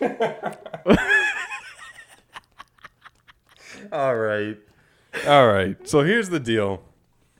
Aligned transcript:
All 3.92 4.16
right. 4.16 4.56
All 5.26 5.46
right. 5.46 5.88
So 5.88 6.02
here's 6.02 6.30
the 6.30 6.40
deal. 6.40 6.82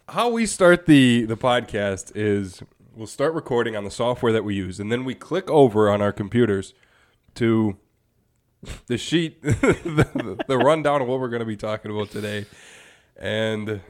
How 0.09 0.29
we 0.29 0.47
start 0.47 0.87
the 0.87 1.25
the 1.25 1.37
podcast 1.37 2.13
is 2.15 2.63
we'll 2.95 3.07
start 3.07 3.35
recording 3.35 3.75
on 3.77 3.85
the 3.85 3.91
software 3.91 4.33
that 4.33 4.45
we 4.45 4.55
use, 4.55 4.79
and 4.79 4.93
then 4.93 5.05
we 5.05 5.15
click 5.15 5.51
over 5.51 5.91
on 5.91 6.01
our 6.01 6.13
computers 6.13 6.75
to 7.35 7.77
the 8.87 8.97
sheet, 8.97 9.43
the, 9.43 10.43
the 10.47 10.59
rundown 10.59 11.03
of 11.03 11.09
what 11.09 11.21
we're 11.21 11.29
going 11.29 11.41
to 11.41 11.47
be 11.47 11.57
talking 11.57 11.91
about 11.91 12.11
today, 12.11 12.47
and 13.17 13.81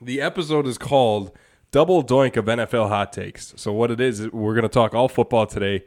the 0.00 0.20
episode 0.20 0.66
is 0.66 0.78
called 0.78 1.32
"Double 1.70 2.02
Doink 2.02 2.36
of 2.36 2.46
NFL 2.46 2.88
Hot 2.88 3.12
Takes." 3.12 3.52
So 3.56 3.72
what 3.72 3.90
it 3.90 4.00
is, 4.00 4.30
we're 4.30 4.54
going 4.54 4.62
to 4.62 4.68
talk 4.68 4.94
all 4.94 5.08
football 5.08 5.46
today. 5.46 5.84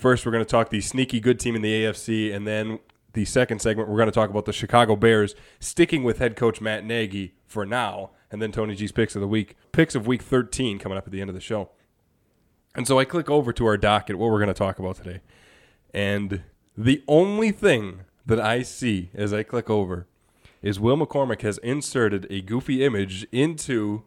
First, 0.00 0.24
we're 0.24 0.32
going 0.32 0.42
to 0.42 0.50
talk 0.50 0.70
the 0.70 0.80
sneaky 0.80 1.20
good 1.20 1.38
team 1.38 1.54
in 1.54 1.60
the 1.60 1.84
AFC, 1.84 2.34
and 2.34 2.46
then 2.46 2.78
the 3.12 3.26
second 3.26 3.60
segment, 3.60 3.86
we're 3.86 3.98
going 3.98 4.08
to 4.08 4.12
talk 4.12 4.30
about 4.30 4.46
the 4.46 4.52
Chicago 4.52 4.96
Bears 4.96 5.34
sticking 5.58 6.04
with 6.04 6.20
head 6.20 6.36
coach 6.36 6.58
Matt 6.58 6.86
Nagy 6.86 7.34
for 7.46 7.66
now, 7.66 8.12
and 8.30 8.40
then 8.40 8.50
Tony 8.50 8.74
G's 8.74 8.92
picks 8.92 9.14
of 9.14 9.20
the 9.20 9.28
week, 9.28 9.56
picks 9.72 9.94
of 9.94 10.06
week 10.06 10.22
13 10.22 10.78
coming 10.78 10.96
up 10.96 11.06
at 11.06 11.12
the 11.12 11.20
end 11.20 11.28
of 11.28 11.34
the 11.34 11.40
show. 11.40 11.68
And 12.74 12.86
so 12.86 12.98
I 12.98 13.04
click 13.04 13.28
over 13.28 13.52
to 13.52 13.66
our 13.66 13.76
docket, 13.76 14.16
what 14.16 14.30
we're 14.30 14.38
going 14.38 14.48
to 14.48 14.54
talk 14.54 14.78
about 14.78 14.96
today. 14.96 15.20
And 15.92 16.44
the 16.78 17.04
only 17.06 17.52
thing 17.52 18.04
that 18.24 18.40
I 18.40 18.62
see 18.62 19.10
as 19.12 19.34
I 19.34 19.42
click 19.42 19.68
over 19.68 20.06
is 20.62 20.80
Will 20.80 20.96
McCormick 20.96 21.42
has 21.42 21.58
inserted 21.58 22.26
a 22.30 22.40
goofy 22.40 22.82
image 22.82 23.26
into. 23.32 24.04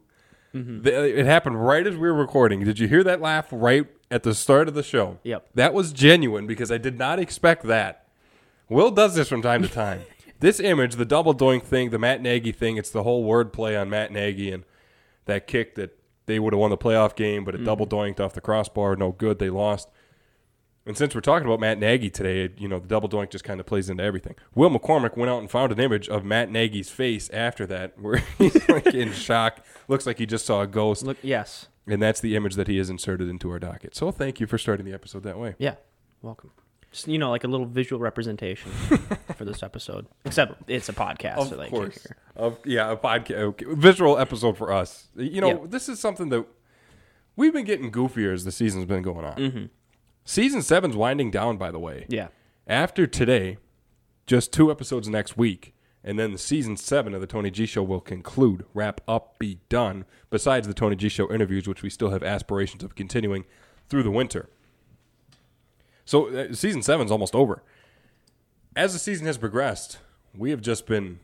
Mm-hmm. 0.53 0.81
The, 0.81 0.99
uh, 0.99 1.03
it 1.03 1.25
happened 1.25 1.65
right 1.65 1.85
as 1.85 1.95
we 1.95 2.01
were 2.01 2.13
recording. 2.13 2.63
Did 2.63 2.79
you 2.79 2.87
hear 2.87 3.03
that 3.03 3.21
laugh 3.21 3.47
right 3.51 3.87
at 4.11 4.23
the 4.23 4.33
start 4.35 4.67
of 4.67 4.75
the 4.75 4.83
show? 4.83 5.19
Yep. 5.23 5.49
That 5.55 5.73
was 5.73 5.91
genuine 5.91 6.45
because 6.45 6.71
I 6.71 6.77
did 6.77 6.97
not 6.97 7.19
expect 7.19 7.63
that. 7.63 8.07
Will 8.69 8.91
does 8.91 9.15
this 9.15 9.27
from 9.27 9.41
time 9.41 9.61
to 9.63 9.67
time. 9.69 10.01
this 10.39 10.59
image, 10.59 10.95
the 10.95 11.05
double 11.05 11.33
doink 11.33 11.63
thing, 11.63 11.89
the 11.89 11.99
Matt 11.99 12.21
Nagy 12.21 12.51
thing, 12.51 12.77
it's 12.77 12.91
the 12.91 13.03
whole 13.03 13.23
word 13.23 13.51
play 13.51 13.75
on 13.75 13.89
Matt 13.89 14.11
Nagy 14.11 14.51
and 14.51 14.63
that 15.25 15.47
kick 15.47 15.75
that 15.75 15.97
they 16.25 16.39
would 16.39 16.53
have 16.53 16.59
won 16.59 16.69
the 16.69 16.77
playoff 16.77 17.15
game, 17.15 17.43
but 17.43 17.53
it 17.53 17.57
mm-hmm. 17.57 17.65
double 17.65 17.87
doinked 17.87 18.19
off 18.19 18.33
the 18.33 18.41
crossbar. 18.41 18.95
No 18.95 19.11
good. 19.11 19.39
They 19.39 19.49
lost. 19.49 19.89
And 20.85 20.97
since 20.97 21.15
we're 21.15 21.21
talking 21.21 21.47
about 21.47 21.61
Matt 21.61 21.79
Nagy 21.79 22.09
today, 22.09 22.53
you 22.57 22.67
know, 22.67 22.77
the 22.77 22.87
double 22.87 23.07
doink 23.07 23.29
just 23.29 23.45
kind 23.45 23.61
of 23.61 23.65
plays 23.65 23.89
into 23.89 24.03
everything. 24.03 24.35
Will 24.53 24.69
McCormick 24.69 25.15
went 25.15 25.29
out 25.31 25.39
and 25.39 25.49
found 25.49 25.71
an 25.71 25.79
image 25.79 26.09
of 26.09 26.25
Matt 26.25 26.51
Nagy's 26.51 26.89
face 26.89 27.29
after 27.29 27.65
that, 27.67 27.97
where 28.01 28.17
he's 28.37 28.67
like 28.67 28.87
in 28.87 29.13
shock. 29.13 29.63
Looks 29.87 30.05
like 30.05 30.17
he 30.17 30.25
just 30.25 30.45
saw 30.45 30.61
a 30.61 30.67
ghost. 30.67 31.03
Look, 31.03 31.17
yes. 31.21 31.67
And 31.87 32.01
that's 32.01 32.19
the 32.19 32.35
image 32.35 32.55
that 32.55 32.67
he 32.67 32.77
has 32.77 32.89
inserted 32.89 33.29
into 33.29 33.49
our 33.49 33.59
docket. 33.59 33.95
So 33.95 34.11
thank 34.11 34.39
you 34.41 34.47
for 34.47 34.57
starting 34.57 34.85
the 34.85 34.93
episode 34.93 35.23
that 35.23 35.39
way. 35.39 35.55
Yeah. 35.57 35.75
Welcome. 36.21 36.51
Just, 36.91 37.07
you 37.07 37.17
know, 37.17 37.29
like 37.31 37.43
a 37.45 37.47
little 37.47 37.65
visual 37.65 37.99
representation 38.01 38.71
for 39.37 39.45
this 39.45 39.63
episode. 39.63 40.05
Except 40.25 40.69
it's 40.69 40.89
a 40.89 40.93
podcast, 40.93 41.37
Of 41.37 41.47
so 41.47 41.55
they 41.55 41.69
course. 41.69 42.05
Of, 42.35 42.59
yeah, 42.65 42.91
a 42.91 42.97
podcast, 42.97 43.31
okay. 43.37 43.65
visual 43.69 44.17
episode 44.17 44.57
for 44.57 44.71
us. 44.71 45.07
You 45.15 45.41
know, 45.41 45.47
Yeah. 45.61 45.67
this 45.67 45.87
is 45.89 45.99
something 45.99 46.27
that 46.29 46.45
we've 47.35 47.53
been 47.53 47.65
getting 47.65 47.89
goofier 47.91 48.33
as 48.33 48.43
the 48.45 48.51
season's 48.51 48.85
been 48.85 49.01
going 49.01 49.25
on. 49.25 49.35
Mm-hmm. 49.37 49.65
Season 50.25 50.61
seven's 50.61 50.95
winding 50.95 51.31
down, 51.31 51.57
by 51.57 51.71
the 51.71 51.79
way. 51.79 52.05
Yeah. 52.07 52.27
After 52.67 53.05
today, 53.05 53.57
just 54.25 54.53
two 54.53 54.71
episodes 54.71 55.09
next 55.09 55.37
week, 55.37 55.73
and 56.03 56.17
then 56.17 56.31
the 56.31 56.37
season 56.37 56.77
seven 56.77 57.13
of 57.13 57.21
the 57.21 57.27
Tony 57.27 57.51
G 57.51 57.65
Show 57.65 57.83
will 57.83 58.01
conclude, 58.01 58.65
wrap 58.73 59.01
up, 59.07 59.37
be 59.39 59.59
done. 59.69 60.05
Besides 60.29 60.67
the 60.67 60.73
Tony 60.73 60.95
G 60.95 61.09
Show 61.09 61.31
interviews, 61.31 61.67
which 61.67 61.81
we 61.81 61.89
still 61.89 62.11
have 62.11 62.23
aspirations 62.23 62.83
of 62.83 62.95
continuing 62.95 63.45
through 63.89 64.03
the 64.03 64.11
winter. 64.11 64.49
So 66.05 66.27
uh, 66.27 66.53
season 66.53 66.81
seven's 66.81 67.11
almost 67.11 67.35
over. 67.35 67.63
As 68.75 68.93
the 68.93 68.99
season 68.99 69.25
has 69.27 69.37
progressed, 69.37 69.99
we 70.35 70.49
have 70.49 70.61
just 70.61 70.87
been 70.87 71.19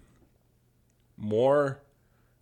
more 1.18 1.80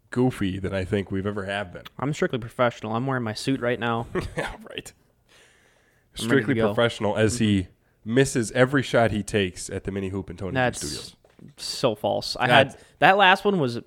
goofy 0.10 0.60
than 0.60 0.74
I 0.74 0.84
think 0.86 1.12
we've 1.12 1.26
ever 1.26 1.46
have 1.46 1.72
been. 1.74 1.84
I'm 1.98 2.14
strictly 2.14 2.40
professional. 2.40 2.96
I'm 2.96 3.06
wearing 3.06 3.24
my 3.24 3.34
suit 3.34 3.62
right 3.62 3.80
now. 3.80 4.08
yeah, 4.38 4.56
right. 4.70 4.92
I'm 6.20 6.28
ready 6.30 6.42
to 6.42 6.44
Strictly. 6.46 6.56
Mm-hmm. 6.56 6.74
professional 6.74 7.18
as 7.18 7.40
he 7.40 7.68
misses 8.06 8.52
every 8.54 8.84
shot 8.84 9.12
he 9.12 9.24
takes 9.24 9.70
at 9.70 9.84
the 9.84 9.92
mini 9.92 10.10
hoop 10.10 10.30
in 10.30 10.38
Tony 10.38 10.54
That's 10.54 10.80
Studios. 10.80 11.16
so 11.58 11.96
false. 11.96 12.36
I 12.40 12.48
That's- 12.48 12.74
had 12.76 12.84
that 13.00 13.18
last 13.18 13.44
one 13.46 13.60
was 13.60 13.80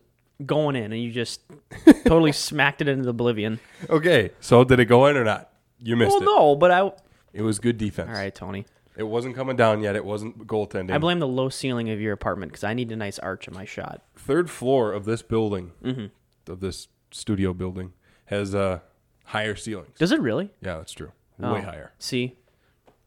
going 0.45 0.77
in, 0.77 0.93
and 0.93 1.03
you 1.03 1.11
just 1.13 1.41
totally 2.05 2.33
smacked 2.33 2.81
it 2.81 2.89
into 2.89 3.09
oblivion. 3.09 3.61
Okay, 3.89 4.31
so 4.41 4.65
did 4.65 4.81
it 4.81 4.87
go 4.87 5.07
in 5.07 5.17
or 5.17 5.25
not? 5.25 5.51
You 5.79 5.97
missed 5.97 6.11
Well, 6.21 6.23
it. 6.23 6.25
no, 6.25 6.57
but 6.57 6.71
I. 6.71 6.93
It 7.33 7.43
was 7.43 7.59
good 7.59 7.79
defense. 7.79 8.09
All 8.11 8.15
right, 8.15 8.35
Tony. 8.35 8.67
It 8.97 9.05
wasn't 9.05 9.35
coming 9.37 9.57
down 9.57 9.81
yet. 9.83 9.97
It 9.97 10.05
wasn't 10.05 10.47
goaltending. 10.47 10.91
I 10.93 10.99
blame 10.99 11.21
the 11.21 11.27
low 11.27 11.49
ceiling 11.49 11.89
of 11.91 12.01
your 12.01 12.13
apartment 12.13 12.53
because 12.53 12.65
I 12.65 12.75
need 12.75 12.91
a 12.93 12.97
nice 12.97 13.19
arch 13.21 13.49
in 13.49 13.55
my 13.55 13.65
shot. 13.65 14.03
Third 14.17 14.51
floor 14.51 14.93
of 14.93 15.05
this 15.07 15.23
building, 15.23 15.73
Mm-hmm. 15.83 16.53
of 16.53 16.61
this 16.61 16.89
studio 17.11 17.55
building, 17.55 17.93
has 18.27 18.55
uh, 18.55 18.81
higher 19.27 19.55
ceilings. 19.57 19.97
Does 19.99 20.13
it 20.13 20.21
really? 20.21 20.51
Yeah, 20.61 20.77
that's 20.79 20.93
true. 20.93 21.13
Oh, 21.43 21.55
Way 21.55 21.61
higher. 21.63 21.93
See, 21.99 22.37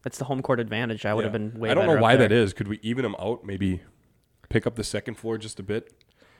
that's 0.02 0.18
the 0.18 0.24
home 0.24 0.42
court 0.42 0.60
advantage. 0.60 1.06
I 1.06 1.14
would 1.14 1.24
have 1.24 1.32
Yeah. 1.34 1.38
been 1.50 1.60
way. 1.60 1.70
I 1.70 1.74
don't 1.74 1.86
know 1.86 2.00
why 2.00 2.16
that 2.16 2.32
is. 2.32 2.52
Could 2.52 2.68
we 2.68 2.78
even 2.82 3.02
them 3.02 3.16
out? 3.18 3.44
Maybe 3.44 3.82
pick 4.48 4.66
up 4.66 4.74
the 4.76 4.84
second 4.84 5.14
floor 5.14 5.38
just 5.38 5.58
a 5.58 5.62
bit. 5.62 5.92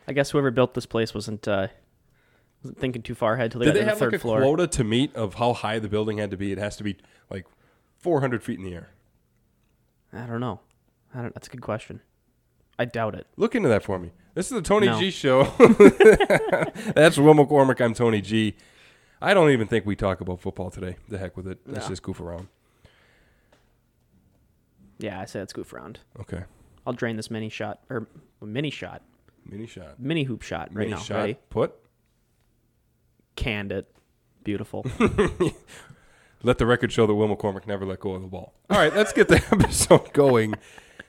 I 0.06 0.12
guess 0.12 0.30
whoever 0.30 0.50
built 0.50 0.74
this 0.74 0.86
place 0.86 1.14
wasn't 1.14 1.46
uh, 1.48 1.68
wasn't 2.62 2.78
thinking 2.78 3.02
too 3.02 3.14
far 3.14 3.34
ahead 3.34 3.50
till 3.52 3.60
they 3.60 3.66
Did 3.66 3.70
got 3.70 3.74
they 3.74 3.80
to 3.80 3.84
the 3.84 3.90
have 3.90 3.98
third 3.98 4.12
like 4.12 4.18
a 4.20 4.22
floor. 4.22 4.40
quota 4.42 4.66
to 4.66 4.84
meet 4.84 5.14
of 5.16 5.34
how 5.34 5.52
high 5.52 5.78
the 5.78 5.88
building 5.88 6.18
had 6.18 6.30
to 6.30 6.36
be? 6.36 6.52
It 6.52 6.58
has 6.58 6.76
to 6.76 6.84
be 6.84 6.96
like 7.30 7.46
400 7.98 8.42
feet 8.42 8.58
in 8.58 8.64
the 8.64 8.74
air. 8.74 8.90
I 10.12 10.26
don't 10.26 10.40
know. 10.40 10.60
I 11.14 11.22
don't, 11.22 11.34
that's 11.34 11.48
a 11.48 11.50
good 11.50 11.62
question. 11.62 12.00
I 12.78 12.84
doubt 12.84 13.14
it. 13.14 13.26
Look 13.36 13.54
into 13.54 13.68
that 13.68 13.82
for 13.84 13.98
me. 13.98 14.10
This 14.34 14.46
is 14.46 14.52
the 14.52 14.62
Tony 14.62 14.86
No. 14.88 14.98
G 14.98 15.10
show. 15.10 15.44
That's 16.94 17.16
Will 17.18 17.34
McCormick. 17.34 17.80
I'm 17.80 17.94
Tony 17.94 18.20
G. 18.20 18.56
I 19.22 19.32
don't 19.34 19.50
even 19.50 19.66
think 19.66 19.86
we 19.86 19.96
talk 19.96 20.20
about 20.20 20.40
football 20.40 20.70
today. 20.70 20.96
The 21.08 21.18
heck 21.18 21.36
with 21.36 21.46
it. 21.48 21.58
Let's 21.66 21.86
No. 21.86 21.90
just 21.90 22.02
goof 22.02 22.20
around. 22.20 22.48
Yeah, 24.98 25.20
I 25.20 25.24
say 25.24 25.40
let's 25.40 25.52
goof 25.52 25.72
around. 25.72 26.00
Okay. 26.20 26.44
I'll 26.86 26.92
drain 26.92 27.16
this 27.16 27.30
mini 27.30 27.48
shot 27.48 27.80
or 27.90 28.06
mini 28.42 28.70
shot, 28.70 29.02
Mini 29.46 29.66
shot. 29.66 29.98
mini 29.98 30.24
hoop 30.24 30.42
shot 30.42 30.68
right 30.68 30.86
Mini 30.86 30.90
now. 30.92 30.98
shot. 30.98 31.16
Ready? 31.16 31.36
Put. 31.50 31.74
Canned 33.36 33.72
it. 33.72 33.90
Beautiful. 34.44 34.84
Let 36.42 36.58
the 36.58 36.66
record 36.66 36.92
show 36.92 37.06
that 37.06 37.14
Will 37.14 37.34
McCormick 37.34 37.66
never 37.66 37.86
let 37.86 38.00
go 38.00 38.12
of 38.12 38.20
the 38.20 38.28
ball. 38.28 38.52
All 38.68 38.76
right, 38.76 38.94
let's 38.94 39.14
get 39.14 39.28
the 39.28 39.36
episode 39.50 40.12
going. 40.12 40.54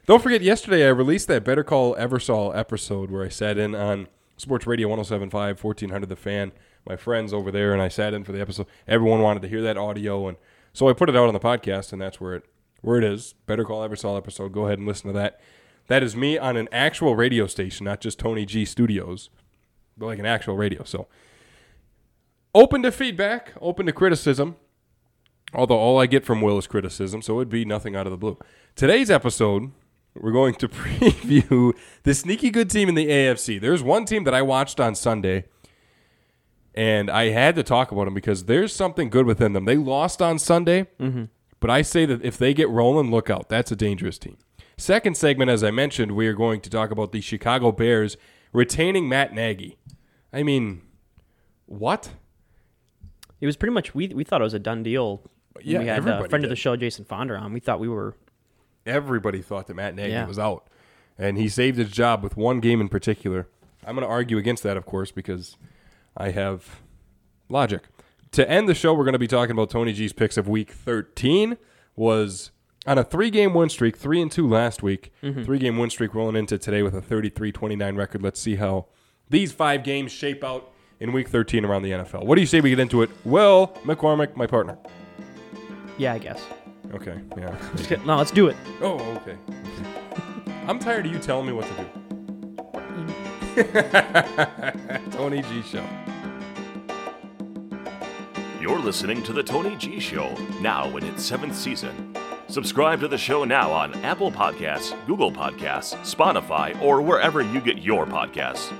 Don't 0.05 0.23
forget, 0.23 0.41
yesterday 0.41 0.85
I 0.85 0.89
released 0.89 1.27
that 1.27 1.43
Better 1.43 1.63
Call 1.63 1.93
Eversol 1.95 2.55
episode 2.57 3.11
where 3.11 3.25
I 3.25 3.27
sat 3.27 3.57
in 3.57 3.75
on 3.75 4.07
Sports 4.37 4.65
Radio 4.65 4.87
1075, 4.87 5.61
1400 5.61 6.07
The 6.07 6.15
Fan, 6.15 6.53
my 6.85 6.95
friends 6.95 7.33
over 7.33 7.51
there, 7.51 7.73
and 7.73 7.81
I 7.81 7.87
sat 7.87 8.13
in 8.13 8.23
for 8.23 8.31
the 8.31 8.41
episode. 8.41 8.67
Everyone 8.87 9.21
wanted 9.21 9.41
to 9.43 9.47
hear 9.47 9.61
that 9.61 9.77
audio, 9.77 10.27
and 10.27 10.37
so 10.73 10.89
I 10.89 10.93
put 10.93 11.09
it 11.09 11.15
out 11.15 11.27
on 11.27 11.33
the 11.33 11.39
podcast, 11.39 11.93
and 11.93 12.01
that's 12.01 12.19
where 12.19 12.35
it 12.35 12.43
where 12.81 12.97
it 12.97 13.03
is. 13.03 13.33
Better 13.47 13.63
Call 13.63 13.87
Eversol 13.87 14.17
episode. 14.17 14.51
Go 14.51 14.65
ahead 14.65 14.77
and 14.77 14.87
listen 14.87 15.07
to 15.07 15.13
that. 15.17 15.39
That 15.87 16.03
is 16.03 16.15
me 16.15 16.37
on 16.37 16.57
an 16.57 16.69
actual 16.71 17.15
radio 17.15 17.47
station, 17.47 17.85
not 17.85 18.01
just 18.01 18.19
Tony 18.19 18.45
G 18.45 18.65
Studios, 18.65 19.29
but 19.97 20.07
like 20.07 20.19
an 20.19 20.25
actual 20.25 20.55
radio. 20.55 20.83
So 20.83 21.07
open 22.53 22.83
to 22.83 22.91
feedback, 22.91 23.53
open 23.61 23.85
to 23.85 23.91
criticism. 23.91 24.55
Although 25.53 25.77
all 25.77 25.99
I 25.99 26.05
get 26.05 26.25
from 26.25 26.41
Will 26.41 26.57
is 26.57 26.67
criticism, 26.67 27.21
so 27.21 27.39
it'd 27.39 27.49
be 27.49 27.65
nothing 27.65 27.95
out 27.95 28.07
of 28.07 28.11
the 28.11 28.17
blue. 28.17 28.37
Today's 28.75 29.09
episode, 29.09 29.71
we're 30.13 30.31
going 30.31 30.55
to 30.55 30.67
preview 30.69 31.73
the 32.03 32.13
sneaky 32.13 32.49
good 32.49 32.69
team 32.69 32.89
in 32.89 32.95
the 32.95 33.07
AFC. 33.07 33.61
There's 33.61 33.83
one 33.83 34.05
team 34.05 34.25
that 34.25 34.33
I 34.33 34.41
watched 34.41 34.79
on 34.79 34.95
Sunday, 34.95 35.45
and 36.75 37.09
I 37.09 37.29
had 37.29 37.55
to 37.55 37.63
talk 37.63 37.91
about 37.91 38.05
them 38.05 38.13
because 38.13 38.45
there's 38.45 38.71
something 38.73 39.09
good 39.09 39.25
within 39.25 39.53
them. 39.53 39.65
They 39.65 39.77
lost 39.77 40.21
on 40.21 40.37
Sunday, 40.37 40.87
but 41.59 41.69
I 41.69 41.81
say 41.81 42.05
that 42.05 42.23
if 42.23 42.37
they 42.37 42.53
get 42.53 42.69
rolling, 42.69 43.09
look 43.09 43.29
out. 43.29 43.49
That's 43.49 43.71
a 43.71 43.75
dangerous 43.75 44.17
team. 44.19 44.37
Second 44.77 45.15
segment, 45.15 45.49
as 45.49 45.63
I 45.63 45.71
mentioned, 45.71 46.11
we 46.11 46.27
are 46.27 46.33
going 46.33 46.59
to 46.61 46.69
talk 46.69 46.91
about 46.91 47.11
the 47.13 47.21
Chicago 47.21 47.71
Bears 47.71 48.17
retaining 48.51 49.07
Matt 49.09 49.33
Nagy. 49.33 49.77
I 50.33 50.43
mean, 50.43 50.81
what? 51.65 52.11
it 53.41 53.45
was 53.45 53.55
pretty 53.57 53.73
much 53.73 53.93
we 53.95 54.07
we 54.09 54.23
thought 54.23 54.41
it 54.41 54.43
was 54.43 54.53
a 54.53 54.59
done 54.59 54.83
deal. 54.83 55.21
Yeah, 55.61 55.79
we 55.79 55.85
had 55.87 55.93
a 55.93 55.97
everybody 55.97 56.29
friend 56.29 56.43
of 56.43 56.49
the 56.49 56.55
show, 56.55 56.75
Jason 56.75 57.05
Fonder, 57.05 57.37
on. 57.37 57.53
We 57.53 57.59
thought 57.61 57.79
we 57.79 57.87
were 57.87 58.15
everybody 58.85 59.41
thought 59.41 59.67
that 59.67 59.75
Matt 59.75 59.95
Nagy 59.95 60.11
Yeah. 60.11 60.25
was 60.27 60.37
out, 60.39 60.67
and 61.17 61.37
he 61.37 61.47
saved 61.47 61.77
his 61.77 61.89
job 61.89 62.21
with 62.23 62.35
one 62.35 62.59
game 62.59 62.81
in 62.81 62.89
particular. 62.89 63.47
I'm 63.85 63.95
going 63.95 64.05
to 64.05 64.11
argue 64.11 64.37
against 64.37 64.63
that, 64.63 64.77
of 64.77 64.85
course, 64.85 65.11
because 65.11 65.57
I 66.17 66.31
have 66.31 66.81
logic. 67.49 67.83
To 68.31 68.49
end 68.49 68.67
the 68.67 68.73
show, 68.73 68.93
we're 68.93 69.03
going 69.05 69.13
to 69.13 69.19
be 69.19 69.27
talking 69.27 69.51
about 69.51 69.69
Tony 69.69 69.93
G's 69.93 70.13
picks 70.13 70.37
of 70.37 70.47
Week 70.47 70.71
13. 70.71 71.57
Was 71.95 72.51
on 72.85 72.97
a 72.97 73.03
three-game 73.03 73.53
win 73.53 73.69
streak, 73.69 73.95
three 73.97 74.21
and 74.21 74.31
two 74.31 74.47
last 74.47 74.83
week. 74.83 75.11
Mm-hmm. 75.23 75.43
Three-game 75.43 75.77
win 75.77 75.89
streak 75.89 76.13
rolling 76.13 76.35
into 76.35 76.57
today 76.57 76.81
with 76.83 76.93
a 76.95 77.01
33-29 77.01 77.97
record. 77.97 78.21
Let's 78.21 78.39
see 78.39 78.55
how 78.57 78.87
these 79.29 79.51
five 79.53 79.83
games 79.83 80.11
shape 80.11 80.43
out 80.43 80.71
in 80.99 81.13
Week 81.13 81.27
13 81.29 81.63
around 81.65 81.83
the 81.83 81.91
NFL. 81.91 82.25
What 82.25 82.35
do 82.35 82.41
you 82.41 82.47
say 82.47 82.59
we 82.61 82.69
get 82.69 82.79
into 82.79 83.01
it? 83.01 83.09
Well, 83.23 83.67
McCormick, 83.83 84.35
my 84.35 84.47
partner. 84.47 84.77
yeah, 85.97 86.13
I 86.13 86.17
guess. 86.17 86.41
Okay. 86.93 87.19
Yeah. 87.37 87.57
No, 88.05 88.17
let's 88.17 88.31
do 88.31 88.47
it. 88.47 88.55
Oh, 88.81 88.93
okay. 89.17 89.31
okay. 89.31 90.57
I'm 90.67 90.79
tired 90.79 91.05
of 91.05 91.11
you 91.11 91.19
telling 91.19 91.47
me 91.47 91.53
what 91.53 91.65
to 91.67 91.73
do. 91.73 91.87
Mm. 92.73 93.34
Tony 95.11 95.41
G 95.41 95.61
Show. 95.61 95.85
You're 98.59 98.79
listening 98.79 99.23
to 99.23 99.31
The 99.31 99.43
Tony 99.43 99.77
G 99.77 100.01
Show, 100.01 100.35
now 100.59 100.97
in 100.97 101.05
its 101.05 101.23
seventh 101.23 101.55
season. 101.55 102.13
Subscribe 102.49 102.99
to 102.99 103.07
the 103.07 103.17
show 103.17 103.45
now 103.45 103.71
on 103.71 103.93
Apple 104.03 104.29
Podcasts, 104.29 104.93
Google 105.07 105.31
Podcasts, 105.31 105.95
Spotify, 106.01 106.77
or 106.81 107.01
wherever 107.01 107.41
you 107.41 107.61
get 107.61 107.77
your 107.77 108.05
podcasts. 108.05 108.73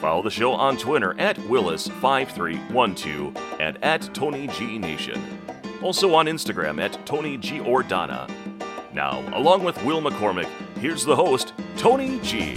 Follow 0.00 0.22
the 0.22 0.30
show 0.30 0.52
on 0.52 0.76
Twitter 0.76 1.14
at 1.20 1.36
Willis5312 1.36 3.40
and 3.60 3.84
at 3.84 4.12
Tony 4.12 4.48
G 4.48 4.78
Nation. 4.78 5.22
Also 5.80 6.12
on 6.12 6.26
Instagram 6.26 6.80
at 6.80 7.06
Tony 7.06 7.36
G 7.36 7.60
Ordana. 7.60 8.28
Now, 8.92 9.22
along 9.36 9.62
with 9.62 9.80
Will 9.84 10.02
McCormick, 10.02 10.48
here's 10.80 11.04
the 11.04 11.14
host, 11.14 11.52
Tony 11.76 12.18
G. 12.20 12.56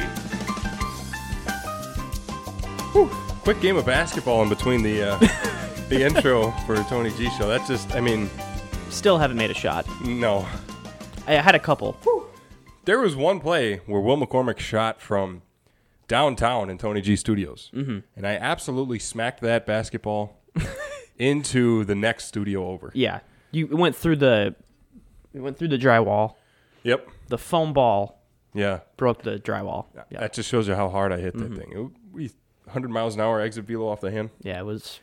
Whew. 2.93 3.07
Quick 3.43 3.61
game 3.61 3.77
of 3.77 3.85
basketball 3.85 4.43
in 4.43 4.49
between 4.49 4.83
the 4.83 5.01
uh, 5.13 5.17
the 5.89 6.03
intro 6.05 6.51
for 6.65 6.75
Tony 6.83 7.09
G 7.11 7.29
Show. 7.37 7.47
That's 7.47 7.67
just, 7.67 7.93
I 7.95 8.01
mean, 8.01 8.29
Still 8.89 9.17
haven't 9.17 9.37
made 9.37 9.49
a 9.49 9.53
shot. 9.55 9.85
no. 10.03 10.45
I 11.27 11.33
had 11.35 11.55
a 11.55 11.59
couple. 11.59 11.97
There 12.85 12.99
was 12.99 13.15
one 13.15 13.39
play 13.39 13.77
where 13.85 14.01
Will 14.01 14.17
McCormick 14.17 14.57
shot 14.59 14.99
from 15.01 15.43
downtown 16.07 16.69
in 16.69 16.77
Tony 16.77 16.99
G 16.99 17.15
Studios, 17.15 17.69
mm-hmm. 17.73 17.99
and 18.15 18.27
I 18.27 18.33
absolutely 18.35 18.99
smacked 18.99 19.39
that 19.41 19.65
basketball 19.65 20.41
into 21.17 21.85
the 21.85 21.95
next 21.95 22.25
studio 22.25 22.67
over. 22.67 22.91
Yeah, 22.93 23.19
you 23.51 23.67
it 23.67 23.75
went 23.75 23.95
through 23.95 24.17
the 24.17 24.55
it 25.33 25.39
went 25.39 25.57
through 25.57 25.69
the 25.69 25.77
drywall. 25.77 26.35
Yep. 26.83 27.07
The 27.27 27.37
foam 27.37 27.71
ball 27.71 28.19
Yeah. 28.53 28.79
broke 28.97 29.21
the 29.21 29.37
drywall. 29.37 29.85
Yeah, 30.09 30.19
That 30.19 30.33
just 30.33 30.49
shows 30.49 30.67
you 30.67 30.73
how 30.75 30.89
hard 30.89 31.13
I 31.13 31.17
hit 31.19 31.37
that 31.37 31.55
thing. 31.55 31.71
It, 31.71 31.91
we 32.11 32.31
100 32.71 32.89
miles 32.89 33.15
an 33.15 33.21
hour 33.21 33.41
exit 33.41 33.65
velo 33.65 33.87
off 33.87 34.01
the 34.01 34.11
hand. 34.11 34.29
yeah. 34.41 34.59
It 34.59 34.65
was. 34.65 34.99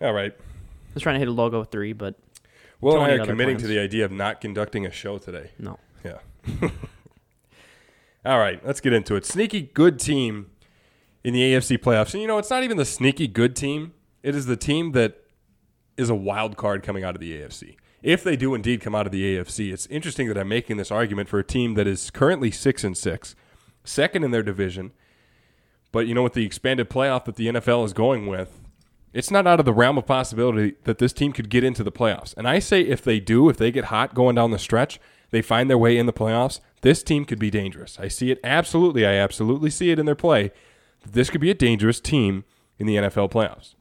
All 0.00 0.12
right. 0.12 0.32
I 0.32 0.94
was 0.94 1.02
trying 1.02 1.14
to 1.14 1.18
hit 1.18 1.28
a 1.28 1.32
logo 1.32 1.64
three, 1.64 1.92
but 1.92 2.16
Tony 2.82 2.96
I 2.98 3.16
are 3.16 3.20
other 3.22 3.32
committing 3.32 3.56
to 3.58 3.66
the 3.66 3.78
idea 3.78 4.04
of 4.04 4.12
not 4.12 4.40
conducting 4.40 4.84
a 4.86 4.90
show 4.90 5.18
today. 5.18 5.50
no. 5.58 5.78
Yeah. 6.04 6.18
All 8.24 8.38
right, 8.38 8.64
let's 8.64 8.80
get 8.80 8.92
into 8.92 9.14
it. 9.14 9.24
Sneaky 9.24 9.62
good 9.62 9.98
team 10.00 10.50
in 11.24 11.32
the 11.32 11.40
AFC 11.40 11.78
playoffs. 11.78 12.12
And 12.12 12.20
you 12.20 12.26
know, 12.28 12.38
it's 12.38 12.50
not 12.50 12.62
even 12.62 12.76
the 12.76 12.84
sneaky 12.84 13.28
good 13.28 13.54
team. 13.56 13.92
It 14.22 14.34
is 14.34 14.46
the 14.46 14.56
team 14.56 14.92
that 14.92 15.22
is 15.96 16.10
a 16.10 16.14
wild 16.14 16.56
card 16.56 16.82
coming 16.82 17.04
out 17.04 17.14
of 17.14 17.20
the 17.20 17.40
AFC. 17.40 17.76
If 18.02 18.22
they 18.22 18.36
do 18.36 18.54
indeed 18.54 18.80
come 18.80 18.94
out 18.94 19.06
of 19.06 19.12
the 19.12 19.36
AFC, 19.36 19.72
it's 19.72 19.86
interesting 19.86 20.28
that 20.28 20.36
I'm 20.38 20.48
making 20.48 20.76
this 20.76 20.90
argument 20.90 21.28
for 21.28 21.38
a 21.38 21.44
team 21.44 21.74
that 21.74 21.86
is 21.86 22.10
currently 22.10 22.50
6 22.50 22.84
and 22.84 22.96
6, 22.96 23.36
second 23.84 24.24
in 24.24 24.30
their 24.30 24.42
division. 24.42 24.92
But 25.96 26.06
you 26.06 26.12
know, 26.12 26.24
with 26.24 26.34
the 26.34 26.44
expanded 26.44 26.90
playoff 26.90 27.24
that 27.24 27.36
the 27.36 27.46
NFL 27.46 27.82
is 27.86 27.94
going 27.94 28.26
with, 28.26 28.60
it's 29.14 29.30
not 29.30 29.46
out 29.46 29.60
of 29.60 29.64
the 29.64 29.72
realm 29.72 29.96
of 29.96 30.04
possibility 30.04 30.74
that 30.84 30.98
this 30.98 31.14
team 31.14 31.32
could 31.32 31.48
get 31.48 31.64
into 31.64 31.82
the 31.82 31.90
playoffs. 31.90 32.36
And 32.36 32.46
I 32.46 32.58
say 32.58 32.82
if 32.82 33.00
they 33.00 33.18
do, 33.18 33.48
if 33.48 33.56
they 33.56 33.70
get 33.70 33.84
hot 33.84 34.14
going 34.14 34.34
down 34.34 34.50
the 34.50 34.58
stretch, 34.58 35.00
they 35.30 35.40
find 35.40 35.70
their 35.70 35.78
way 35.78 35.96
in 35.96 36.04
the 36.04 36.12
playoffs, 36.12 36.60
this 36.82 37.02
team 37.02 37.24
could 37.24 37.38
be 37.38 37.48
dangerous. 37.48 37.98
I 37.98 38.08
see 38.08 38.30
it 38.30 38.40
absolutely. 38.44 39.06
I 39.06 39.14
absolutely 39.14 39.70
see 39.70 39.90
it 39.90 39.98
in 39.98 40.04
their 40.04 40.14
play. 40.14 40.52
This 41.10 41.30
could 41.30 41.40
be 41.40 41.50
a 41.50 41.54
dangerous 41.54 41.98
team 41.98 42.44
in 42.78 42.86
the 42.86 42.96
NFL 42.96 43.30
playoffs. 43.30 43.74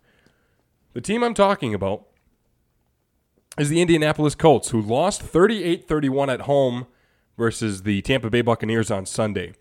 The 0.93 1.01
team 1.01 1.21
I'm 1.21 1.33
talking 1.33 1.73
about 1.73 2.05
is 3.57 3.67
the 3.67 3.81
Indianapolis 3.81 4.35
Colts, 4.35 4.69
who 4.69 4.81
lost 4.81 5.21
38 5.21 5.85
31 5.85 6.29
at 6.29 6.41
home 6.43 6.87
versus 7.37 7.83
the 7.83 8.01
Tampa 8.03 8.29
Bay 8.29 8.41
Buccaneers 8.41 8.89
on 8.89 9.05
Sunday. 9.05 9.51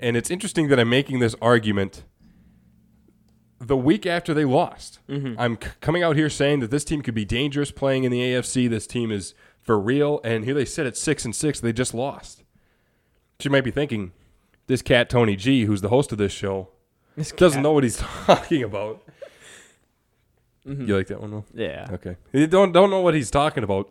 And 0.00 0.16
it's 0.16 0.30
interesting 0.30 0.68
that 0.68 0.78
I'm 0.78 0.88
making 0.88 1.18
this 1.18 1.34
argument 1.40 2.04
the 3.60 3.76
week 3.76 4.06
after 4.06 4.32
they 4.32 4.44
lost. 4.44 5.00
Mm-hmm. 5.08 5.34
I'm 5.38 5.58
c- 5.60 5.70
coming 5.80 6.02
out 6.02 6.16
here 6.16 6.30
saying 6.30 6.60
that 6.60 6.70
this 6.70 6.84
team 6.84 7.02
could 7.02 7.14
be 7.14 7.24
dangerous 7.24 7.70
playing 7.70 8.04
in 8.04 8.12
the 8.12 8.20
AFC. 8.20 8.68
This 8.70 8.86
team 8.86 9.10
is 9.10 9.34
for 9.60 9.78
real, 9.78 10.20
and 10.22 10.44
here 10.44 10.54
they 10.54 10.64
sit 10.64 10.86
at 10.86 10.96
six 10.96 11.24
and 11.24 11.34
six. 11.34 11.60
They 11.60 11.72
just 11.72 11.92
lost. 11.94 12.38
So 13.40 13.46
you 13.46 13.50
might 13.50 13.64
be 13.64 13.70
thinking, 13.70 14.12
this 14.66 14.82
cat 14.82 15.08
Tony 15.10 15.36
G, 15.36 15.64
who's 15.64 15.80
the 15.80 15.88
host 15.88 16.12
of 16.12 16.18
this 16.18 16.32
show, 16.32 16.68
doesn't 17.36 17.62
know 17.62 17.72
what 17.72 17.84
he's 17.84 17.96
talking 18.26 18.62
about. 18.62 19.02
Mm-hmm. 20.66 20.86
You 20.86 20.96
like 20.96 21.06
that 21.08 21.20
one, 21.20 21.32
Will? 21.32 21.46
Yeah. 21.54 21.86
Okay. 21.90 22.16
You 22.32 22.46
don't 22.46 22.72
don't 22.72 22.90
know 22.90 23.00
what 23.00 23.14
he's 23.14 23.30
talking 23.30 23.64
about. 23.64 23.90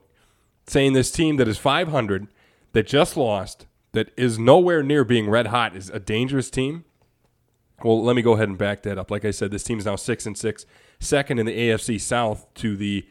Saying 0.67 0.93
this 0.93 1.11
team 1.11 1.37
that 1.37 1.47
is 1.47 1.57
500 1.57 2.27
that 2.73 2.87
just 2.87 3.15
lost 3.15 3.65
that 3.93 4.11
is 4.17 4.37
nowhere 4.37 4.83
near 4.83 5.03
being 5.03 5.29
red 5.29 5.47
hot 5.47 5.75
is 5.75 5.89
a 5.89 5.99
dangerous 5.99 6.49
team. 6.49 6.85
Well, 7.83 8.03
let 8.03 8.15
me 8.15 8.21
go 8.21 8.33
ahead 8.33 8.49
and 8.49 8.57
back 8.57 8.83
that 8.83 8.97
up. 8.97 9.11
Like 9.11 9.25
I 9.25 9.31
said, 9.31 9.51
this 9.51 9.63
team 9.63 9.77
is 9.77 9.85
now 9.85 9.95
6 9.95 10.25
and 10.25 10.37
6, 10.37 10.65
second 10.99 11.39
in 11.39 11.45
the 11.45 11.57
AFC 11.57 12.01
South 12.01 12.51
to 12.55 12.75
the 12.75 13.07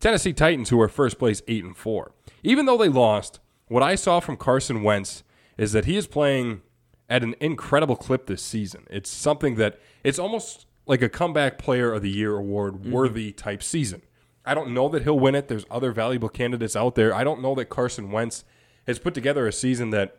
Tennessee 0.00 0.32
Titans 0.32 0.70
who 0.70 0.80
are 0.80 0.88
first 0.88 1.18
place 1.18 1.42
8 1.46 1.64
and 1.64 1.76
4. 1.76 2.12
Even 2.42 2.66
though 2.66 2.76
they 2.76 2.88
lost, 2.88 3.40
what 3.68 3.82
I 3.82 3.94
saw 3.94 4.20
from 4.20 4.36
Carson 4.36 4.82
Wentz 4.82 5.22
is 5.56 5.72
that 5.72 5.84
he 5.84 5.96
is 5.96 6.06
playing 6.06 6.62
at 7.08 7.22
an 7.22 7.34
incredible 7.40 7.96
clip 7.96 8.26
this 8.26 8.42
season. 8.42 8.86
It's 8.90 9.10
something 9.10 9.54
that 9.56 9.80
it's 10.04 10.18
almost 10.18 10.66
like 10.86 11.02
a 11.02 11.08
comeback 11.08 11.58
player 11.58 11.92
of 11.92 12.02
the 12.02 12.10
year 12.10 12.36
award 12.36 12.74
mm-hmm. 12.74 12.92
worthy 12.92 13.32
type 13.32 13.62
season. 13.62 14.02
I 14.44 14.54
don't 14.54 14.72
know 14.72 14.88
that 14.88 15.02
he'll 15.02 15.18
win 15.18 15.34
it. 15.34 15.48
There's 15.48 15.66
other 15.70 15.92
valuable 15.92 16.28
candidates 16.28 16.74
out 16.74 16.94
there. 16.94 17.14
I 17.14 17.24
don't 17.24 17.42
know 17.42 17.54
that 17.56 17.66
Carson 17.66 18.10
Wentz 18.10 18.44
has 18.88 18.98
put 18.98 19.12
together 19.12 19.46
a 19.46 19.52
season 19.52 19.90
that 19.90 20.16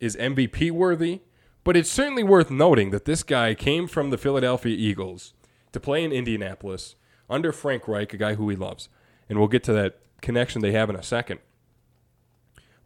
is 0.00 0.16
MVP 0.16 0.70
worthy, 0.70 1.20
but 1.62 1.76
it's 1.76 1.90
certainly 1.90 2.24
worth 2.24 2.50
noting 2.50 2.90
that 2.90 3.04
this 3.04 3.22
guy 3.22 3.54
came 3.54 3.86
from 3.86 4.08
the 4.08 4.16
Philadelphia 4.16 4.74
Eagles 4.74 5.34
to 5.72 5.78
play 5.78 6.02
in 6.02 6.12
Indianapolis 6.12 6.96
under 7.28 7.52
Frank 7.52 7.86
Reich, 7.86 8.14
a 8.14 8.16
guy 8.16 8.34
who 8.34 8.48
he 8.48 8.56
loves. 8.56 8.88
And 9.28 9.38
we'll 9.38 9.48
get 9.48 9.62
to 9.64 9.72
that 9.74 10.00
connection 10.22 10.62
they 10.62 10.72
have 10.72 10.88
in 10.88 10.96
a 10.96 11.02
second. 11.02 11.40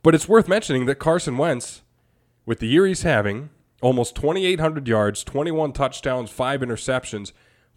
But 0.03 0.17
it's 0.17 0.29
worth 0.29 0.49
mentioning 0.49 0.87
that 0.87 0.97
Carson 0.97 1.39
Wentz, 1.39 1.83
with 2.45 2.59
the 2.59 2.67
year 2.67 2.87
he's 2.87 3.03
having, 3.03 3.51
almost 3.81 4.17
2,800 4.17 4.89
yards, 4.89 5.23
21 5.23 5.73
touchdowns, 5.73 6.29
five 6.29 6.61
interceptions, 6.61 7.31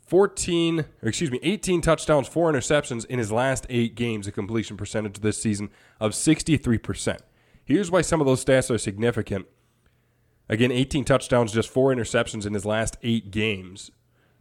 14, 0.07 0.79
or 0.79 1.09
excuse 1.09 1.31
me, 1.31 1.39
18 1.43 1.81
touchdowns, 1.81 2.29
four 2.29 2.51
interceptions 2.51 3.05
in 3.05 3.19
his 3.19 3.31
last 3.31 3.65
eight 3.69 3.93
games, 3.93 4.25
a 4.25 4.31
completion 4.31 4.77
percentage 4.77 5.19
this 5.19 5.41
season 5.41 5.69
of 5.99 6.13
63%. 6.13 7.19
Here's 7.65 7.91
why 7.91 8.01
some 8.01 8.21
of 8.21 8.27
those 8.27 8.43
stats 8.43 8.73
are 8.73 8.77
significant. 8.77 9.47
Again, 10.47 10.71
18 10.71 11.03
touchdowns, 11.03 11.51
just 11.51 11.69
four 11.69 11.93
interceptions 11.93 12.45
in 12.45 12.53
his 12.53 12.65
last 12.65 12.95
eight 13.03 13.31
games. 13.31 13.91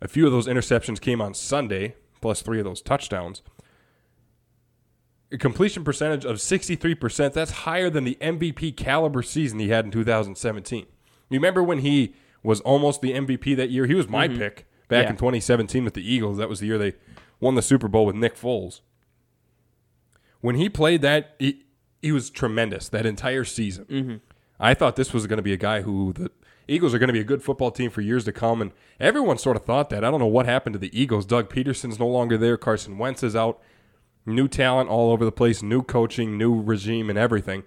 A 0.01 0.07
few 0.07 0.25
of 0.25 0.31
those 0.31 0.47
interceptions 0.47 1.01
came 1.01 1.21
on 1.21 1.35
Sunday, 1.35 1.97
plus 2.21 2.43
three 2.43 2.61
of 2.61 2.65
those 2.65 2.81
touchdowns. 2.81 3.43
A 5.33 5.39
completion 5.39 5.83
percentage 5.83 6.25
of 6.25 6.37
63%, 6.37 7.33
that's 7.33 7.51
higher 7.51 7.91
than 7.91 8.05
the 8.05 8.17
MVP 8.21 8.77
caliber 8.77 9.23
season 9.23 9.59
he 9.59 9.71
had 9.71 9.85
in 9.85 9.91
2017. 9.91 10.87
You 11.29 11.39
remember 11.41 11.65
when 11.65 11.81
he 11.81 12.15
was 12.45 12.61
almost 12.61 13.01
the 13.01 13.11
MVP 13.11 13.57
that 13.57 13.71
year? 13.71 13.87
He 13.87 13.95
was 13.95 14.09
my 14.09 14.29
mm-hmm. 14.29 14.39
pick 14.39 14.67
back 14.89 15.05
Yeah. 15.05 15.11
in 15.11 15.17
2017 15.17 15.85
with 15.85 15.95
the 15.95 16.13
Eagles. 16.13 16.39
That 16.39 16.49
was 16.49 16.61
the 16.61 16.67
year 16.67 16.79
they 16.79 16.95
won 17.41 17.55
the 17.55 17.63
Super 17.63 17.89
Bowl 17.89 18.07
with 18.07 18.17
Nick 18.17 18.37
Foles. 18.37 18.81
When 20.41 20.57
he 20.57 20.69
played 20.69 21.03
that, 21.03 21.35
he, 21.39 21.65
he 22.03 22.13
was 22.13 22.31
tremendous 22.31 22.89
that 22.91 23.07
entire 23.07 23.45
season. 23.45 23.85
Mm-hmm. 23.87 24.17
I 24.61 24.75
thought 24.75 24.97
this 24.97 25.13
was 25.13 25.27
going 25.27 25.39
to 25.39 25.43
be 25.43 25.53
a 25.53 25.57
guy 25.59 25.83
who 25.83 26.13
the 26.13 26.31
Eagles 26.69 26.95
are 26.95 26.99
going 26.99 27.09
to 27.09 27.13
be 27.13 27.21
a 27.21 27.25
good 27.25 27.43
football 27.43 27.71
team 27.71 27.91
for 27.91 28.01
years 28.01 28.25
to 28.25 28.33
come, 28.33 28.61
and 28.61 28.73
everyone 28.99 29.39
sort 29.39 29.57
of 29.57 29.65
thought 29.65 29.91
that. 29.91 30.05
I 30.05 30.11
don't 30.11 30.21
know 30.21 30.27
what 30.27 30.47
happened 30.47 30.73
to 30.75 30.79
the 30.79 30.99
Eagles. 30.99 31.25
Doug 31.27 31.49
Pederson's 31.49 31.99
no 31.99 32.07
longer 32.07 32.37
there. 32.39 32.57
Carson 32.57 32.99
Wentz 32.99 33.23
is 33.23 33.37
out. 33.37 33.61
New 34.25 34.49
talent 34.49 34.91
all 34.91 35.13
over 35.13 35.25
the 35.25 35.31
place, 35.33 35.63
new 35.63 35.83
coaching, 35.83 36.37
new 36.37 36.61
regime, 36.61 37.09
and 37.09 37.19
everything. 37.19 37.63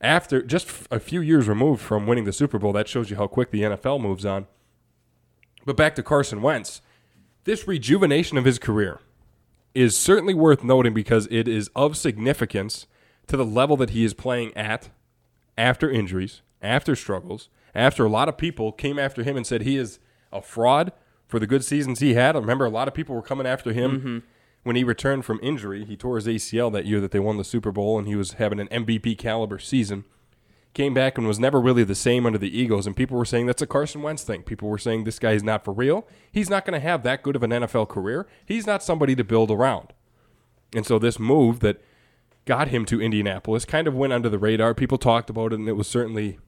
After 0.00 0.42
just 0.42 0.68
a 0.90 1.00
few 1.00 1.22
years 1.22 1.48
removed 1.48 1.80
from 1.80 2.06
winning 2.06 2.24
the 2.24 2.32
Super 2.32 2.58
Bowl, 2.58 2.72
that 2.74 2.86
shows 2.88 3.08
you 3.08 3.16
how 3.16 3.26
quick 3.26 3.50
the 3.50 3.62
NFL 3.62 4.00
moves 4.00 4.26
on. 4.26 4.46
But 5.66 5.76
back 5.76 5.94
to 5.96 6.02
Carson 6.02 6.40
Wentz, 6.40 6.80
this 7.44 7.68
rejuvenation 7.68 8.38
of 8.38 8.46
his 8.46 8.58
career 8.58 9.00
is 9.74 9.94
certainly 9.94 10.32
worth 10.32 10.64
noting 10.64 10.94
because 10.94 11.28
it 11.30 11.46
is 11.46 11.68
of 11.76 11.96
significance 11.96 12.86
to 13.26 13.36
the 13.36 13.44
level 13.44 13.76
that 13.76 13.90
he 13.90 14.04
is 14.04 14.14
playing 14.14 14.56
at 14.56 14.88
after 15.58 15.90
injuries, 15.90 16.40
after 16.62 16.96
struggles, 16.96 17.50
after 17.74 18.04
a 18.04 18.08
lot 18.08 18.28
of 18.28 18.38
people 18.38 18.72
came 18.72 18.98
after 18.98 19.22
him 19.22 19.36
and 19.36 19.46
said 19.46 19.62
he 19.62 19.76
is 19.76 19.98
a 20.32 20.40
fraud 20.40 20.92
for 21.26 21.40
the 21.40 21.46
good 21.46 21.64
seasons 21.64 21.98
he 21.98 22.14
had. 22.14 22.36
I 22.36 22.38
remember 22.38 22.64
a 22.64 22.70
lot 22.70 22.88
of 22.88 22.94
people 22.94 23.14
were 23.14 23.22
coming 23.22 23.46
after 23.46 23.72
him 23.72 23.98
mm-hmm. 23.98 24.18
when 24.62 24.76
he 24.76 24.84
returned 24.84 25.24
from 25.24 25.40
injury. 25.42 25.84
He 25.84 25.96
tore 25.96 26.16
his 26.16 26.26
ACL 26.26 26.72
that 26.72 26.86
year 26.86 27.00
that 27.00 27.10
they 27.10 27.18
won 27.18 27.36
the 27.36 27.44
Super 27.44 27.72
Bowl, 27.72 27.98
and 27.98 28.06
he 28.06 28.14
was 28.14 28.34
having 28.34 28.60
an 28.60 28.68
MVP 28.68 29.18
caliber 29.18 29.58
season. 29.58 30.04
Came 30.76 30.92
back 30.92 31.16
and 31.16 31.26
was 31.26 31.38
never 31.38 31.58
really 31.58 31.84
the 31.84 31.94
same 31.94 32.26
under 32.26 32.36
the 32.36 32.54
Eagles, 32.54 32.86
and 32.86 32.94
people 32.94 33.16
were 33.16 33.24
saying 33.24 33.46
that's 33.46 33.62
a 33.62 33.66
Carson 33.66 34.02
Wentz 34.02 34.22
thing. 34.22 34.42
People 34.42 34.68
were 34.68 34.76
saying 34.76 35.04
this 35.04 35.18
guy 35.18 35.32
is 35.32 35.42
not 35.42 35.64
for 35.64 35.72
real. 35.72 36.06
He's 36.30 36.50
not 36.50 36.66
going 36.66 36.78
to 36.78 36.86
have 36.86 37.02
that 37.02 37.22
good 37.22 37.34
of 37.34 37.42
an 37.42 37.50
NFL 37.50 37.88
career. 37.88 38.26
He's 38.44 38.66
not 38.66 38.82
somebody 38.82 39.16
to 39.16 39.24
build 39.24 39.50
around. 39.50 39.94
And 40.74 40.84
so 40.84 40.98
this 40.98 41.18
move 41.18 41.60
that 41.60 41.82
got 42.44 42.68
him 42.68 42.84
to 42.84 43.00
Indianapolis 43.00 43.64
kind 43.64 43.88
of 43.88 43.94
went 43.94 44.12
under 44.12 44.28
the 44.28 44.38
radar. 44.38 44.74
People 44.74 44.98
talked 44.98 45.30
about 45.30 45.54
it, 45.54 45.60
and 45.60 45.66
it 45.66 45.78
was 45.78 45.88
certainly 45.88 46.38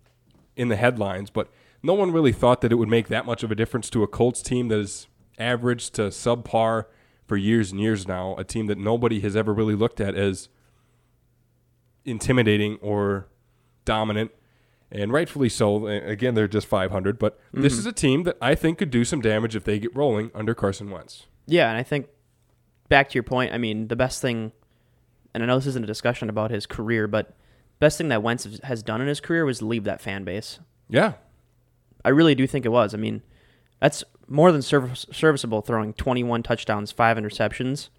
in 0.57 0.69
the 0.69 0.77
headlines, 0.77 1.31
but 1.31 1.49
no 1.83 1.95
one 1.95 2.13
really 2.13 2.33
thought 2.33 2.61
that 2.61 2.71
it 2.71 2.75
would 2.75 2.91
make 2.91 3.09
that 3.09 3.25
much 3.25 3.43
of 3.43 3.51
a 3.51 3.55
difference 3.55 3.89
to 3.89 4.03
a 4.03 4.07
Colts 4.07 4.43
team 4.43 4.69
that 4.69 4.79
is 4.79 5.07
average 5.39 5.89
to 5.93 6.03
subpar 6.03 6.85
for 7.27 7.39
years 7.39 7.73
and 7.73 7.81
years 7.81 8.07
now, 8.07 8.37
a 8.37 8.45
team 8.45 8.67
that 8.67 8.77
nobody 8.77 9.21
has 9.21 9.35
ever 9.35 9.55
really 9.55 9.75
looked 9.75 10.03
at 10.03 10.15
as 10.15 10.51
intimidating 12.05 12.77
or 12.83 13.29
dominant. 13.89 14.31
And 14.91 15.13
rightfully 15.13 15.49
so. 15.49 15.87
Again, 15.87 16.35
they're 16.35 16.49
just 16.49 16.67
500, 16.67 17.19
but 17.19 17.39
this 17.53 17.73
mm-hmm. 17.73 17.81
is 17.81 17.87
a 17.87 17.93
team 17.93 18.23
that 18.23 18.39
I 18.41 18.55
think 18.55 18.79
could 18.79 18.91
do 18.91 19.05
some 19.05 19.21
damage 19.21 19.55
if 19.55 19.65
they 19.65 19.79
get 19.79 19.95
rolling 19.95 20.31
under 20.35 20.55
Carson 20.55 20.91
Wentz. 20.91 21.27
Yeah, 21.47 21.69
and 21.69 21.77
I 21.77 21.83
think 21.83 22.07
back 22.89 23.11
to 23.11 23.15
your 23.15 23.23
point, 23.23 23.53
I 23.53 23.59
mean, 23.59 23.89
the 23.89 23.97
best 23.97 24.23
thing, 24.23 24.53
and 25.35 25.43
I 25.43 25.47
know 25.47 25.59
this 25.59 25.67
isn't 25.67 25.85
a 25.85 25.87
discussion 25.87 26.31
about 26.31 26.51
his 26.51 26.65
career, 26.65 27.07
but 27.07 27.35
best 27.81 27.99
thing 27.99 28.09
that 28.09 28.23
Wentz 28.23 28.47
has- 28.63 28.83
done 28.83 29.03
in 29.03 29.09
his 29.09 29.21
career 29.21 29.45
was 29.45 29.61
leave 29.61 29.85
that 29.85 30.01
fan 30.01 30.25
base. 30.25 30.59
Yeah. 30.89 31.15
I 32.03 32.09
really 32.09 32.35
do 32.35 32.47
think 32.47 32.65
it 32.65 32.71
was. 32.71 32.95
I 32.95 32.97
mean, 32.97 33.23
that's 33.81 34.05
more 34.27 34.53
than 34.53 34.63
service, 34.63 35.05
serviceable 35.13 35.61
throwing 35.61 35.93
21 35.93 36.43
touchdowns, 36.43 36.93
5 36.93 37.19
interceptions. 37.19 37.91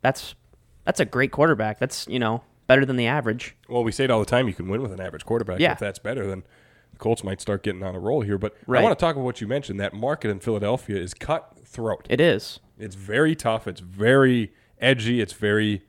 That's 0.00 0.34
that's 0.84 0.98
a 0.98 1.04
great 1.04 1.30
quarterback. 1.30 1.78
That's, 1.78 2.08
you 2.08 2.18
know, 2.18 2.42
better 2.66 2.84
than 2.84 2.96
the 2.96 3.06
average. 3.06 3.56
Well, 3.68 3.84
we 3.84 3.92
say 3.92 4.04
it 4.04 4.10
all 4.10 4.20
the 4.20 4.26
time. 4.26 4.48
You 4.48 4.54
can 4.54 4.68
win 4.68 4.82
with 4.82 4.92
an 4.92 5.00
average 5.00 5.24
quarterback. 5.24 5.60
Yeah. 5.60 5.72
If 5.72 5.78
that's 5.78 5.98
better, 5.98 6.26
then 6.26 6.42
the 6.92 6.98
Colts 6.98 7.22
might 7.24 7.40
start 7.40 7.62
getting 7.62 7.82
on 7.82 7.94
a 7.94 7.98
roll 8.00 8.20
here. 8.22 8.38
But 8.38 8.54
I 8.68 8.82
want 8.82 8.96
to 8.98 9.02
talk 9.02 9.16
about 9.16 9.24
what 9.24 9.40
you 9.40 9.46
mentioned. 9.46 9.80
That 9.80 9.92
market 9.94 10.30
in 10.30 10.40
Philadelphia 10.40 10.96
is 10.96 11.14
cutthroat. 11.14 12.06
It 12.10 12.20
is. 12.20 12.60
It's 12.78 12.94
very 12.94 13.34
tough. 13.34 13.66
It's 13.66 13.80
very 13.80 14.52
edgy. 14.80 15.20
It's 15.20 15.32
very 15.32 15.82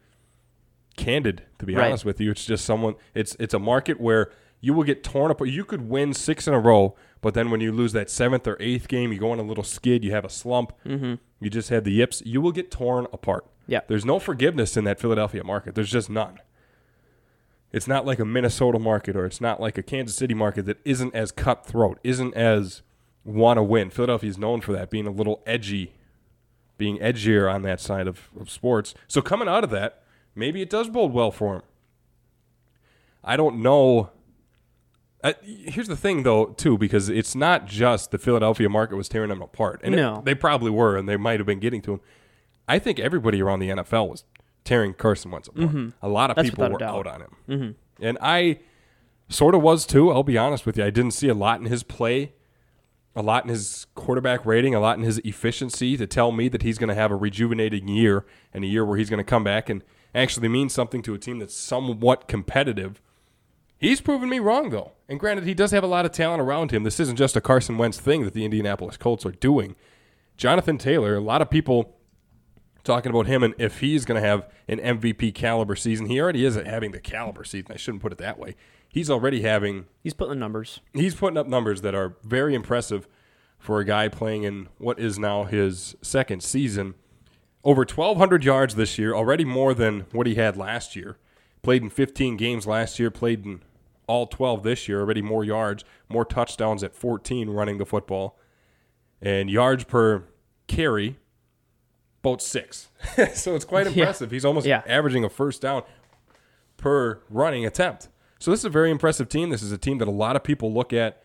candid, 0.96 1.44
to 1.60 1.65
be 1.65 1.75
Right. 1.75 1.88
honest 1.88 2.06
with 2.06 2.20
you. 2.22 2.32
It's 2.32 2.46
just 2.46 2.65
someone. 2.65 2.96
It's 3.13 3.36
it's 3.39 3.53
a 3.53 3.60
market 3.60 4.00
where 4.00 4.32
you 4.62 4.74
will 4.74 4.84
get 4.84 5.03
torn 5.03 5.32
apart. 5.32 5.50
You 5.50 5.65
could 5.65 5.89
win 5.89 6.13
six 6.13 6.48
in 6.48 6.53
a 6.53 6.60
row, 6.60 6.96
but 7.22 7.34
then 7.34 7.50
when 7.51 7.60
you 7.62 7.72
lose 7.72 7.92
that 7.94 8.10
seventh 8.10 8.48
or 8.48 8.56
eighth 8.60 8.88
game, 8.88 9.12
you 9.12 9.20
go 9.20 9.32
on 9.32 9.39
a 9.39 9.44
little 9.44 9.63
skid. 9.63 10.03
You 10.03 10.12
have 10.12 10.24
a 10.25 10.30
slump. 10.30 10.72
Mm-hmm. 10.86 11.15
You 11.39 11.50
just 11.50 11.70
had 11.70 11.84
the 11.84 11.92
yips. 11.92 12.22
You 12.25 12.39
will 12.42 12.51
get 12.53 12.72
torn 12.72 13.08
apart. 13.12 13.46
Yeah. 13.68 13.82
There's 13.88 14.06
no 14.06 14.20
forgiveness 14.20 14.77
in 14.77 14.84
that 14.86 15.00
Philadelphia 15.00 15.44
market. 15.44 15.75
There's 15.75 15.92
just 15.92 16.10
none. 16.10 16.39
It's 17.74 17.88
not 17.88 18.06
like 18.06 18.20
a 18.20 18.25
Minnesota 18.25 18.77
market 18.80 19.15
or 19.15 19.25
it's 19.25 19.42
not 19.42 19.60
like 19.60 19.77
a 19.77 19.84
Kansas 19.84 20.15
City 20.15 20.34
market 20.36 20.65
that 20.68 20.77
isn't 20.86 21.13
as 21.15 21.32
cutthroat, 21.32 22.00
isn't 22.03 22.34
as 22.36 22.84
want 23.25 23.58
to 23.58 23.63
win. 23.63 23.89
Philadelphia 23.89 24.30
is 24.30 24.38
known 24.38 24.62
for 24.62 24.72
that, 24.74 24.89
being 24.92 25.08
a 25.08 25.12
little 25.12 25.42
edgy, 25.48 25.94
being 26.77 27.00
edgier 27.00 27.51
on 27.51 27.63
that 27.63 27.82
side 27.82 28.08
of, 28.08 28.30
of 28.39 28.50
sports. 28.50 28.94
So 29.08 29.22
coming 29.22 29.48
out 29.48 29.63
of 29.63 29.72
that, 29.72 30.03
maybe 30.36 30.62
it 30.62 30.70
does 30.70 30.88
bode 30.88 31.12
well 31.13 31.32
for 31.32 31.56
him. 31.56 31.62
I 33.24 33.38
don't 33.38 33.62
know. 33.62 34.12
Uh, 35.24 35.34
here's 35.42 35.88
the 35.88 35.96
thing, 35.96 36.24
though, 36.24 36.48
too, 36.48 36.77
because 36.77 37.08
it's 37.10 37.34
not 37.34 37.65
just 37.65 38.12
the 38.12 38.18
Philadelphia 38.18 38.68
market 38.68 38.98
was 38.98 39.08
tearing 39.08 39.30
them 39.30 39.42
apart, 39.42 39.80
and 39.84 39.94
it- 39.96 39.98
No. 39.98 40.22
they 40.24 40.36
probably 40.36 40.70
were, 40.70 40.98
and 40.98 41.08
they 41.08 41.15
might 41.18 41.39
have 41.39 41.48
been 41.48 41.60
getting 41.62 41.82
to 41.84 41.94
him. 41.94 42.01
I 42.68 42.77
think 42.80 43.00
everybody 43.00 43.42
around 43.42 43.60
the 43.60 43.70
NFL 43.70 44.10
was 44.10 44.25
tearing 44.63 44.93
Carson 44.93 45.32
Wentz 45.32 45.48
apart. 45.48 45.93
A 46.01 46.08
lot 46.08 46.29
of 46.32 46.38
Mm-hmm. 46.38 46.43
That's 46.43 46.50
people 46.50 46.70
were 46.70 46.84
out 46.84 47.08
on 47.08 47.22
him, 47.22 47.36
mm-hmm. 47.50 48.05
and 48.05 48.17
I 48.22 48.60
sort 49.29 49.55
of 49.55 49.62
was 49.62 49.86
too. 49.86 50.12
I'll 50.12 50.24
be 50.24 50.38
honest 50.38 50.65
with 50.65 50.77
you. 50.77 50.86
I 50.86 50.89
didn't 50.89 51.12
see 51.12 51.27
a 51.27 51.34
lot 51.34 51.60
in 51.60 51.65
his 51.65 51.84
play, 51.84 52.34
a 53.15 53.22
lot 53.22 53.43
in 53.43 53.50
his 53.50 53.88
quarterback 53.96 54.46
rating, 54.46 54.75
a 54.75 54.79
lot 54.79 54.98
in 54.98 55.03
his 55.03 55.20
efficiency 55.20 55.98
to 55.98 56.08
tell 56.08 56.32
me 56.32 56.48
that 56.50 56.62
he's 56.62 56.77
going 56.77 56.89
to 56.89 56.96
have 56.96 57.12
a 57.12 57.15
rejuvenating 57.15 57.88
year 57.88 58.25
and 58.53 58.63
a 58.63 58.67
year 58.67 58.86
where 58.86 58.98
he's 58.98 59.10
going 59.10 59.20
to 59.20 59.24
come 59.24 59.43
back 59.43 59.70
and 59.70 59.84
actually 60.15 60.48
mean 60.48 60.70
something 60.70 61.01
to 61.01 61.13
a 61.13 61.17
team 61.20 61.39
that's 61.39 61.55
somewhat 61.55 62.27
competitive. 62.27 63.01
He's 63.77 64.00
proven 64.00 64.29
me 64.29 64.39
wrong, 64.39 64.70
though. 64.70 64.93
And 65.10 65.20
granted, 65.20 65.46
he 65.46 65.53
does 65.53 65.72
have 65.72 65.84
a 65.84 65.88
lot 65.88 66.05
of 66.05 66.12
talent 66.12 66.41
around 66.41 66.72
him. 66.72 66.84
This 66.84 67.00
isn't 67.00 67.17
just 67.17 67.36
a 67.36 67.41
Carson 67.41 67.77
Wentz 67.77 68.00
thing 68.00 68.24
that 68.24 68.34
the 68.34 68.46
Indianapolis 68.46 68.96
Colts 68.96 69.25
are 69.25 69.32
doing. 69.32 69.75
Jonathan 70.38 70.77
Taylor, 70.77 71.15
a 71.15 71.22
lot 71.22 71.41
of 71.41 71.50
people 71.50 71.98
talking 72.83 73.09
about 73.09 73.27
him 73.27 73.43
and 73.43 73.53
if 73.57 73.79
he's 73.79 74.05
going 74.05 74.21
to 74.21 74.27
have 74.27 74.49
an 74.67 74.79
MVP 74.79 75.33
caliber 75.33 75.75
season. 75.75 76.07
He 76.07 76.19
already 76.19 76.45
is 76.45 76.55
having 76.55 76.91
the 76.91 76.99
caliber 76.99 77.43
season. 77.43 77.71
I 77.71 77.77
shouldn't 77.77 78.01
put 78.01 78.11
it 78.11 78.17
that 78.17 78.37
way. 78.37 78.55
He's 78.89 79.09
already 79.09 79.41
having 79.41 79.85
He's 80.03 80.13
putting 80.13 80.33
the 80.33 80.39
numbers. 80.39 80.81
he's 80.93 81.15
putting 81.15 81.37
up 81.37 81.47
numbers 81.47 81.81
that 81.81 81.95
are 81.95 82.17
very 82.23 82.53
impressive 82.53 83.07
for 83.57 83.79
a 83.79 83.85
guy 83.85 84.09
playing 84.09 84.43
in 84.43 84.67
what 84.77 84.99
is 84.99 85.17
now 85.17 85.45
his 85.45 85.95
second 86.01 86.43
season. 86.43 86.95
Over 87.63 87.81
1,200 87.81 88.43
yards 88.43 88.75
this 88.75 88.97
year, 88.97 89.15
already 89.15 89.45
more 89.45 89.73
than 89.73 90.01
what 90.11 90.27
he 90.27 90.35
had 90.35 90.57
last 90.57 90.97
year. 90.97 91.17
Played 91.61 91.81
in 91.81 91.89
15 91.89 92.35
games 92.35 92.67
last 92.67 92.99
year, 92.99 93.09
played 93.09 93.45
in 93.45 93.61
all 94.05 94.27
12 94.27 94.63
this 94.63 94.89
year, 94.89 94.99
already 94.99 95.21
more 95.21 95.45
yards, 95.45 95.85
more 96.09 96.25
touchdowns 96.25 96.83
at 96.83 96.93
14 96.93 97.49
running 97.49 97.77
the 97.77 97.85
football. 97.85 98.37
And 99.21 99.49
yards 99.49 99.85
per 99.85 100.25
carry, 100.67 101.17
about 102.24 102.42
six. 102.42 102.88
so 103.34 103.53
it's 103.56 103.65
quite 103.65 103.86
Yeah. 103.88 103.92
impressive. 104.03 104.32
He's 104.32 104.46
almost 104.46 104.65
Yeah. 104.65 104.82
averaging 104.88 105.24
a 105.24 105.30
first 105.30 105.62
down 105.62 105.84
per 106.77 107.20
running 107.30 107.65
attempt. 107.65 108.08
So 108.39 108.51
this 108.51 108.62
is 108.62 108.65
a 108.65 108.70
very 108.70 108.92
impressive 108.92 109.30
team. 109.30 109.50
This 109.50 109.62
is 109.62 109.72
a 109.72 109.77
team 109.77 109.98
that 110.00 110.08
a 110.08 110.12
lot 110.12 110.36
of 110.36 110.44
people 110.44 110.74
look 110.74 110.92
at 110.94 111.22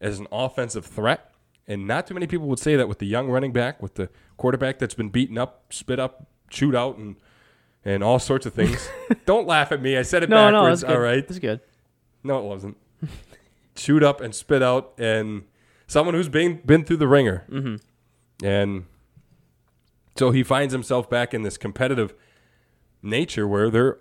as 0.00 0.18
an 0.18 0.26
offensive 0.32 0.84
threat, 0.86 1.32
and 1.66 1.86
not 1.86 2.06
too 2.06 2.14
many 2.14 2.26
people 2.26 2.46
would 2.48 2.58
say 2.58 2.76
that 2.76 2.88
with 2.88 2.98
the 2.98 3.06
young 3.06 3.28
running 3.28 3.52
back, 3.52 3.80
with 3.82 3.94
the 3.94 4.08
quarterback 4.36 4.78
that's 4.78 4.94
been 4.94 5.08
beaten 5.10 5.38
up, 5.38 5.64
spit 5.70 5.98
up, 6.00 6.26
chewed 6.50 6.74
out, 6.74 6.96
and 6.98 7.16
and 7.84 8.02
all 8.04 8.18
sorts 8.18 8.46
of 8.46 8.54
things. 8.54 8.88
Don't 9.26 9.46
laugh 9.46 9.72
at 9.72 9.82
me. 9.82 9.96
I 9.96 10.02
said 10.02 10.22
it 10.22 10.28
No, 10.30 10.50
no, 10.50 10.62
backwards. 10.62 10.82
good. 10.84 10.90
all 10.94 11.00
right. 11.00 11.26
That's 11.26 11.40
good. 11.40 11.60
No, 12.22 12.38
it 12.38 12.44
wasn't. 12.44 12.76
chewed 13.74 14.04
up 14.04 14.20
and 14.20 14.34
spit 14.34 14.62
out, 14.62 14.92
and 14.98 15.42
someone 15.86 16.14
who's 16.14 16.28
been 16.28 16.60
been 16.64 16.84
through 16.84 16.98
the 16.98 17.08
ringer, 17.08 17.44
mm-hmm. 17.50 17.76
and 18.46 18.84
so 20.16 20.30
he 20.30 20.42
finds 20.42 20.72
himself 20.72 21.08
back 21.08 21.34
in 21.34 21.42
this 21.42 21.56
competitive 21.56 22.14
nature 23.02 23.46
where 23.46 23.70
they're 23.70 23.98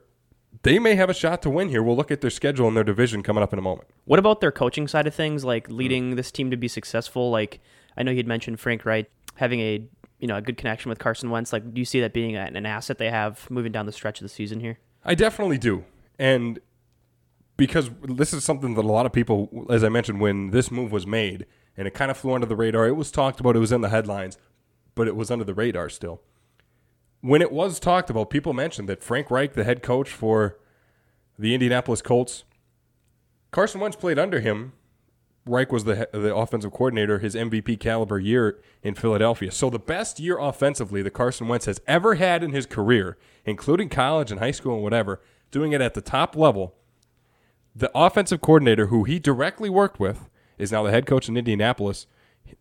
they 0.64 0.80
may 0.80 0.96
have 0.96 1.10
a 1.10 1.14
shot 1.14 1.42
to 1.42 1.50
win 1.50 1.70
here. 1.70 1.82
We'll 1.82 1.96
look 1.96 2.12
at 2.12 2.22
their 2.22 2.30
schedule 2.30 2.68
and 2.68 2.76
their 2.76 2.84
division 2.84 3.24
coming 3.24 3.42
up 3.42 3.54
in 3.54 3.60
a 3.60 3.62
moment. 3.62 3.88
What 4.06 4.20
about 4.20 4.42
their 4.42 4.52
coaching 4.52 4.88
side 4.88 5.08
of 5.08 5.16
things, 5.16 5.46
like 5.46 5.66
mm-hmm. 5.66 5.78
leading 5.78 6.16
this 6.16 6.32
team 6.32 6.52
to 6.52 6.58
be 6.58 6.68
successful? 6.68 7.32
Like 7.32 7.60
I 7.98 8.04
know 8.04 8.12
you'd 8.12 8.28
mentioned 8.28 8.60
Frank 8.60 8.86
Reich 8.86 9.10
having 9.36 9.60
a 9.60 9.88
you 10.20 10.28
know 10.28 10.38
a 10.38 10.42
good 10.42 10.58
connection 10.58 10.90
with 10.90 11.00
Carson 11.00 11.30
Wentz. 11.30 11.54
Like, 11.54 11.74
do 11.74 11.80
you 11.80 11.86
see 11.86 12.02
that 12.02 12.14
being 12.14 12.36
an 12.36 12.66
asset 12.66 12.98
they 12.98 13.10
have 13.10 13.50
moving 13.50 13.72
down 13.72 13.86
the 13.86 13.92
stretch 13.92 14.20
of 14.20 14.24
the 14.24 14.30
season 14.30 14.60
here? 14.60 14.80
I 15.04 15.16
definitely 15.16 15.58
do. 15.58 15.86
And 16.20 16.60
because 17.58 17.90
this 18.04 18.34
is 18.34 18.44
something 18.44 18.76
that 18.76 18.86
a 18.86 18.88
lot 18.88 19.06
of 19.06 19.12
people, 19.12 19.66
as 19.70 19.84
I 19.84 19.90
mentioned, 19.90 20.20
when 20.20 20.52
this 20.52 20.70
move 20.70 20.92
was 20.92 21.08
made 21.08 21.46
and 21.76 21.88
it 21.88 21.94
kind 21.94 22.12
of 22.12 22.18
flew 22.18 22.34
under 22.34 22.46
the 22.46 22.56
radar, 22.56 22.88
it 22.88 22.96
was 22.96 23.12
talked 23.12 23.40
about, 23.40 23.56
it 23.56 23.60
was 23.60 23.72
in 23.72 23.82
the 23.82 23.90
headlines, 23.90 24.38
but 24.96 25.08
it 25.08 25.16
was 25.16 25.32
under 25.32 25.46
the 25.46 25.54
radar 25.54 25.90
still. 25.90 26.22
When 27.22 27.42
it 27.42 27.52
was 27.52 27.80
talked 27.80 28.10
about, 28.10 28.30
people 28.30 28.54
mentioned 28.54 28.90
that 28.90 29.04
Frank 29.04 29.30
Reich, 29.30 29.54
the 29.54 29.64
head 29.64 29.84
coach 29.84 30.10
for 30.10 30.58
the 31.38 31.54
Indianapolis 31.54 32.02
Colts, 32.02 32.44
Carson 33.52 33.82
Wentz 33.82 33.98
played 33.98 34.18
under 34.18 34.40
him. 34.40 34.74
Reich 35.46 35.72
was 35.72 35.84
the 35.84 36.08
the 36.14 36.36
offensive 36.36 36.72
coordinator, 36.72 37.20
his 37.20 37.36
MVP 37.36 37.80
caliber 37.80 38.20
year 38.20 38.60
in 38.84 38.96
Philadelphia. 38.96 39.52
So 39.52 39.70
the 39.70 39.80
best 39.80 40.20
year 40.20 40.38
offensively 40.38 41.02
that 41.02 41.12
Carson 41.12 41.48
Wentz 41.48 41.66
has 41.66 41.82
ever 41.88 42.16
had 42.16 42.44
in 42.44 42.52
his 42.52 42.66
career, 42.66 43.18
including 43.46 43.90
college 43.90 44.32
and 44.32 44.40
high 44.40 44.52
school 44.52 44.76
and 44.76 44.84
whatever, 44.84 45.20
doing 45.50 45.74
it 45.74 45.82
at 45.82 45.94
the 45.94 46.02
top 46.02 46.36
level. 46.36 46.76
The 47.76 47.92
offensive 47.96 48.42
coordinator 48.42 48.88
who 48.88 49.04
he 49.04 49.18
directly 49.18 49.70
worked 49.70 50.00
with 50.00 50.30
is 50.58 50.72
now 50.72 50.84
the 50.84 50.92
head 50.92 51.06
coach 51.06 51.28
in 51.28 51.38
Indianapolis. 51.38 52.06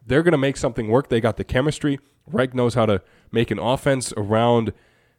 They're 0.06 0.22
going 0.22 0.32
to 0.32 0.38
make 0.38 0.56
something 0.56 0.88
work. 0.88 1.08
They 1.08 1.20
got 1.20 1.36
the 1.36 1.44
chemistry. 1.44 1.98
Reich 2.26 2.54
knows 2.54 2.74
how 2.74 2.86
to 2.86 3.02
make 3.32 3.50
an 3.50 3.58
offense 3.58 4.12
around 4.16 4.72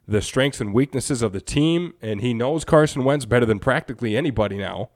the 0.06 0.20
strengths 0.20 0.60
and 0.60 0.74
weaknesses 0.74 1.22
of 1.22 1.32
the 1.32 1.40
team, 1.40 1.94
and 2.02 2.20
he 2.20 2.34
knows 2.34 2.64
Carson 2.64 3.04
Wentz 3.04 3.24
better 3.24 3.46
than 3.46 3.58
practically 3.58 4.16
anybody 4.16 4.56
now. 4.56 4.90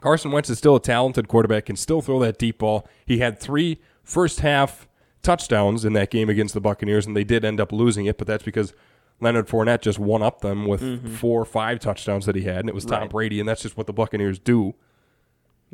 Carson 0.00 0.30
Wentz 0.30 0.50
is 0.50 0.58
still 0.58 0.76
a 0.76 0.80
talented 0.80 1.28
quarterback, 1.28 1.66
can 1.66 1.76
still 1.76 2.00
throw 2.00 2.18
that 2.20 2.38
deep 2.38 2.58
ball. 2.58 2.86
He 3.06 3.18
had 3.18 3.40
three 3.40 3.80
first 4.02 4.40
half 4.40 4.86
touchdowns 5.22 5.84
in 5.84 5.94
that 5.94 6.10
game 6.10 6.28
against 6.28 6.54
the 6.54 6.60
Buccaneers, 6.60 7.06
and 7.06 7.16
they 7.16 7.24
did 7.24 7.44
end 7.44 7.60
up 7.60 7.72
losing 7.72 8.06
it, 8.06 8.18
but 8.18 8.26
that's 8.26 8.42
because 8.42 8.74
Leonard 9.20 9.48
Fournette 9.48 9.80
just 9.80 9.98
one 9.98 10.22
up 10.22 10.40
them 10.40 10.66
with 10.66 10.82
mm-hmm. 10.82 11.14
four 11.14 11.40
or 11.40 11.46
five 11.46 11.80
touchdowns 11.80 12.26
that 12.26 12.36
he 12.36 12.42
had, 12.42 12.58
and 12.58 12.68
it 12.68 12.74
was 12.74 12.84
Tom 12.84 13.02
Right. 13.02 13.10
Brady, 13.10 13.40
and 13.40 13.48
that's 13.48 13.62
just 13.62 13.76
what 13.76 13.86
the 13.86 13.92
Buccaneers 13.92 14.38
do. 14.38 14.74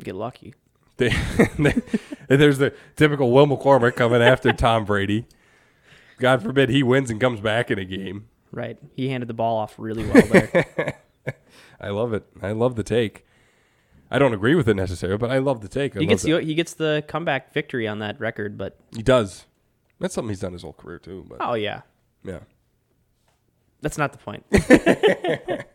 Get 0.01 0.15
lucky. 0.15 0.55
They, 1.01 1.09
they- 2.27 2.35
there's 2.37 2.59
the 2.59 2.73
typical 2.95 3.31
Will 3.31 3.47
McCormick 3.47 3.95
coming 3.95 4.21
after 4.21 4.53
Tom 4.53 4.85
Brady. 4.85 5.25
God 6.19 6.41
forbid 6.43 6.69
he 6.69 6.83
wins 6.83 7.09
and 7.09 7.19
comes 7.19 7.39
back 7.41 7.71
in 7.71 7.79
a 7.79 7.85
game. 7.85 8.27
Right. 8.51 8.77
He 8.95 9.09
handed 9.09 9.27
the 9.27 9.33
ball 9.33 9.57
off 9.57 9.75
really 9.77 10.05
well 10.07 10.21
there. 10.27 10.95
I 11.81 11.89
love 11.89 12.13
it. 12.13 12.25
I 12.41 12.51
love 12.51 12.75
the 12.75 12.83
take. 12.83 13.25
I 14.11 14.19
don't 14.19 14.33
agree 14.33 14.55
with 14.55 14.67
it 14.69 14.75
necessarily, 14.75 15.17
but 15.17 15.31
I 15.31 15.39
love 15.39 15.61
the 15.61 15.67
take. 15.67 15.95
I 15.97 16.01
he 16.01 16.05
gets 16.05 16.23
the- 16.23 16.41
he 16.41 16.53
gets 16.53 16.73
the 16.75 17.03
comeback 17.07 17.53
victory 17.53 17.87
on 17.87 17.99
that 17.99 18.19
record, 18.19 18.57
but 18.57 18.77
He 18.95 19.01
does. 19.01 19.45
That's 19.99 20.13
something 20.13 20.29
he's 20.29 20.39
done 20.39 20.53
his 20.53 20.61
whole 20.63 20.73
career 20.73 20.99
too. 20.99 21.25
But 21.29 21.37
oh 21.41 21.53
yeah. 21.53 21.81
yeah, 22.23 22.39
That's 23.81 23.97
not 23.97 24.11
the 24.11 24.17
point. 24.19 24.45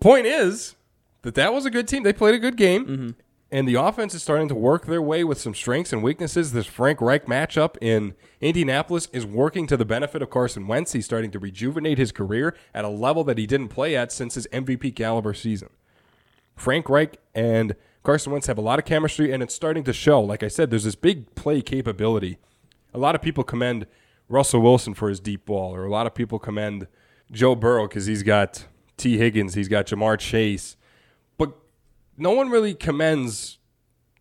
Point 0.00 0.26
is 0.26 0.74
that 1.22 1.34
that 1.36 1.52
was 1.52 1.64
a 1.64 1.70
good 1.70 1.86
team. 1.86 2.02
They 2.02 2.12
played 2.12 2.34
a 2.34 2.38
good 2.38 2.56
game. 2.56 2.84
Mm-hmm. 2.86 3.08
And 3.52 3.68
the 3.68 3.74
offense 3.74 4.14
is 4.14 4.22
starting 4.22 4.48
to 4.48 4.54
work 4.54 4.86
their 4.86 5.02
way 5.02 5.24
with 5.24 5.38
some 5.38 5.54
strengths 5.54 5.92
and 5.92 6.02
weaknesses. 6.02 6.52
This 6.52 6.64
Frank 6.64 7.02
Reich 7.02 7.26
matchup 7.26 7.76
in 7.82 8.14
Indianapolis 8.40 9.08
is 9.12 9.26
working 9.26 9.66
to 9.66 9.76
the 9.76 9.84
benefit 9.84 10.22
of 10.22 10.30
Carson 10.30 10.66
Wentz. 10.66 10.92
He's 10.92 11.04
starting 11.04 11.30
to 11.32 11.38
rejuvenate 11.38 11.98
his 11.98 12.12
career 12.12 12.56
at 12.72 12.86
a 12.86 12.88
level 12.88 13.24
that 13.24 13.36
he 13.36 13.46
didn't 13.46 13.68
play 13.68 13.94
at 13.94 14.10
since 14.10 14.36
his 14.36 14.46
MVP 14.54 14.96
caliber 14.96 15.34
season. 15.34 15.68
Frank 16.56 16.88
Reich 16.88 17.18
and 17.34 17.76
Carson 18.02 18.32
Wentz 18.32 18.46
have 18.46 18.56
a 18.56 18.62
lot 18.62 18.78
of 18.78 18.86
chemistry, 18.86 19.30
and 19.30 19.42
it's 19.42 19.54
starting 19.54 19.84
to 19.84 19.92
show. 19.92 20.18
Like 20.22 20.42
I 20.42 20.48
said, 20.48 20.70
there's 20.70 20.84
this 20.84 20.94
big 20.94 21.34
play 21.34 21.60
capability. 21.60 22.38
A 22.94 22.98
lot 22.98 23.14
of 23.14 23.20
people 23.20 23.44
commend 23.44 23.86
Russell 24.30 24.62
Wilson 24.62 24.94
for 24.94 25.10
his 25.10 25.20
deep 25.20 25.44
ball, 25.44 25.74
or 25.74 25.84
a 25.84 25.90
lot 25.90 26.06
of 26.06 26.14
people 26.14 26.38
commend 26.38 26.86
Joe 27.30 27.54
Burrow 27.54 27.86
because 27.86 28.06
he's 28.06 28.22
got 28.22 28.66
Tee 28.96 29.18
Higgins, 29.18 29.52
he's 29.52 29.68
got 29.68 29.86
Ja'Marr 29.86 30.18
Chase. 30.18 30.76
No 32.16 32.30
one 32.32 32.50
really 32.50 32.74
commends 32.74 33.58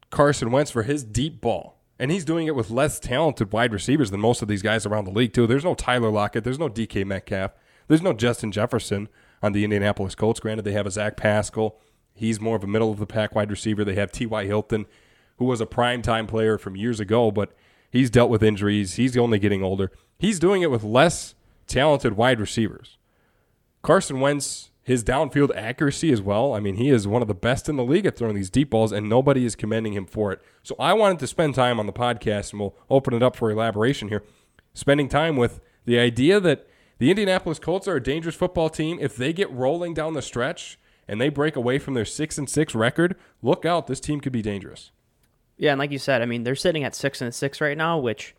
Carson 0.10 0.52
Wentz 0.52 0.72
for 0.72 0.84
his 0.84 1.04
deep 1.04 1.42
ball. 1.42 1.78
And 2.00 2.10
he's 2.10 2.26
doing 2.26 2.48
it 2.48 2.56
with 2.56 2.72
less 2.72 3.00
talented 3.00 3.54
wide 3.54 3.72
receivers 3.72 4.10
than 4.10 4.20
most 4.20 4.42
of 4.42 4.48
these 4.48 4.64
guys 4.64 4.88
around 4.88 5.06
the 5.06 5.12
league, 5.12 5.34
too. 5.34 5.46
There's 5.46 5.64
no 5.64 5.76
Tyler 5.76 6.10
Lockett. 6.10 6.44
There's 6.44 6.58
no 6.58 6.68
DK 6.68 7.06
Metcalf. 7.06 7.52
There's 7.88 8.02
no 8.02 8.14
Justin 8.14 8.52
Jefferson 8.52 9.08
on 9.44 9.52
the 9.52 9.64
Indianapolis 9.64 10.16
Colts. 10.16 10.40
Granted, 10.40 10.66
they 10.66 10.72
have 10.72 10.88
a 10.88 10.92
Zach 10.92 11.16
Pascal. 11.16 11.78
He's 12.16 12.42
more 12.42 12.56
of 12.56 12.64
a 12.64 12.68
middle 12.68 12.92
of 12.92 12.98
the 12.98 13.06
pack 13.06 13.36
wide 13.36 13.52
receiver. 13.52 13.84
They 13.84 13.96
have 13.96 14.12
T.Y. 14.12 14.46
Hilton, 14.46 14.88
who 15.38 15.46
was 15.46 15.62
a 15.62 15.68
prime 15.68 16.02
time 16.02 16.26
player 16.26 16.58
from 16.58 16.76
years 16.76 17.00
ago, 17.00 17.30
but 17.30 17.54
he's 17.92 18.10
dealt 18.10 18.32
with 18.32 18.42
injuries. 18.42 18.96
He's 18.96 19.16
only 19.16 19.38
getting 19.38 19.64
older. 19.64 19.92
He's 20.18 20.40
doing 20.40 20.64
it 20.64 20.72
with 20.72 20.84
less 20.84 21.36
talented 21.68 22.14
wide 22.14 22.40
receivers. 22.40 22.98
Carson 23.84 24.20
Wentz, 24.20 24.71
his 24.84 25.04
downfield 25.04 25.56
accuracy 25.56 26.12
as 26.12 26.22
well. 26.22 26.54
I 26.54 26.60
mean, 26.60 26.76
he 26.76 26.90
is 26.90 27.08
one 27.08 27.22
of 27.22 27.28
the 27.28 27.34
best 27.34 27.70
in 27.70 27.76
the 27.76 27.84
league 27.84 28.06
at 28.06 28.16
throwing 28.18 28.36
these 28.36 28.50
deep 28.50 28.70
balls, 28.72 28.92
and 28.92 29.08
nobody 29.08 29.46
is 29.46 29.56
commending 29.56 29.94
him 29.94 30.06
for 30.06 30.32
it. 30.32 30.42
So 30.64 30.76
I 30.80 30.94
wanted 30.94 31.20
to 31.20 31.28
spend 31.28 31.56
time 31.56 31.80
on 31.80 31.86
the 31.86 31.94
podcast, 31.94 32.52
and 32.52 32.60
we'll 32.60 32.76
open 32.90 33.14
it 33.14 33.22
up 33.22 33.36
for 33.36 33.52
elaboration 33.52 34.10
here. 34.10 34.24
Spending 34.74 35.10
time 35.10 35.36
with 35.36 35.60
the 35.86 36.00
idea 36.00 36.40
that 36.40 36.68
the 36.98 37.10
Indianapolis 37.10 37.60
Colts 37.60 37.88
are 37.88 37.96
a 37.96 38.04
dangerous 38.04 38.36
football 38.36 38.70
team. 38.70 38.98
If 39.02 39.16
they 39.16 39.34
get 39.34 39.52
rolling 39.52 39.94
down 39.94 40.14
the 40.14 40.22
stretch 40.22 40.80
and 41.08 41.20
they 41.20 41.30
break 41.30 41.56
away 41.56 41.80
from 41.80 41.94
their 41.94 42.06
six 42.06 42.38
and 42.38 42.50
six 42.50 42.74
record, 42.74 43.16
look 43.42 43.66
out. 43.66 43.88
This 43.88 44.00
team 44.00 44.22
could 44.22 44.32
be 44.32 44.42
dangerous. 44.42 44.92
Yeah, 45.58 45.72
and 45.72 45.80
like 45.80 45.92
you 45.92 46.00
said, 46.00 46.22
I 46.22 46.26
mean, 46.26 46.44
they're 46.44 46.56
sitting 46.56 46.84
at 46.84 46.96
six 46.96 47.22
and 47.22 47.34
six 47.34 47.60
right 47.60 47.78
now, 47.78 47.98
which 48.00 48.36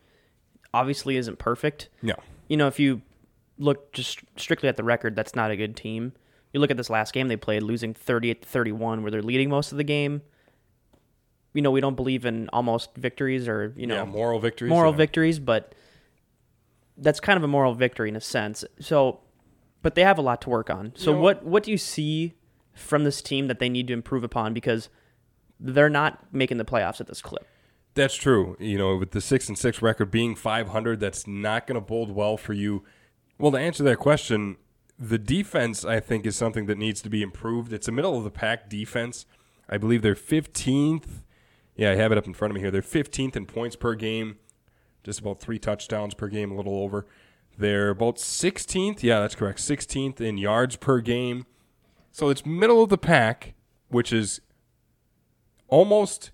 obviously 0.75 1.17
isn't 1.17 1.39
perfect. 1.39 1.89
No. 2.03 2.15
You 2.49 2.57
know, 2.57 2.67
if 2.67 2.81
you 2.81 3.03
look 3.59 3.93
just 3.93 4.21
strictly 4.37 4.69
at 4.69 4.77
the 4.77 4.85
record, 4.85 5.15
that's 5.15 5.35
not 5.37 5.51
a 5.51 5.57
good 5.57 5.77
team. 5.77 6.13
You 6.53 6.61
look 6.61 6.71
at 6.71 6.77
this 6.77 6.91
last 6.91 7.13
game 7.13 7.29
they 7.29 7.37
played, 7.37 7.63
losing 7.63 7.95
38 7.95 8.43
to 8.43 8.49
31, 8.49 9.03
where 9.03 9.11
they're 9.11 9.23
leading 9.23 9.49
most 9.49 9.73
of 9.73 9.79
the 9.79 9.85
game. 9.85 10.23
You 11.55 11.63
know, 11.63 11.71
we 11.71 11.81
don't 11.81 11.97
believe 11.97 12.25
in 12.25 12.49
almost 12.53 12.95
victories 12.97 13.49
or, 13.49 13.73
you 13.77 13.87
know, 13.87 13.97
yeah, 13.97 14.05
moral 14.05 14.39
victories. 14.39 14.71
moral 14.71 14.93
yeah. 14.93 14.97
victories, 14.99 15.39
but 15.39 15.75
that's 16.97 17.21
kind 17.21 17.37
of 17.37 17.43
a 17.43 17.49
moral 17.49 17.75
victory 17.75 18.09
in 18.09 18.17
a 18.17 18.21
sense. 18.21 18.65
So, 18.81 19.21
but 19.83 19.95
they 19.95 20.03
have 20.03 20.19
a 20.19 20.23
lot 20.23 20.41
to 20.43 20.51
work 20.51 20.71
on. 20.71 20.93
So, 20.97 21.11
You 21.11 21.17
know- 21.17 21.23
what 21.23 21.45
what 21.45 21.63
do 21.63 21.71
you 21.71 21.79
see 21.79 22.35
from 22.75 23.05
this 23.05 23.21
team 23.21 23.49
that 23.49 23.59
they 23.59 23.69
need 23.69 23.87
to 23.89 23.93
improve 23.93 24.25
upon 24.25 24.55
because 24.55 24.89
they're 25.61 25.91
not 25.91 26.33
making 26.33 26.59
the 26.59 26.65
playoffs 26.65 27.01
at 27.01 27.07
this 27.07 27.21
clip? 27.23 27.47
That's 27.95 28.15
true. 28.15 28.57
You 28.59 28.79
know, 28.79 28.97
with 28.97 29.11
the 29.11 29.21
six 29.21 29.49
and 29.49 29.59
six 29.59 29.83
record 29.83 30.11
being 30.11 30.35
500, 30.35 30.99
that's 31.01 31.27
not 31.27 31.67
going 31.67 31.75
to 31.75 31.81
bode 31.81 32.11
well 32.11 32.37
for 32.37 32.55
you. 32.55 32.85
Well, 33.39 33.53
to 33.53 33.59
answer 33.59 33.83
that 33.85 33.99
question, 33.99 34.57
the 34.99 35.19
defense 35.19 35.85
I 35.85 36.01
think 36.01 36.27
is 36.27 36.37
something 36.37 36.67
that 36.67 36.79
needs 36.79 37.03
to 37.03 37.11
be 37.11 37.23
improved. 37.23 37.73
It's 37.73 37.89
a 37.89 37.93
middle 37.93 38.17
of 38.17 38.25
the 38.25 38.31
pack 38.31 38.69
defense. 38.69 39.27
I 39.69 39.79
believe 39.79 40.03
they're 40.03 40.15
15th. 40.15 41.23
Yeah, 41.77 41.93
I 41.93 41.95
have 41.97 42.13
it 42.13 42.19
up 42.19 42.27
in 42.27 42.35
front 42.35 42.51
of 42.51 42.55
me 42.55 42.61
here. 42.61 42.71
They're 42.71 42.83
15th 42.83 43.35
in 43.35 43.47
points 43.47 43.77
per 43.77 43.95
game, 43.95 44.37
just 45.03 45.21
about 45.21 45.41
three 45.41 45.59
touchdowns 45.59 46.15
per 46.15 46.29
game, 46.29 46.51
a 46.51 46.55
little 46.55 46.79
over. 46.79 47.07
They're 47.59 47.91
about 47.91 48.17
16th. 48.17 49.03
Yeah, 49.03 49.21
that's 49.21 49.35
correct. 49.35 49.59
16th 49.59 50.21
in 50.21 50.39
yards 50.39 50.77
per 50.77 51.01
game. 51.01 51.47
So 52.11 52.29
it's 52.29 52.45
middle 52.45 52.83
of 52.83 52.91
the 52.91 52.99
pack, 52.99 53.55
which 53.89 54.13
is 54.13 54.41
almost 55.69 56.31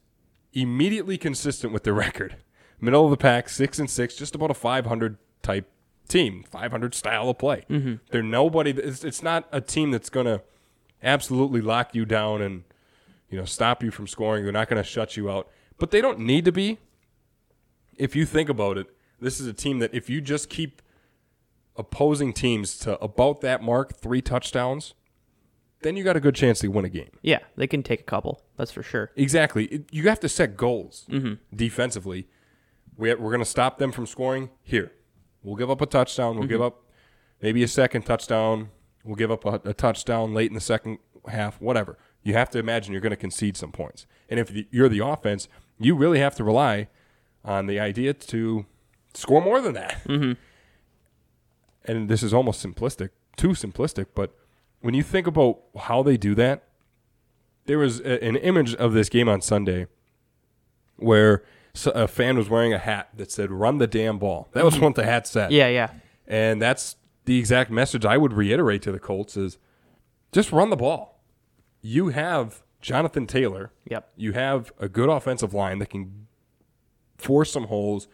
immediately 0.53 1.17
consistent 1.17 1.73
with 1.73 1.85
the 1.85 1.93
record. 1.95 2.37
Middle 2.81 3.05
of 3.05 3.11
the 3.11 3.17
pack, 3.17 3.49
six 3.49 3.79
and 3.79 3.91
six, 3.91 4.17
just 4.17 4.35
about 4.35 4.51
a 4.51 4.55
500 4.55 5.19
type 5.43 5.71
team, 6.09 6.45
500 6.51 6.95
style 6.95 7.29
of 7.31 7.39
play. 7.39 7.65
Mm-hmm. 7.71 7.95
They're 8.11 8.23
nobody. 8.23 8.71
It's, 8.71 9.05
it's 9.05 9.23
not 9.23 9.47
a 9.53 9.61
team 9.61 9.91
that's 9.91 10.11
going 10.11 10.27
to 10.27 10.43
absolutely 11.03 11.61
lock 11.61 11.95
you 11.95 12.05
down 12.05 12.43
and 12.43 12.65
you 13.31 13.39
know 13.39 13.45
stop 13.45 13.83
you 13.83 13.91
from 13.91 14.07
scoring. 14.07 14.43
They're 14.45 14.53
not 14.53 14.69
going 14.69 14.83
to 14.83 14.89
shut 14.89 15.17
you 15.17 15.31
out, 15.31 15.49
but 15.79 15.91
they 15.91 16.01
don't 16.01 16.19
need 16.21 16.45
to 16.47 16.53
be. 16.53 16.79
If 17.97 18.15
you 18.17 18.25
think 18.27 18.49
about 18.49 18.79
it, 18.79 18.87
this 19.21 19.41
is 19.41 19.47
a 19.47 19.53
team 19.53 19.81
that 19.81 19.93
if 19.93 20.09
you 20.09 20.21
just 20.21 20.49
keep 20.49 20.81
opposing 21.77 22.33
teams 22.33 22.79
to 22.79 22.99
about 23.01 23.41
that 23.43 23.63
mark, 23.63 23.95
three 23.97 24.21
touchdowns, 24.23 24.95
then 25.83 25.97
you 25.97 26.03
got 26.05 26.17
a 26.17 26.21
good 26.21 26.35
chance 26.35 26.59
to 26.61 26.69
win 26.69 26.85
a 26.85 26.89
game. 26.89 27.11
Yeah, 27.23 27.39
they 27.57 27.67
can 27.67 27.83
take 27.83 28.01
a 28.01 28.05
couple. 28.05 28.43
That's 28.57 28.73
for 28.73 28.83
sure. 28.83 29.11
Exactly. 29.17 29.65
It- 29.67 29.89
You 29.93 30.09
have 30.09 30.21
to 30.21 30.29
set 30.29 30.57
goals 30.57 31.07
defensively. 31.55 32.27
We, 32.97 33.15
we're 33.15 33.31
going 33.31 33.39
to 33.41 33.45
stop 33.45 33.79
them 33.79 33.93
from 33.93 34.07
scoring 34.07 34.51
here. 34.63 34.91
We'll 35.43 35.57
give 35.57 35.71
up 35.71 35.81
a 35.81 35.87
touchdown. 35.87 36.39
We'll 36.39 36.49
give 36.49 36.61
mm-hmm. 36.61 36.67
up 36.67 36.85
maybe 37.41 37.63
a 37.63 37.69
second 37.69 38.03
touchdown. 38.03 38.71
We'll 39.05 39.17
give 39.17 39.31
up 39.31 39.45
a, 39.45 39.61
a 39.69 39.75
touchdown 39.75 40.35
late 40.35 40.51
in 40.51 40.55
the 40.55 40.61
second 40.61 40.99
half, 41.29 41.61
whatever. 41.61 41.99
You 42.23 42.35
have 42.35 42.51
to 42.51 42.59
imagine 42.59 42.93
you're 42.93 43.01
going 43.01 43.11
to 43.11 43.17
concede 43.17 43.57
some 43.57 43.73
points. 43.73 44.07
And 44.29 44.39
if 44.41 44.53
you're 44.71 44.89
the 44.89 45.05
offense, 45.05 45.49
you 45.79 45.95
really 45.95 46.19
have 46.19 46.35
to 46.37 46.45
rely 46.45 46.89
on 47.45 47.67
the 47.67 47.79
idea 47.79 48.13
to 48.13 48.67
score 49.15 49.41
more 49.41 49.61
than 49.61 49.75
that. 49.75 50.03
Mm-hmm. 50.05 50.33
And 51.85 52.09
this 52.09 52.23
is 52.23 52.35
almost 52.35 52.65
simplistic, 52.65 53.11
too 53.37 53.51
simplistic, 53.51 54.07
but 54.15 54.35
when 54.81 54.95
you 54.95 55.03
think 55.03 55.27
about 55.27 55.61
how 55.79 56.03
they 56.03 56.17
do 56.17 56.35
that, 56.35 56.65
there 57.65 57.79
was 57.79 58.01
a, 58.01 58.23
an 58.23 58.37
image 58.37 58.75
of 58.75 58.93
this 58.93 59.09
game 59.09 59.29
on 59.29 59.41
Sunday 59.41 59.87
where 60.97 61.45
s- 61.75 61.87
a 61.87 62.09
fan 62.09 62.37
was 62.37 62.49
wearing 62.49 62.73
a 62.73 62.79
hat 62.79 63.11
that 63.17 63.31
said 63.31 63.51
"Run 63.51 63.79
the 63.79 63.87
damn 63.87 64.19
ball." 64.19 64.49
That 64.53 64.65
was 64.65 64.75
mm-hmm. 64.75 64.85
what 64.85 64.95
the 64.95 65.05
hat 65.05 65.27
said. 65.27 65.53
Yeah, 65.53 65.69
yeah. 65.69 65.91
and 66.27 66.61
that's 66.61 66.97
the 67.25 67.39
exact 67.39 67.71
message 67.71 68.05
I 68.05 68.17
would 68.17 68.33
reiterate 68.33 68.83
to 68.83 68.93
the 68.93 68.99
Colts: 68.99 69.37
is 69.37 69.59
just 70.33 70.53
run 70.53 70.71
the 70.71 70.77
ball. 70.77 71.21
You 71.81 72.09
have 72.09 72.63
Jonathan 72.81 73.27
Taylor. 73.27 73.73
Yep. 73.91 74.11
You 74.17 74.33
have 74.33 74.73
a 74.79 74.89
good 74.89 75.09
offensive 75.09 75.55
line 75.55 75.79
that 75.79 75.91
can 75.91 76.27
force 77.17 77.53
some 77.53 77.65
holes. 77.65 78.09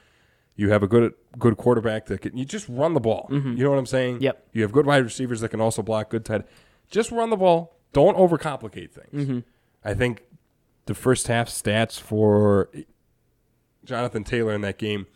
You 0.56 0.70
have 0.70 0.82
a 0.82 0.86
good 0.86 1.14
good 1.38 1.56
quarterback 1.56 2.06
that 2.06 2.20
can. 2.20 2.36
You 2.36 2.44
just 2.44 2.68
run 2.68 2.94
the 2.94 3.00
ball. 3.00 3.28
Mm-hmm. 3.30 3.56
You 3.56 3.64
know 3.64 3.70
what 3.70 3.78
I'm 3.78 3.86
saying? 3.86 4.20
Yep. 4.20 4.48
You 4.52 4.62
have 4.62 4.72
good 4.72 4.86
wide 4.86 5.02
receivers 5.02 5.40
that 5.40 5.48
can 5.48 5.60
also 5.60 5.82
block. 5.82 6.10
Good 6.10 6.24
tight. 6.24 6.42
Just 6.90 7.10
run 7.10 7.30
the 7.30 7.36
ball. 7.36 7.76
Don't 7.92 8.16
overcomplicate 8.16 8.90
things. 8.92 9.28
Mm-hmm. 9.28 9.38
I 9.84 9.94
think 9.94 10.24
the 10.86 10.94
first 10.94 11.28
half 11.28 11.48
stats 11.48 11.98
for 11.98 12.70
Jonathan 13.84 14.24
Taylor 14.24 14.52
in 14.54 14.60
that 14.62 14.78
game 14.78 15.06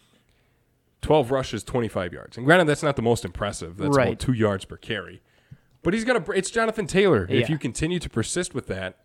12 1.03 1.31
rushes, 1.31 1.63
25 1.65 2.13
yards. 2.13 2.37
And 2.37 2.45
granted, 2.45 2.67
that's 2.67 2.83
not 2.83 2.97
the 2.97 3.03
most 3.03 3.25
impressive. 3.25 3.77
That's 3.77 3.97
Right. 3.97 4.09
about 4.09 4.19
two 4.19 4.33
yards 4.33 4.65
per 4.65 4.77
carry. 4.77 5.23
But 5.83 5.95
he's 5.95 6.05
to, 6.05 6.25
it's 6.33 6.51
Jonathan 6.51 6.87
Taylor. 6.87 7.27
If 7.31 7.49
you 7.49 7.57
continue 7.57 7.99
to 8.01 8.11
persist 8.11 8.53
with 8.53 8.67
that, 8.67 8.97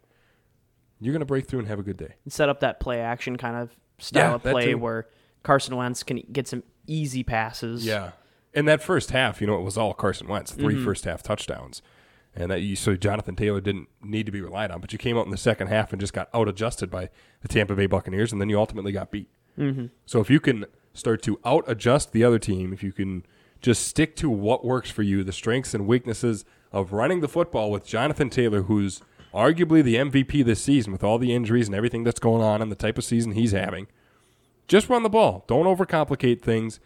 you're 0.99 1.13
going 1.13 1.19
to 1.19 1.25
break 1.25 1.45
through 1.47 1.59
and 1.59 1.67
have 1.67 1.79
a 1.79 1.83
good 1.83 1.97
day. 1.97 2.15
set 2.27 2.49
up 2.49 2.61
that 2.61 2.79
play 2.79 2.99
action 2.99 3.37
kind 3.37 3.55
of 3.55 3.75
style 3.99 4.29
Yeah, 4.29 4.35
of 4.35 4.41
play 4.41 4.73
where 4.73 5.07
Carson 5.43 5.75
Wentz 5.75 6.01
can 6.03 6.23
get 6.31 6.47
some 6.47 6.63
easy 6.87 7.23
passes. 7.23 7.85
Yeah. 7.85 8.11
In 8.53 8.65
that 8.65 8.81
first 8.81 9.11
half, 9.11 9.39
you 9.41 9.47
know, 9.47 9.55
it 9.57 9.61
was 9.63 9.77
all 9.77 9.93
Carson 9.93 10.27
Wentz, 10.27 10.51
3 10.51 10.75
Mm-hmm. 10.75 10.83
first 10.85 11.05
half 11.05 11.21
touchdowns. 11.21 11.81
And 12.35 12.49
that 12.49 12.61
you, 12.61 12.75
so 12.75 12.95
Jonathan 12.95 13.35
Taylor 13.35 13.61
didn't 13.61 13.89
need 14.01 14.25
to 14.25 14.31
be 14.31 14.41
relied 14.41 14.71
on. 14.71 14.81
But 14.81 14.91
you 14.91 14.97
came 14.97 15.15
out 15.17 15.25
in 15.25 15.31
the 15.31 15.37
second 15.37 15.67
half 15.67 15.91
and 15.93 15.99
just 15.99 16.13
got 16.13 16.29
out 16.33 16.47
adjusted 16.47 16.89
by 16.89 17.09
the 17.41 17.47
Tampa 17.47 17.75
Bay 17.75 17.85
Buccaneers, 17.85 18.31
and 18.31 18.41
then 18.41 18.49
you 18.49 18.57
ultimately 18.57 18.91
got 18.91 19.11
beat. 19.11 19.29
Mm-hmm. 19.57 19.87
So 20.05 20.19
if 20.19 20.29
you 20.29 20.39
can 20.39 20.65
start 20.93 21.21
to 21.23 21.39
out 21.45 21.63
adjust 21.67 22.11
the 22.11 22.23
other 22.23 22.39
team, 22.39 22.73
if 22.73 22.83
you 22.83 22.91
can 22.91 23.25
just 23.61 23.87
stick 23.87 24.15
to 24.17 24.29
what 24.29 24.65
works 24.65 24.91
for 24.91 25.03
you, 25.03 25.23
the 25.23 25.31
strengths 25.31 25.73
and 25.73 25.87
weaknesses 25.87 26.45
of 26.71 26.91
running 26.93 27.21
the 27.21 27.27
football 27.27 27.71
with 27.71 27.85
Jonathan 27.85 28.29
Taylor, 28.29 28.63
who's 28.63 29.01
arguably 29.33 29.83
the 29.83 29.95
MVP 29.95 30.43
this 30.45 30.61
season 30.61 30.91
with 30.91 31.03
all 31.03 31.17
the 31.17 31.33
injuries 31.33 31.67
and 31.67 31.75
everything 31.75 32.03
that's 32.03 32.19
going 32.19 32.41
on 32.41 32.61
and 32.61 32.71
the 32.71 32.75
type 32.75 32.97
of 32.97 33.03
season 33.03 33.31
he's 33.31 33.51
having, 33.51 33.87
just 34.67 34.89
run 34.89 35.03
the 35.03 35.09
ball. 35.09 35.43
Don't 35.47 35.65
overcomplicate 35.65 36.41
things 36.41 36.79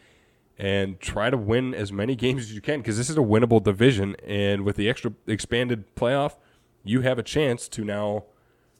and 0.58 1.00
try 1.00 1.30
to 1.30 1.38
win 1.38 1.74
as 1.74 1.92
many 1.92 2.16
games 2.16 2.44
as 2.44 2.54
you 2.54 2.62
can 2.62 2.80
because 2.80 2.98
this 2.98 3.10
is 3.10 3.18
a 3.18 3.22
winnable 3.22 3.62
division. 3.62 4.16
And 4.26 4.64
with 4.64 4.76
the 4.76 4.90
extra 4.90 5.14
expanded 5.28 5.96
playoff, 5.96 6.36
you 6.84 7.02
have 7.02 7.20
a 7.20 7.24
chance 7.24 7.68
to 7.70 7.84
now 7.84 8.24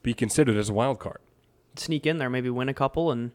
be 0.02 0.14
considered 0.14 0.58
as 0.58 0.70
a 0.70 0.74
wild 0.74 1.00
card. 1.00 1.20
Sneak 1.76 2.06
in 2.06 2.18
there, 2.18 2.30
maybe 2.30 2.50
win 2.50 2.70
a 2.70 2.74
couple, 2.74 3.12
and 3.12 3.32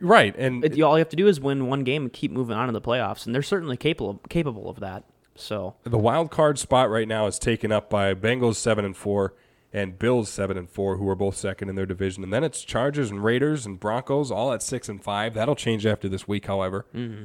Right. 0.00 0.34
And 0.36 0.64
it, 0.64 0.80
all 0.80 0.96
you 0.96 1.00
have 1.00 1.08
to 1.10 1.16
do 1.16 1.26
is 1.26 1.40
win 1.40 1.66
one 1.66 1.84
game 1.84 2.02
and 2.02 2.12
keep 2.12 2.30
moving 2.30 2.56
on 2.56 2.66
to 2.66 2.72
the 2.72 2.80
playoffs. 2.80 3.26
And 3.26 3.34
they're 3.34 3.42
certainly 3.42 3.76
capable 3.76 4.20
capable 4.28 4.70
of 4.70 4.80
that. 4.80 5.04
So 5.34 5.76
The 5.84 5.98
wild 5.98 6.30
card 6.30 6.58
spot 6.58 6.90
right 6.90 7.06
now 7.06 7.26
is 7.26 7.38
taken 7.38 7.70
up 7.70 7.88
by 7.88 8.14
Bengals 8.14 8.56
seven 8.56 8.84
and 8.84 8.96
four 8.96 9.34
and 9.72 9.98
Bills 9.98 10.28
seven 10.28 10.56
and 10.56 10.68
four, 10.68 10.96
who 10.96 11.08
are 11.08 11.14
both 11.14 11.36
second 11.36 11.68
in 11.68 11.74
their 11.74 11.86
division. 11.86 12.24
And 12.24 12.32
then 12.32 12.42
it's 12.42 12.64
Chargers 12.64 13.10
and 13.10 13.22
Raiders 13.22 13.66
and 13.66 13.78
Broncos 13.78 14.30
all 14.30 14.52
at 14.52 14.62
six 14.62 14.88
and 14.88 15.02
five. 15.02 15.34
That'll 15.34 15.56
change 15.56 15.86
after 15.86 16.08
this 16.08 16.26
week, 16.26 16.46
however. 16.46 16.86
Mm-hmm. 16.94 17.24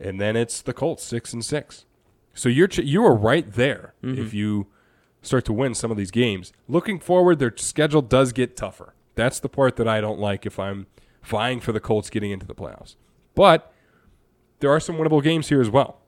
And 0.00 0.20
then 0.20 0.36
it's 0.36 0.62
the 0.62 0.72
Colts 0.72 1.04
six 1.04 1.32
and 1.32 1.44
six. 1.44 1.84
So 2.32 2.48
you're 2.48 2.68
ch- 2.68 2.78
you 2.78 3.04
are 3.04 3.14
right 3.14 3.50
there 3.52 3.94
if 4.02 4.08
mm-hmm. 4.08 4.36
you 4.36 4.66
start 5.20 5.44
to 5.46 5.52
win 5.52 5.74
some 5.74 5.90
of 5.90 5.96
these 5.96 6.12
games. 6.12 6.52
Looking 6.68 7.00
forward, 7.00 7.40
their 7.40 7.52
schedule 7.56 8.02
does 8.02 8.32
get 8.32 8.56
tougher. 8.56 8.94
That's 9.16 9.40
the 9.40 9.48
part 9.48 9.76
that 9.76 9.88
I 9.88 10.00
don't 10.00 10.20
like 10.20 10.46
if 10.46 10.58
I'm 10.58 10.86
vying 11.28 11.60
for 11.60 11.72
the 11.72 11.80
Colts 11.80 12.10
getting 12.10 12.30
into 12.30 12.46
the 12.46 12.54
playoffs. 12.54 12.96
But 13.34 13.72
there 14.60 14.70
are 14.70 14.80
some 14.80 14.96
winnable 14.96 15.22
games 15.22 15.48
here 15.48 15.60
as 15.60 15.70
well. 15.70 16.00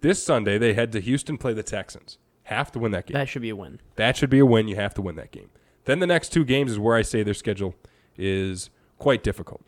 This 0.00 0.22
Sunday 0.22 0.58
they 0.58 0.74
head 0.74 0.92
to 0.92 1.00
Houston 1.00 1.38
play 1.38 1.52
the 1.52 1.62
Texans. 1.62 2.18
Have 2.44 2.72
to 2.72 2.78
win 2.78 2.92
that 2.92 3.06
game. 3.06 3.14
that 3.14 3.28
should 3.28 3.42
be 3.42 3.50
a 3.50 3.56
win. 3.56 3.80
That 3.96 4.16
should 4.16 4.30
be 4.30 4.40
a 4.40 4.46
win. 4.46 4.68
You 4.68 4.76
have 4.76 4.94
to 4.94 5.02
win 5.02 5.16
that 5.16 5.30
game. 5.30 5.50
Then 5.84 6.00
the 6.00 6.06
next 6.06 6.30
two 6.30 6.44
games 6.44 6.72
is 6.72 6.78
where 6.78 6.96
I 6.96 7.02
say 7.02 7.22
their 7.22 7.34
schedule 7.34 7.74
is 8.16 8.70
quite 8.98 9.22
difficult. 9.22 9.62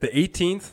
The 0.00 0.08
18th, 0.08 0.72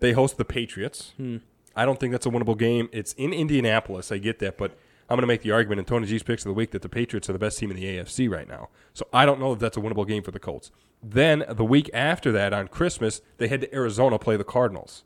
they 0.00 0.12
host 0.12 0.38
the 0.38 0.44
Patriots. 0.44 1.12
Hmm. 1.16 1.38
I 1.74 1.84
don't 1.84 1.98
think 1.98 2.12
that's 2.12 2.26
a 2.26 2.30
winnable 2.30 2.58
game. 2.58 2.88
It's 2.92 3.12
in 3.14 3.32
Indianapolis. 3.32 4.12
I 4.12 4.18
get 4.18 4.38
that, 4.40 4.58
but 4.58 4.76
I'm 5.08 5.16
going 5.16 5.22
to 5.22 5.26
make 5.26 5.42
the 5.42 5.50
argument 5.50 5.80
in 5.80 5.84
Tony 5.84 6.06
G's 6.06 6.22
picks 6.22 6.44
of 6.44 6.50
the 6.50 6.54
week 6.54 6.70
that 6.70 6.82
the 6.82 6.88
Patriots 6.88 7.28
are 7.28 7.32
the 7.32 7.38
best 7.38 7.58
team 7.58 7.70
in 7.70 7.76
the 7.76 7.84
AFC 7.84 8.30
right 8.30 8.48
now. 8.48 8.68
So 8.94 9.06
I 9.12 9.26
don't 9.26 9.40
know 9.40 9.52
if 9.52 9.58
that's 9.58 9.76
a 9.76 9.80
winnable 9.80 10.06
game 10.06 10.22
for 10.22 10.30
the 10.30 10.38
Colts. 10.38 10.70
Then 11.02 11.44
the 11.48 11.64
week 11.64 11.90
after 11.92 12.32
that, 12.32 12.52
on 12.52 12.68
Christmas, 12.68 13.20
they 13.38 13.48
head 13.48 13.60
to 13.62 13.74
Arizona 13.74 14.18
play 14.18 14.36
the 14.36 14.44
Cardinals. 14.44 15.04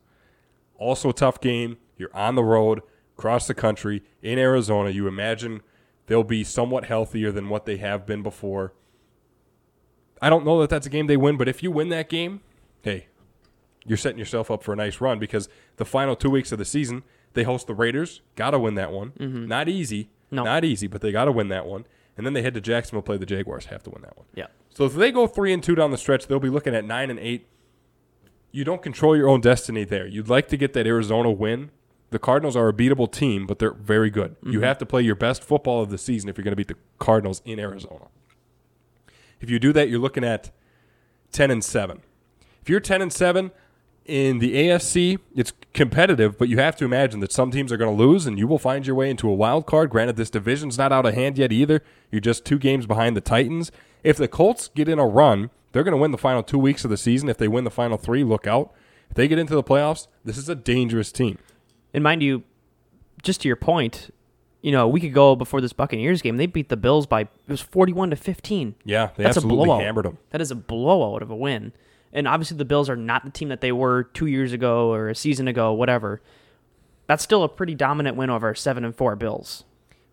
Also 0.78 1.11
a 1.11 1.14
tough 1.14 1.40
game. 1.40 1.78
You're 1.96 2.14
on 2.14 2.35
the 2.35 2.44
road, 2.44 2.82
across 3.16 3.46
the 3.46 3.54
country, 3.54 4.02
in 4.22 4.38
Arizona. 4.38 4.90
You 4.90 5.09
imagine 5.09 5.62
they'll 6.06 6.22
be 6.22 6.44
somewhat 6.44 6.85
healthier 6.85 7.32
than 7.32 7.48
what 7.48 7.64
they 7.64 7.78
have 7.78 8.06
been 8.06 8.22
before. 8.22 8.74
I 10.20 10.30
don't 10.30 10.44
know 10.44 10.61
that 10.61 10.70
that's 10.70 10.87
a 10.87 10.90
game 10.90 11.06
they 11.06 11.16
win, 11.16 11.37
but 11.37 11.48
if 11.48 11.62
you 11.62 11.70
win 11.70 11.88
that 11.90 12.09
game, 12.09 12.40
hey, 12.82 13.06
you're 13.87 13.96
setting 13.96 14.18
yourself 14.18 14.50
up 14.50 14.62
for 14.62 14.72
a 14.72 14.76
nice 14.76 15.00
run 15.00 15.18
because 15.18 15.48
the 15.76 15.85
final 15.85 16.16
two 16.16 16.30
weeks 16.30 16.52
of 16.52 16.59
the 16.59 16.64
season, 16.64 17.02
they 17.37 17.44
host 17.44 17.68
the 17.68 17.75
Raiders. 17.75 18.22
Got 18.35 18.51
to 18.51 18.59
win 18.59 18.75
that 18.75 18.90
one. 18.90 19.12
Mm-hmm. 19.12 19.46
Not 19.46 19.68
easy. 19.68 20.11
No. 20.33 20.42
Not 20.42 20.64
easy, 20.64 20.88
but 20.88 21.01
they 21.01 21.12
got 21.12 21.27
to 21.27 21.33
win 21.33 21.49
that 21.49 21.66
one. 21.66 21.87
And 22.16 22.27
then 22.27 22.33
they 22.33 22.42
head 22.42 22.55
to 22.55 22.61
Jacksonville, 22.61 23.03
play 23.03 23.18
the 23.18 23.27
Jaguars. 23.27 23.66
Have 23.66 23.85
to 23.85 23.90
win 23.90 24.03
that 24.03 24.16
one. 24.16 24.27
Yeah. 24.35 24.46
So 24.70 24.85
if 24.85 24.94
they 24.94 25.12
go 25.12 25.29
three 25.29 25.53
and 25.53 25.62
two 25.62 25.77
down 25.77 25.92
the 25.92 25.99
stretch, 25.99 26.27
they'll 26.27 26.40
be 26.40 26.49
looking 26.49 26.75
at 26.75 26.85
nine 26.85 27.11
and 27.11 27.20
eight. 27.20 27.46
You 28.51 28.64
don't 28.64 28.83
control 28.83 29.16
your 29.16 29.29
own 29.29 29.40
destiny 29.40 29.85
there. 29.85 30.07
You'd 30.07 30.29
like 30.29 30.49
to 30.49 30.57
get 30.57 30.72
that 30.72 30.87
Arizona 30.87 31.31
win. 31.31 31.70
The 32.11 32.18
Cardinals 32.18 32.57
are 32.57 32.68
a 32.68 32.72
beatable 32.72 33.11
team, 33.11 33.46
but 33.46 33.59
they're 33.59 33.75
very 33.75 34.11
good. 34.11 34.37
You 34.42 34.53
mm-hmm. 34.53 34.62
have 34.62 34.79
to 34.79 34.87
play 34.87 35.03
your 35.03 35.14
best 35.14 35.44
football 35.44 35.83
of 35.83 35.90
the 35.90 35.99
season 35.99 36.31
if 36.31 36.38
you're 36.38 36.44
going 36.44 36.53
to 36.53 36.57
beat 36.57 36.68
the 36.68 36.77
Cardinals 36.99 37.42
in 37.44 37.59
Arizona. 37.59 38.07
If 39.40 39.51
you 39.51 39.59
do 39.59 39.72
that, 39.75 39.90
you're 39.90 40.01
looking 40.01 40.25
at 40.25 40.51
ten 41.33 41.51
and 41.51 41.62
seven. 41.62 42.03
If 42.62 42.70
you're 42.70 42.81
ten 42.81 43.03
and 43.03 43.12
seven 43.12 43.51
in 44.07 44.38
the 44.38 44.55
AFC, 44.55 45.19
it's 45.35 45.53
competitive, 45.75 46.38
but 46.38 46.49
you 46.49 46.59
have 46.59 46.77
to 46.77 46.85
imagine 46.85 47.21
that 47.21 47.33
some 47.33 47.51
teams 47.51 47.73
are 47.73 47.77
going 47.77 47.95
to 47.95 48.03
lose, 48.03 48.27
and 48.27 48.38
you 48.38 48.47
will 48.47 48.59
find 48.59 48.87
your 48.87 48.97
way 48.97 49.11
into 49.11 49.29
a 49.29 49.35
wild 49.35 49.66
card. 49.66 49.90
Granted, 49.90 50.16
this 50.16 50.31
division's 50.31 50.79
not 50.79 50.92
out 50.92 51.07
of 51.07 51.14
hand 51.14 51.38
yet 51.38 51.53
either. 51.53 51.83
You're 52.11 52.21
just 52.21 52.45
two 52.45 52.59
games 52.59 52.87
behind 52.87 53.16
the 53.16 53.21
Titans. 53.21 53.71
If 54.03 54.16
the 54.16 54.29
Colts 54.29 54.69
get 54.75 54.88
in 54.88 54.99
a 54.99 55.07
run, 55.07 55.51
they're 55.73 55.83
going 55.83 55.92
to 55.92 55.99
win 56.01 56.12
the 56.12 56.19
final 56.19 56.42
two 56.42 56.59
weeks 56.59 56.85
of 56.85 56.90
the 56.90 56.97
season. 56.97 57.29
If 57.29 57.37
they 57.38 57.49
win 57.49 57.64
the 57.64 57.71
final 57.71 57.99
three, 57.99 58.25
look 58.25 58.47
out. 58.47 58.73
If 59.11 59.16
they 59.16 59.29
get 59.29 59.38
into 59.38 59.55
the 59.55 59.62
playoffs, 59.62 60.07
this 60.25 60.38
is 60.38 60.49
a 60.49 60.55
dangerous 60.55 61.12
team. 61.12 61.38
And 61.92 62.03
mind 62.05 62.23
you, 62.23 62.45
just 63.23 63.40
to 63.42 63.49
your 63.49 63.57
point, 63.57 64.11
you 64.62 64.73
know, 64.73 64.85
a 64.85 64.88
week 64.88 65.05
ago 65.05 65.37
before 65.37 65.61
this 65.61 65.73
Buccaneers 65.73 66.23
game, 66.23 66.37
they 66.37 66.47
beat 66.47 66.69
the 66.69 66.77
Bills 66.77 67.07
by 67.07 67.23
it 67.23 67.29
was 67.49 67.61
forty-one 67.61 68.11
to 68.11 68.16
fifteen. 68.16 68.75
Yeah, 68.85 69.11
they 69.16 69.25
That's 69.25 69.37
a 69.37 69.40
absolutely 69.40 69.66
blowout. 69.66 69.83
hammered 69.83 70.05
them. 70.07 70.19
That 70.31 70.40
is 70.40 70.51
a 70.51 70.57
blowout 70.57 71.23
of 71.23 71.31
a 71.31 71.37
win. 71.37 71.73
And 72.16 72.26
obviously, 72.26 72.57
the 72.57 72.64
Bills 72.64 72.88
are 72.90 72.96
not 72.96 73.24
the 73.24 73.31
team 73.31 73.50
that 73.50 73.61
they 73.61 73.70
were 73.70 74.05
two 74.05 74.26
years 74.26 74.52
ago 74.52 74.90
or 74.90 75.11
a 75.11 75.14
season 75.14 75.46
ago, 75.46 75.72
whatever. 75.72 76.22
That's 77.07 77.22
still 77.22 77.44
a 77.44 77.48
pretty 77.48 77.74
dominant 77.74 78.16
win 78.16 78.31
over 78.31 78.52
seven 78.55 78.85
and 78.85 78.96
four 78.96 79.14
Bills. 79.16 79.64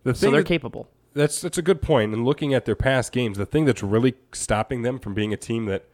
The 0.04 0.14
So 0.14 0.30
they're 0.30 0.42
that- 0.42 0.46
capable. 0.46 0.88
That's 1.14 1.40
that's 1.40 1.56
a 1.58 1.62
good 1.62 1.80
point. 1.80 2.12
And 2.12 2.24
looking 2.24 2.52
at 2.54 2.64
their 2.64 2.74
past 2.74 3.12
games, 3.12 3.38
the 3.38 3.46
thing 3.46 3.64
that's 3.64 3.82
really 3.84 4.14
stopping 4.32 4.82
them 4.82 4.98
from 4.98 5.14
being 5.14 5.32
a 5.32 5.36
team 5.36 5.66
that 5.66 5.84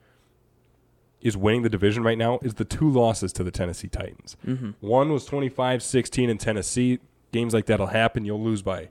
is 1.21 1.37
winning 1.37 1.61
the 1.63 1.69
division 1.69 2.03
right 2.03 2.17
now 2.17 2.39
is 2.43 2.55
the 2.55 2.65
two 2.65 2.89
losses 2.91 3.31
to 3.35 3.45
the 3.45 3.51
Tennessee 3.51 3.89
Titans. 3.89 4.39
Mm-hmm. 4.47 4.71
One 4.81 5.13
was 5.13 5.29
25-16 5.29 6.29
in 6.31 6.39
Tennessee. 6.39 6.99
Games 7.33 7.53
like 7.53 7.67
that'll 7.67 7.89
happen. 7.89 8.25
You'll 8.25 8.43
lose 8.43 8.63
by 8.63 8.89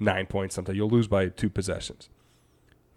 nine 0.00 0.24
points 0.26 0.54
sometimes. 0.54 0.74
You'll 0.76 0.88
lose 0.88 1.06
by 1.06 1.28
two 1.28 1.50
possessions. 1.50 2.08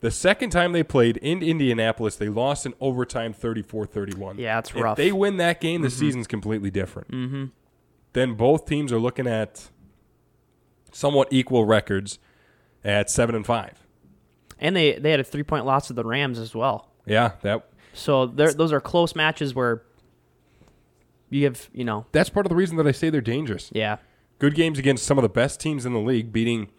The 0.01 0.11
second 0.11 0.49
time 0.51 0.71
they 0.73 0.83
played 0.83 1.17
in 1.17 1.41
Indianapolis, 1.41 2.15
they 2.15 2.29
lost 2.29 2.65
in 2.65 2.73
overtime 2.79 3.33
34-31. 3.33 4.37
Yeah, 4.37 4.59
it's 4.59 4.69
If 4.69 4.75
rough. 4.75 4.97
they 4.97 5.11
win 5.11 5.37
that 5.37 5.59
game, 5.61 5.81
the 5.81 5.89
season's 5.89 6.27
completely 6.27 6.69
different. 6.69 7.09
Mm-hmm. 7.11 7.45
Then 8.13 8.35
both 8.35 8.65
teams 8.65 8.91
are 8.91 8.99
looking 8.99 9.25
at 9.27 9.69
somewhat 10.91 11.27
equal 11.31 11.65
records 11.65 12.19
at 12.83 13.09
seven 13.09 13.35
and 13.35 13.45
five. 13.45 13.81
And 14.59 14.75
they, 14.75 14.93
they 14.93 15.11
had 15.11 15.19
a 15.19 15.23
three 15.23 15.43
point 15.43 15.65
loss 15.65 15.87
to 15.87 15.93
the 15.93 16.03
Rams 16.03 16.39
as 16.39 16.53
well. 16.55 16.89
Yeah, 17.05 17.31
that 17.41 17.67
So 17.93 18.25
those 18.25 18.71
are 18.71 18.79
close 18.81 19.15
matches 19.15 19.53
where 19.55 19.81
you 21.29 21.43
have, 21.45 21.69
you 21.73 21.83
know, 21.83 22.05
that's 22.11 22.29
part 22.29 22.45
of 22.45 22.49
the 22.49 22.55
reason 22.55 22.77
that 22.77 22.87
I 22.87 22.91
say 22.91 23.09
they're 23.09 23.21
dangerous. 23.21 23.69
yeah. 23.73 23.97
Good 24.37 24.53
games 24.55 24.77
against 24.77 25.05
some 25.05 25.17
of 25.17 25.21
the 25.21 25.29
best 25.29 25.61
teams 25.61 25.85
in 25.85 25.93
the 25.93 25.99
league, 25.99 26.33
beating 26.33 26.69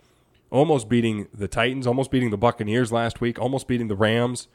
almost 0.50 0.88
beating 0.88 1.28
the 1.32 1.48
Titans, 1.48 1.86
almost 1.86 2.10
beating 2.10 2.30
the 2.30 2.36
Buccaneers 2.36 2.92
last 2.92 3.20
week, 3.20 3.38
almost 3.38 3.66
beating 3.66 3.88
the 3.88 3.96
Rams. 3.96 4.48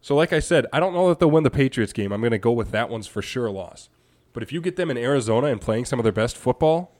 So 0.00 0.14
like 0.14 0.32
I 0.32 0.38
said, 0.38 0.66
I 0.72 0.80
don't 0.80 0.94
know 0.94 1.08
that 1.08 1.18
they'll 1.18 1.30
win 1.30 1.44
the 1.44 1.50
Patriots 1.50 1.92
game. 1.92 2.12
I'm 2.12 2.20
going 2.20 2.30
to 2.30 2.38
go 2.38 2.52
with 2.52 2.70
that 2.70 2.88
one's 2.88 3.06
for 3.06 3.22
sure 3.22 3.46
a 3.46 3.52
loss. 3.52 3.88
But 4.32 4.42
if 4.42 4.52
you 4.52 4.60
get 4.60 4.76
them 4.76 4.90
in 4.90 4.96
Arizona 4.96 5.48
and 5.48 5.60
playing 5.60 5.86
some 5.86 5.98
of 5.98 6.04
their 6.04 6.12
best 6.12 6.36
football, 6.36 6.92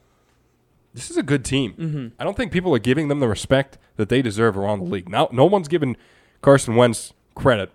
this 0.94 1.10
is 1.10 1.16
a 1.16 1.22
good 1.22 1.44
team. 1.44 1.74
Mm-hmm. 1.74 2.06
I 2.18 2.24
don't 2.24 2.36
think 2.36 2.50
people 2.50 2.74
are 2.74 2.80
giving 2.80 3.08
them 3.08 3.20
the 3.20 3.28
respect 3.28 3.78
that 3.96 4.08
they 4.08 4.22
deserve 4.22 4.56
around 4.56 4.80
the 4.80 4.86
league. 4.86 5.08
Now, 5.08 5.28
no 5.30 5.44
one's 5.44 5.68
given 5.68 5.96
Carson 6.40 6.74
Wentz 6.74 7.12
credit 7.34 7.70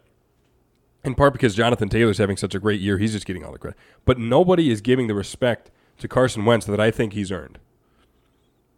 in 1.03 1.15
part 1.15 1.33
because 1.33 1.55
Jonathan 1.55 1.89
Taylor's 1.89 2.17
having 2.17 2.37
such 2.37 2.55
a 2.55 2.59
great 2.59 2.79
year, 2.81 2.97
he's 2.97 3.13
just 3.13 3.25
getting 3.25 3.43
all 3.43 3.51
the 3.51 3.59
credit. 3.59 3.77
But 4.05 4.17
nobody 4.17 4.71
is 4.71 4.81
giving 4.81 5.07
the 5.07 5.13
respect 5.13 5.69
to 5.99 6.07
Carson 6.07 6.45
Wentz 6.45 6.65
that 6.65 6.79
I 6.79 6.91
think 6.91 7.13
he's 7.13 7.31
earned. 7.31 7.59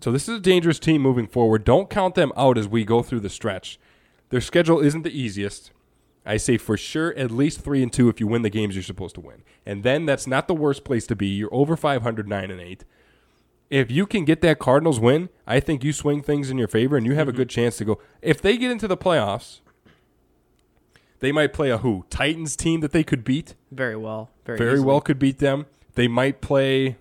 So 0.05 0.11
this 0.11 0.29
is 0.29 0.37
a 0.37 0.39
dangerous 0.39 0.77
team 0.77 1.01
moving 1.01 1.25
forward. 1.25 1.63
Don't 1.63 1.89
count 1.89 2.13
them 2.13 2.31
out 2.37 2.59
as 2.59 2.67
we 2.67 2.85
go 2.85 3.01
through 3.01 3.21
the 3.21 3.27
stretch. 3.27 3.79
Their 4.29 4.39
schedule 4.39 4.79
isn't 4.79 5.01
the 5.01 5.09
easiest. 5.09 5.71
I 6.23 6.37
say 6.37 6.59
for 6.59 6.77
sure 6.77 7.11
at 7.17 7.31
least 7.31 7.61
three 7.61 7.81
and 7.81 7.91
two 7.91 8.07
if 8.07 8.19
you 8.19 8.27
win 8.27 8.43
the 8.43 8.51
games 8.51 8.75
you're 8.75 8.83
supposed 8.83 9.15
to 9.15 9.21
win. 9.21 9.41
And 9.65 9.81
then 9.81 10.05
that's 10.05 10.27
not 10.27 10.47
the 10.47 10.53
worst 10.53 10.83
place 10.83 11.07
to 11.07 11.15
be. 11.15 11.25
You're 11.25 11.51
over 11.51 11.75
500, 11.75 12.27
nine 12.27 12.51
and 12.51 12.61
eight. 12.61 12.85
If 13.71 13.89
you 13.89 14.05
can 14.05 14.25
get 14.25 14.41
that 14.41 14.59
Cardinals 14.59 14.99
win, 14.99 15.29
I 15.47 15.59
think 15.59 15.83
you 15.83 15.91
swing 15.91 16.21
things 16.21 16.51
in 16.51 16.59
your 16.59 16.67
favor 16.67 16.97
and 16.97 17.07
you 17.07 17.15
have 17.15 17.27
a 17.27 17.31
mm-hmm. 17.31 17.37
good 17.37 17.49
chance 17.49 17.77
to 17.77 17.85
go. 17.85 17.99
If 18.21 18.43
they 18.43 18.57
get 18.57 18.69
into 18.69 18.87
the 18.87 18.97
playoffs, 18.97 19.61
they 21.19 21.31
might 21.31 21.51
play 21.51 21.71
a 21.71 21.79
who? 21.79 22.05
Titans 22.11 22.55
team 22.55 22.81
that 22.81 22.91
they 22.91 23.03
could 23.03 23.23
beat. 23.23 23.55
Very 23.71 23.95
well. 23.95 24.29
Very, 24.45 24.59
Very 24.59 24.73
easily. 24.73 24.85
well 24.85 25.01
could 25.01 25.17
beat 25.17 25.39
them. 25.39 25.65
They 25.95 26.07
might 26.07 26.41
play 26.41 26.97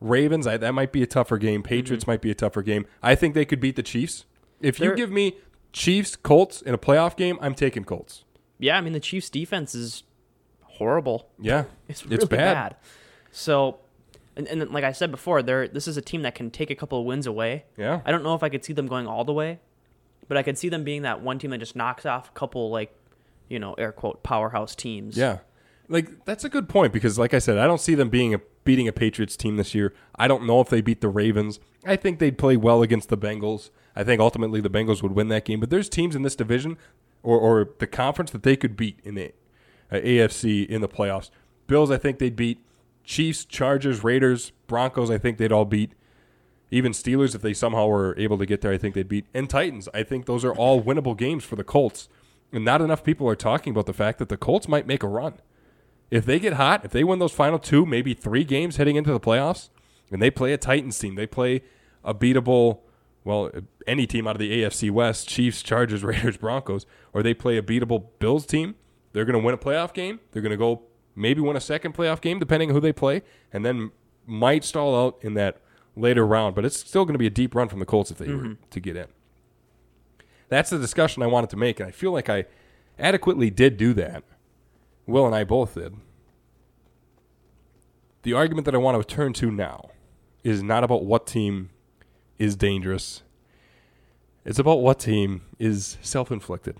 Ravens. 0.00 0.46
I, 0.46 0.56
that 0.56 0.72
might 0.72 0.92
be 0.92 1.02
a 1.02 1.06
tougher 1.06 1.38
game. 1.38 1.62
Mm-hmm. 1.62 1.68
Patriots 1.68 2.06
might 2.06 2.20
be 2.20 2.30
a 2.30 2.34
tougher 2.34 2.62
game. 2.62 2.86
I 3.02 3.14
think 3.14 3.34
they 3.34 3.44
could 3.44 3.60
beat 3.60 3.76
the 3.76 3.82
Chiefs. 3.82 4.24
If 4.60 4.78
you 4.80 4.86
They're- 4.86 4.94
give 4.96 5.10
me 5.10 5.36
Chiefs, 5.72 6.16
Colts 6.16 6.62
in 6.62 6.72
a 6.74 6.78
playoff 6.78 7.16
game, 7.16 7.38
I'm 7.40 7.54
taking 7.54 7.84
Colts. 7.84 8.24
Yeah, 8.58 8.78
I 8.78 8.80
mean 8.80 8.94
the 8.94 9.00
Chiefs' 9.00 9.28
defense 9.28 9.74
is 9.74 10.02
horrible. 10.62 11.28
Yeah, 11.38 11.64
It's 11.88 12.06
really 12.06 12.26
bad. 12.26 12.76
So, 13.30 13.78
and, 14.34 14.46
and 14.48 14.70
like 14.70 14.84
I 14.84 14.92
said 14.92 15.10
before, 15.10 15.42
they're 15.42 15.68
this 15.68 15.86
is 15.86 15.96
a 15.96 16.02
team 16.02 16.22
that 16.22 16.34
can 16.34 16.50
take 16.50 16.70
a 16.70 16.74
couple 16.74 16.98
of 17.00 17.04
wins 17.06 17.26
away. 17.26 17.64
Yeah. 17.76 18.00
I 18.06 18.10
don't 18.12 18.22
know 18.22 18.34
if 18.34 18.42
I 18.42 18.48
could 18.48 18.64
see 18.64 18.72
them 18.72 18.86
going 18.86 19.06
all 19.06 19.24
the 19.24 19.32
way, 19.32 19.60
but 20.28 20.36
I 20.38 20.42
could 20.42 20.56
see 20.56 20.68
them 20.70 20.84
being 20.84 21.02
that 21.02 21.20
one 21.20 21.38
team 21.38 21.50
that 21.50 21.58
just 21.58 21.76
knocks 21.76 22.06
off 22.06 22.28
a 22.30 22.32
couple 22.32 22.70
like, 22.70 22.94
you 23.48 23.58
know, 23.58 23.74
air 23.74 23.92
quote 23.92 24.22
powerhouse 24.22 24.74
teams. 24.74 25.16
Yeah. 25.18 25.38
Like 25.88 26.24
that's 26.24 26.44
a 26.44 26.48
good 26.48 26.68
point 26.68 26.92
because 26.94 27.18
like 27.18 27.34
I 27.34 27.38
said, 27.38 27.58
I 27.58 27.66
don't 27.66 27.80
see 27.80 27.94
them 27.94 28.08
being 28.08 28.32
a 28.34 28.40
beating 28.66 28.86
a 28.86 28.92
Patriots 28.92 29.36
team 29.36 29.56
this 29.56 29.74
year. 29.74 29.94
I 30.16 30.28
don't 30.28 30.46
know 30.46 30.60
if 30.60 30.68
they 30.68 30.82
beat 30.82 31.00
the 31.00 31.08
Ravens. 31.08 31.58
I 31.86 31.96
think 31.96 32.18
they'd 32.18 32.36
play 32.36 32.58
well 32.58 32.82
against 32.82 33.08
the 33.08 33.16
Bengals. 33.16 33.70
I 33.94 34.04
think 34.04 34.20
ultimately 34.20 34.60
the 34.60 34.68
Bengals 34.68 35.02
would 35.02 35.12
win 35.12 35.28
that 35.28 35.46
game, 35.46 35.60
but 35.60 35.70
there's 35.70 35.88
teams 35.88 36.14
in 36.14 36.22
this 36.22 36.36
division 36.36 36.76
or, 37.22 37.38
or 37.38 37.70
the 37.78 37.86
conference 37.86 38.30
that 38.32 38.42
they 38.42 38.56
could 38.56 38.76
beat 38.76 39.00
in 39.02 39.14
the 39.14 39.32
uh, 39.90 39.96
AFC 39.96 40.66
in 40.66 40.82
the 40.82 40.88
playoffs. 40.88 41.30
Bills, 41.66 41.90
I 41.90 41.96
think 41.96 42.18
they'd 42.18 42.36
beat 42.36 42.62
Chiefs, 43.02 43.44
Chargers, 43.44 44.04
Raiders, 44.04 44.52
Broncos, 44.66 45.10
I 45.10 45.16
think 45.16 45.38
they'd 45.38 45.52
all 45.52 45.64
beat. 45.64 45.92
Even 46.70 46.92
Steelers, 46.92 47.34
if 47.34 47.42
they 47.42 47.54
somehow 47.54 47.86
were 47.86 48.14
able 48.18 48.36
to 48.38 48.46
get 48.46 48.60
there, 48.60 48.72
I 48.72 48.78
think 48.78 48.94
they'd 48.94 49.08
beat. 49.08 49.26
And 49.32 49.48
Titans, 49.48 49.88
I 49.94 50.02
think 50.02 50.26
those 50.26 50.44
are 50.44 50.52
all 50.52 50.82
winnable 50.82 51.16
games 51.16 51.44
for 51.44 51.54
the 51.54 51.64
Colts. 51.64 52.08
And 52.52 52.64
not 52.64 52.82
enough 52.82 53.04
people 53.04 53.28
are 53.28 53.36
talking 53.36 53.70
about 53.70 53.86
the 53.86 53.92
fact 53.92 54.18
that 54.18 54.28
the 54.28 54.36
Colts 54.36 54.66
might 54.66 54.86
make 54.86 55.04
a 55.04 55.08
run. 55.08 55.34
If 56.10 56.24
they 56.24 56.38
get 56.38 56.54
hot, 56.54 56.84
if 56.84 56.92
they 56.92 57.04
win 57.04 57.18
those 57.18 57.32
final 57.32 57.58
two, 57.58 57.84
maybe 57.84 58.14
three 58.14 58.44
games 58.44 58.76
heading 58.76 58.96
into 58.96 59.12
the 59.12 59.20
playoffs, 59.20 59.70
and 60.10 60.22
they 60.22 60.30
play 60.30 60.52
a 60.52 60.58
Titans 60.58 60.98
team, 60.98 61.16
they 61.16 61.26
play 61.26 61.62
a 62.04 62.14
beatable, 62.14 62.80
well, 63.24 63.50
any 63.86 64.06
team 64.06 64.26
out 64.26 64.36
of 64.36 64.38
the 64.38 64.62
AFC 64.62 64.90
West, 64.90 65.28
Chiefs, 65.28 65.62
Chargers, 65.62 66.04
Raiders, 66.04 66.36
Broncos, 66.36 66.86
or 67.12 67.22
they 67.22 67.34
play 67.34 67.56
a 67.56 67.62
beatable 67.62 68.06
Bills 68.18 68.46
team, 68.46 68.76
they're 69.12 69.24
going 69.24 69.40
to 69.40 69.44
win 69.44 69.54
a 69.54 69.58
playoff 69.58 69.94
game. 69.94 70.20
They're 70.30 70.42
going 70.42 70.50
to 70.50 70.56
go 70.58 70.82
maybe 71.14 71.40
win 71.40 71.56
a 71.56 71.60
second 71.60 71.94
playoff 71.94 72.20
game, 72.20 72.38
depending 72.38 72.68
on 72.68 72.74
who 72.74 72.80
they 72.80 72.92
play, 72.92 73.22
and 73.52 73.64
then 73.64 73.90
might 74.26 74.62
stall 74.62 75.06
out 75.06 75.18
in 75.22 75.34
that 75.34 75.60
later 75.96 76.26
round. 76.26 76.54
But 76.54 76.66
it's 76.66 76.78
still 76.78 77.04
going 77.04 77.14
to 77.14 77.18
be 77.18 77.26
a 77.26 77.30
deep 77.30 77.54
run 77.54 77.68
from 77.68 77.78
the 77.78 77.86
Colts 77.86 78.10
if 78.10 78.18
they 78.18 78.28
were 78.28 78.34
mm-hmm. 78.34 78.62
to 78.68 78.80
get 78.80 78.94
in. 78.94 79.06
That's 80.48 80.70
the 80.70 80.78
discussion 80.78 81.22
I 81.22 81.26
wanted 81.26 81.50
to 81.50 81.56
make, 81.56 81.80
and 81.80 81.88
I 81.88 81.92
feel 81.92 82.12
like 82.12 82.28
I 82.28 82.44
adequately 82.98 83.50
did 83.50 83.76
do 83.76 83.94
that. 83.94 84.22
Will 85.06 85.26
and 85.26 85.34
I 85.34 85.44
both 85.44 85.74
did. 85.74 85.96
The 88.22 88.32
argument 88.32 88.64
that 88.64 88.74
I 88.74 88.78
want 88.78 89.00
to 89.06 89.14
turn 89.14 89.32
to 89.34 89.50
now 89.50 89.90
is 90.42 90.62
not 90.62 90.82
about 90.84 91.04
what 91.04 91.26
team 91.26 91.70
is 92.38 92.56
dangerous. 92.56 93.22
It's 94.44 94.58
about 94.58 94.80
what 94.80 94.98
team 95.00 95.42
is 95.58 95.96
self-inflicted. 96.02 96.76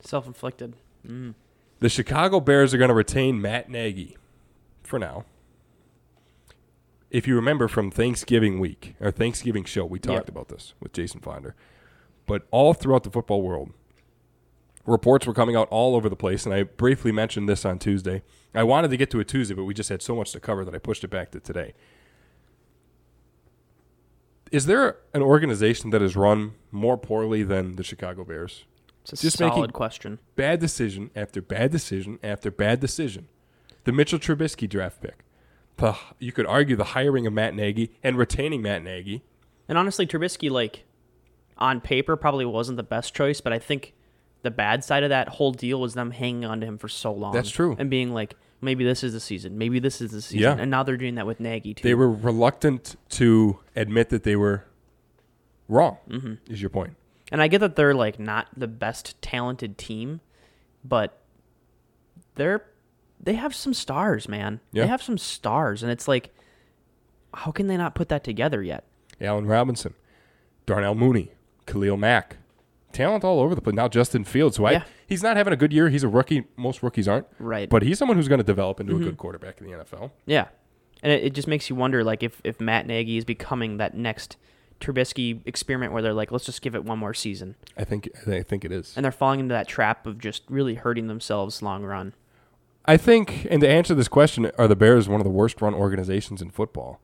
Self-inflicted. 0.00 0.74
Mm. 1.06 1.34
The 1.80 1.88
Chicago 1.88 2.40
Bears 2.40 2.74
are 2.74 2.78
going 2.78 2.88
to 2.88 2.94
retain 2.94 3.40
Matt 3.40 3.68
Nagy 3.68 4.16
for 4.82 4.98
now. 4.98 5.24
If 7.10 7.28
you 7.28 7.36
remember 7.36 7.68
from 7.68 7.90
Thanksgiving 7.90 8.58
week 8.58 8.96
or 9.00 9.10
Thanksgiving 9.12 9.64
show, 9.64 9.84
we 9.84 9.98
talked 10.00 10.26
Yep. 10.26 10.28
about 10.28 10.48
this 10.48 10.74
with 10.80 10.92
Jason 10.92 11.20
Finder. 11.20 11.54
But 12.26 12.46
all 12.50 12.74
throughout 12.74 13.04
the 13.04 13.10
football 13.10 13.42
world, 13.42 13.72
reports 14.86 15.26
were 15.26 15.34
coming 15.34 15.56
out 15.56 15.68
all 15.70 15.96
over 15.96 16.08
the 16.08 16.16
place, 16.16 16.44
and 16.44 16.54
I 16.54 16.62
briefly 16.64 17.12
mentioned 17.12 17.48
this 17.48 17.64
on 17.64 17.78
Tuesday. 17.78 18.22
I 18.54 18.62
wanted 18.62 18.90
to 18.90 18.96
get 18.96 19.10
to 19.12 19.20
it 19.20 19.28
Tuesday, 19.28 19.54
but 19.54 19.64
we 19.64 19.74
just 19.74 19.88
had 19.88 20.02
so 20.02 20.14
much 20.14 20.32
to 20.32 20.40
cover 20.40 20.64
that 20.64 20.74
I 20.74 20.78
pushed 20.78 21.02
it 21.04 21.08
back 21.08 21.30
to 21.32 21.40
today. 21.40 21.74
Is 24.52 24.66
there 24.66 24.98
an 25.12 25.22
organization 25.22 25.90
that 25.90 26.02
is 26.02 26.14
run 26.14 26.52
more 26.70 26.96
poorly 26.96 27.42
than 27.42 27.72
the 27.76 27.82
Chicago 27.82 28.24
Bears? 28.24 28.64
It's 29.02 29.12
a 29.12 29.16
Just 29.16 29.38
solid 29.38 29.72
question. 29.72 30.18
bad 30.36 30.60
decision 30.60 31.10
after 31.16 31.42
bad 31.42 31.70
decision 31.70 32.18
after 32.22 32.50
bad 32.50 32.80
decision. 32.80 33.28
The 33.84 33.92
Mitchell 33.92 34.18
Trubisky 34.18 34.68
draft 34.68 35.00
pick. 35.02 35.24
You 36.20 36.30
could 36.32 36.46
argue 36.46 36.76
the 36.76 36.84
hiring 36.84 37.26
of 37.26 37.32
Matt 37.32 37.54
Nagy 37.54 37.90
and 38.02 38.16
retaining 38.16 38.62
Matt 38.62 38.82
Nagy. 38.82 39.22
And 39.68 39.76
honestly, 39.76 40.06
Trubisky, 40.06 40.50
like 40.50 40.84
on 41.58 41.80
paper, 41.80 42.16
probably 42.16 42.44
wasn't 42.44 42.76
the 42.76 42.82
best 42.84 43.14
choice, 43.14 43.40
but 43.40 43.52
I 43.52 43.58
think 43.58 43.93
the 44.44 44.50
bad 44.52 44.84
side 44.84 45.02
of 45.02 45.08
that 45.08 45.28
whole 45.28 45.50
deal 45.50 45.80
was 45.80 45.94
them 45.94 46.12
hanging 46.12 46.44
on 46.44 46.60
to 46.60 46.66
him 46.66 46.78
for 46.78 46.88
so 46.88 47.12
long. 47.12 47.32
That's 47.32 47.50
true. 47.50 47.74
And 47.78 47.90
being 47.90 48.12
like, 48.14 48.36
maybe 48.60 48.84
this 48.84 49.02
is 49.02 49.12
the 49.12 49.20
season, 49.20 49.58
maybe 49.58 49.80
this 49.80 50.00
is 50.00 50.12
the 50.12 50.22
season, 50.22 50.38
Yeah. 50.40 50.56
and 50.56 50.70
now 50.70 50.82
they're 50.84 50.96
doing 50.96 51.16
that 51.16 51.26
with 51.26 51.40
Nagy 51.40 51.74
too. 51.74 51.82
They 51.82 51.94
were 51.94 52.10
reluctant 52.10 52.94
to 53.10 53.58
admit 53.74 54.10
that 54.10 54.22
they 54.22 54.36
were 54.36 54.64
wrong. 55.68 55.98
Mm-hmm. 56.08 56.52
Is 56.52 56.60
your 56.62 56.70
point? 56.70 56.94
And 57.32 57.42
I 57.42 57.48
get 57.48 57.58
that 57.58 57.74
they're 57.74 57.94
like 57.94 58.20
not 58.20 58.48
the 58.56 58.68
best 58.68 59.20
talented 59.20 59.76
team, 59.78 60.20
but 60.84 61.20
they're 62.36 62.64
they 63.20 63.34
have 63.34 63.54
some 63.54 63.72
stars, 63.72 64.28
man. 64.28 64.60
Yeah. 64.72 64.82
They 64.84 64.88
have 64.88 65.02
some 65.02 65.16
stars, 65.18 65.82
and 65.82 65.90
it's 65.90 66.06
like, 66.06 66.34
how 67.32 67.50
can 67.50 67.66
they 67.66 67.76
not 67.78 67.94
put 67.94 68.10
that 68.10 68.22
together 68.24 68.62
yet? 68.62 68.84
Allen 69.20 69.46
Robinson, 69.46 69.94
Darnell 70.66 70.94
Mooney, 70.94 71.32
Khalil 71.66 71.96
Mack, 71.96 72.36
talent 72.94 73.24
all 73.24 73.40
over 73.40 73.54
the 73.54 73.60
place. 73.60 73.74
Now 73.74 73.88
Justin 73.88 74.24
Fields, 74.24 74.56
who 74.56 74.64
I, 74.64 74.72
Yeah. 74.72 74.84
he's 75.06 75.22
not 75.22 75.36
having 75.36 75.52
a 75.52 75.56
good 75.56 75.72
year. 75.72 75.90
He's 75.90 76.02
a 76.02 76.08
rookie. 76.08 76.44
Most 76.56 76.82
rookies 76.82 77.06
aren't. 77.06 77.26
Right. 77.38 77.68
But 77.68 77.82
he's 77.82 77.98
someone 77.98 78.16
who's 78.16 78.28
going 78.28 78.38
to 78.38 78.44
develop 78.44 78.80
into 78.80 78.92
a 78.92 78.96
mm-hmm. 78.96 79.04
good 79.04 79.18
quarterback 79.18 79.60
in 79.60 79.66
the 79.66 79.72
NFL. 79.72 80.12
Yeah, 80.26 80.48
and 81.02 81.12
it, 81.12 81.24
it 81.24 81.34
just 81.34 81.46
makes 81.46 81.68
you 81.68 81.76
wonder, 81.76 82.02
like 82.02 82.22
if 82.22 82.40
if 82.44 82.60
Matt 82.60 82.86
Nagy 82.86 83.18
is 83.18 83.24
becoming 83.24 83.76
that 83.76 83.94
next 83.94 84.36
Trubisky 84.80 85.40
experiment, 85.46 85.92
where 85.92 86.02
they're 86.02 86.14
like, 86.14 86.32
let's 86.32 86.46
just 86.46 86.62
give 86.62 86.74
it 86.74 86.84
one 86.84 86.98
more 86.98 87.14
season, 87.14 87.56
I 87.76 87.84
think. 87.84 88.08
I 88.26 88.42
think 88.42 88.64
it 88.64 88.72
is. 88.72 88.94
and 88.96 89.04
they're 89.04 89.12
falling 89.12 89.40
into 89.40 89.52
that 89.52 89.68
trap 89.68 90.06
of 90.06 90.18
just 90.18 90.42
really 90.48 90.74
hurting 90.74 91.06
themselves 91.06 91.62
long 91.62 91.84
run. 91.84 92.14
I 92.86 92.96
think, 92.96 93.46
and 93.50 93.60
to 93.62 93.68
answer 93.68 93.94
this 93.94 94.08
question, 94.08 94.50
are 94.58 94.68
the 94.68 94.76
Bears 94.76 95.08
one 95.08 95.20
of 95.20 95.24
the 95.24 95.30
worst 95.30 95.62
run 95.62 95.74
organizations 95.74 96.42
in 96.42 96.50
football? 96.50 97.00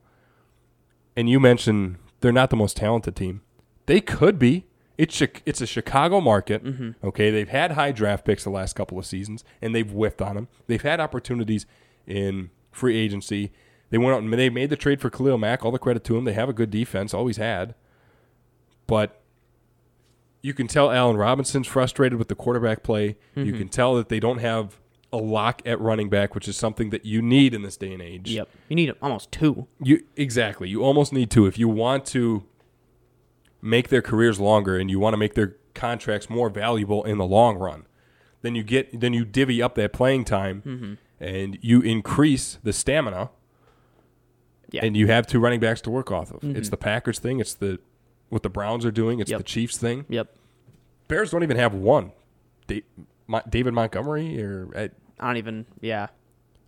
And 1.15 1.29
you 1.29 1.39
mentioned 1.39 1.97
they're 2.19 2.31
not 2.31 2.49
the 2.51 2.55
most 2.55 2.77
talented 2.77 3.15
team. 3.15 3.41
They 3.87 3.99
could 3.99 4.37
be. 4.37 4.65
It's 5.01 5.19
it's 5.47 5.61
a 5.61 5.65
Chicago 5.65 6.21
market. 6.21 6.63
Mm-hmm. 6.63 7.07
Okay, 7.07 7.31
they've 7.31 7.49
had 7.49 7.71
high 7.71 7.91
draft 7.91 8.23
picks 8.23 8.43
the 8.43 8.51
last 8.51 8.75
couple 8.75 8.99
of 8.99 9.05
seasons, 9.07 9.43
and 9.59 9.73
they've 9.73 9.89
whiffed 9.89 10.21
on 10.21 10.35
them. 10.35 10.47
They've 10.67 10.81
had 10.81 10.99
opportunities 10.99 11.65
in 12.05 12.51
free 12.71 12.95
agency. 12.97 13.51
They 13.89 13.97
went 13.97 14.15
out 14.15 14.21
and 14.21 14.31
they 14.31 14.51
made 14.51 14.69
the 14.69 14.75
trade 14.75 15.01
for 15.01 15.09
Khalil 15.09 15.39
Mack. 15.39 15.65
All 15.65 15.71
the 15.71 15.79
credit 15.79 16.03
to 16.03 16.13
them. 16.13 16.25
They 16.25 16.33
have 16.33 16.49
a 16.49 16.53
good 16.53 16.69
defense, 16.69 17.15
always 17.15 17.37
had. 17.37 17.73
But 18.85 19.23
you 20.43 20.53
can 20.53 20.67
tell 20.67 20.91
Allen 20.91 21.17
Robinson's 21.17 21.65
frustrated 21.65 22.19
with 22.19 22.27
the 22.27 22.35
quarterback 22.35 22.83
play. 22.83 23.17
You 23.33 23.45
mm-hmm. 23.45 23.57
can 23.57 23.69
tell 23.69 23.95
that 23.95 24.09
they 24.09 24.19
don't 24.19 24.37
have 24.37 24.79
a 25.11 25.17
lock 25.17 25.63
at 25.65 25.81
running 25.81 26.09
back, 26.09 26.35
which 26.35 26.47
is 26.47 26.55
something 26.57 26.91
that 26.91 27.05
you 27.05 27.23
need 27.23 27.55
in 27.55 27.63
this 27.63 27.75
day 27.75 27.91
and 27.91 28.03
age. 28.03 28.29
Yep, 28.29 28.49
you 28.69 28.75
need 28.75 28.93
almost 29.01 29.31
two. 29.31 29.65
You 29.81 30.03
exactly. 30.15 30.69
You 30.69 30.83
almost 30.83 31.11
need 31.11 31.31
two 31.31 31.47
if 31.47 31.57
you 31.57 31.67
want 31.67 32.05
to 32.07 32.43
make 33.61 33.89
their 33.89 34.01
careers 34.01 34.39
longer 34.39 34.77
and 34.77 34.89
you 34.89 34.99
want 34.99 35.13
to 35.13 35.17
make 35.17 35.33
their 35.35 35.55
contracts 35.73 36.29
more 36.29 36.49
valuable 36.49 37.03
in 37.03 37.17
the 37.17 37.25
long 37.25 37.57
run. 37.57 37.85
Then 38.41 38.55
you 38.55 38.63
get 38.63 38.99
then 38.99 39.13
you 39.13 39.23
divvy 39.25 39.61
up 39.61 39.75
that 39.75 39.93
playing 39.93 40.25
time 40.25 40.61
Mm-hmm. 40.65 40.93
and 41.23 41.57
you 41.61 41.81
increase 41.81 42.57
the 42.63 42.73
stamina 42.73 43.29
Yeah. 44.71 44.79
Mm-hmm. 44.79 44.87
and 44.87 44.97
you 44.97 45.07
have 45.07 45.27
two 45.27 45.39
running 45.39 45.59
backs 45.59 45.81
to 45.81 45.89
work 45.91 46.11
off 46.11 46.31
of. 46.31 46.43
It's 46.43 46.69
the 46.69 46.77
Packers 46.77 47.19
thing, 47.19 47.39
it's 47.39 47.53
the 47.53 47.79
what 48.29 48.43
the 48.43 48.49
Browns 48.49 48.85
are 48.85 48.91
doing, 48.91 49.19
it's 49.19 49.29
Yep. 49.31 49.37
the 49.39 49.43
Chiefs 49.43 49.77
thing. 49.77 50.05
Yep, 50.09 50.33
Bears 51.07 51.31
don't 51.31 51.43
even 51.43 51.57
have 51.57 51.73
one. 51.73 52.13
Da- 52.67 52.83
Mo- 53.27 53.41
David 53.49 53.73
Montgomery 53.73 54.41
or 54.41 54.69
uh, 54.75 54.87
I 55.19 55.27
don't 55.27 55.37
even. 55.37 55.65
Yeah, 55.81 56.07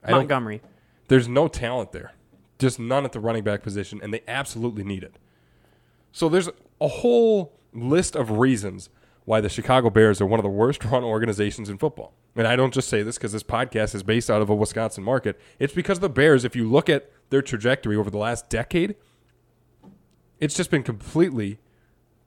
I 0.04 0.12
Montgomery. 0.12 0.62
There's 1.08 1.28
no 1.28 1.48
talent 1.48 1.92
there. 1.92 2.12
Just 2.60 2.80
none 2.80 3.04
at 3.04 3.12
the 3.14 3.20
running 3.20 3.44
back 3.44 3.64
position, 3.64 4.00
and 4.04 4.14
they 4.14 4.22
absolutely 4.28 4.84
need 4.84 5.04
it. 5.04 5.16
So 6.12 6.30
there's 6.30 6.50
a 6.84 6.88
whole 6.90 7.54
list 7.72 8.16
of 8.16 8.30
reasons 8.30 8.90
why 9.26 9.40
the 9.40 9.48
Chicago 9.48 9.90
Bears 9.90 10.20
are 10.20 10.26
one 10.26 10.40
of 10.40 10.44
the 10.44 10.50
worst 10.50 10.84
run 10.86 11.04
organizations 11.04 11.70
in 11.70 11.78
football. 11.78 12.14
And 12.36 12.46
I 12.48 12.56
don't 12.56 12.74
just 12.74 12.90
say 12.90 13.04
this 13.04 13.18
because 13.18 13.32
this 13.32 13.44
podcast 13.44 13.96
is 13.96 14.04
based 14.04 14.30
out 14.30 14.42
of 14.42 14.50
a 14.50 14.56
Wisconsin 14.56 15.04
market. 15.04 15.40
It's 15.60 15.74
because 15.74 16.00
the 16.00 16.10
Bears, 16.10 16.44
if 16.44 16.56
you 16.56 16.70
look 16.70 16.90
at 16.90 17.10
their 17.30 17.42
trajectory 17.42 17.96
over 17.96 18.10
the 18.10 18.18
last 18.18 18.50
decade, 18.50 18.96
it's 20.40 20.56
just 20.56 20.70
been 20.70 20.84
completely 20.84 21.60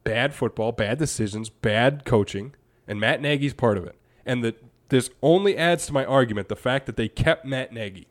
bad 0.04 0.32
football, 0.32 0.72
bad 0.72 0.98
decisions, 0.98 1.50
bad 1.50 2.04
coaching, 2.04 2.54
and 2.88 2.98
Matt 2.98 3.20
Nagy's 3.20 3.52
part 3.52 3.76
of 3.76 3.84
it. 3.84 3.96
And 4.24 4.42
that 4.42 4.62
this 4.88 5.10
only 5.22 5.56
adds 5.56 5.86
to 5.86 5.92
my 5.92 6.04
argument 6.04 6.48
the 6.48 6.56
fact 6.56 6.86
that 6.86 6.96
they 6.96 7.08
kept 7.08 7.44
Matt 7.44 7.72
Nagy. 7.72 8.06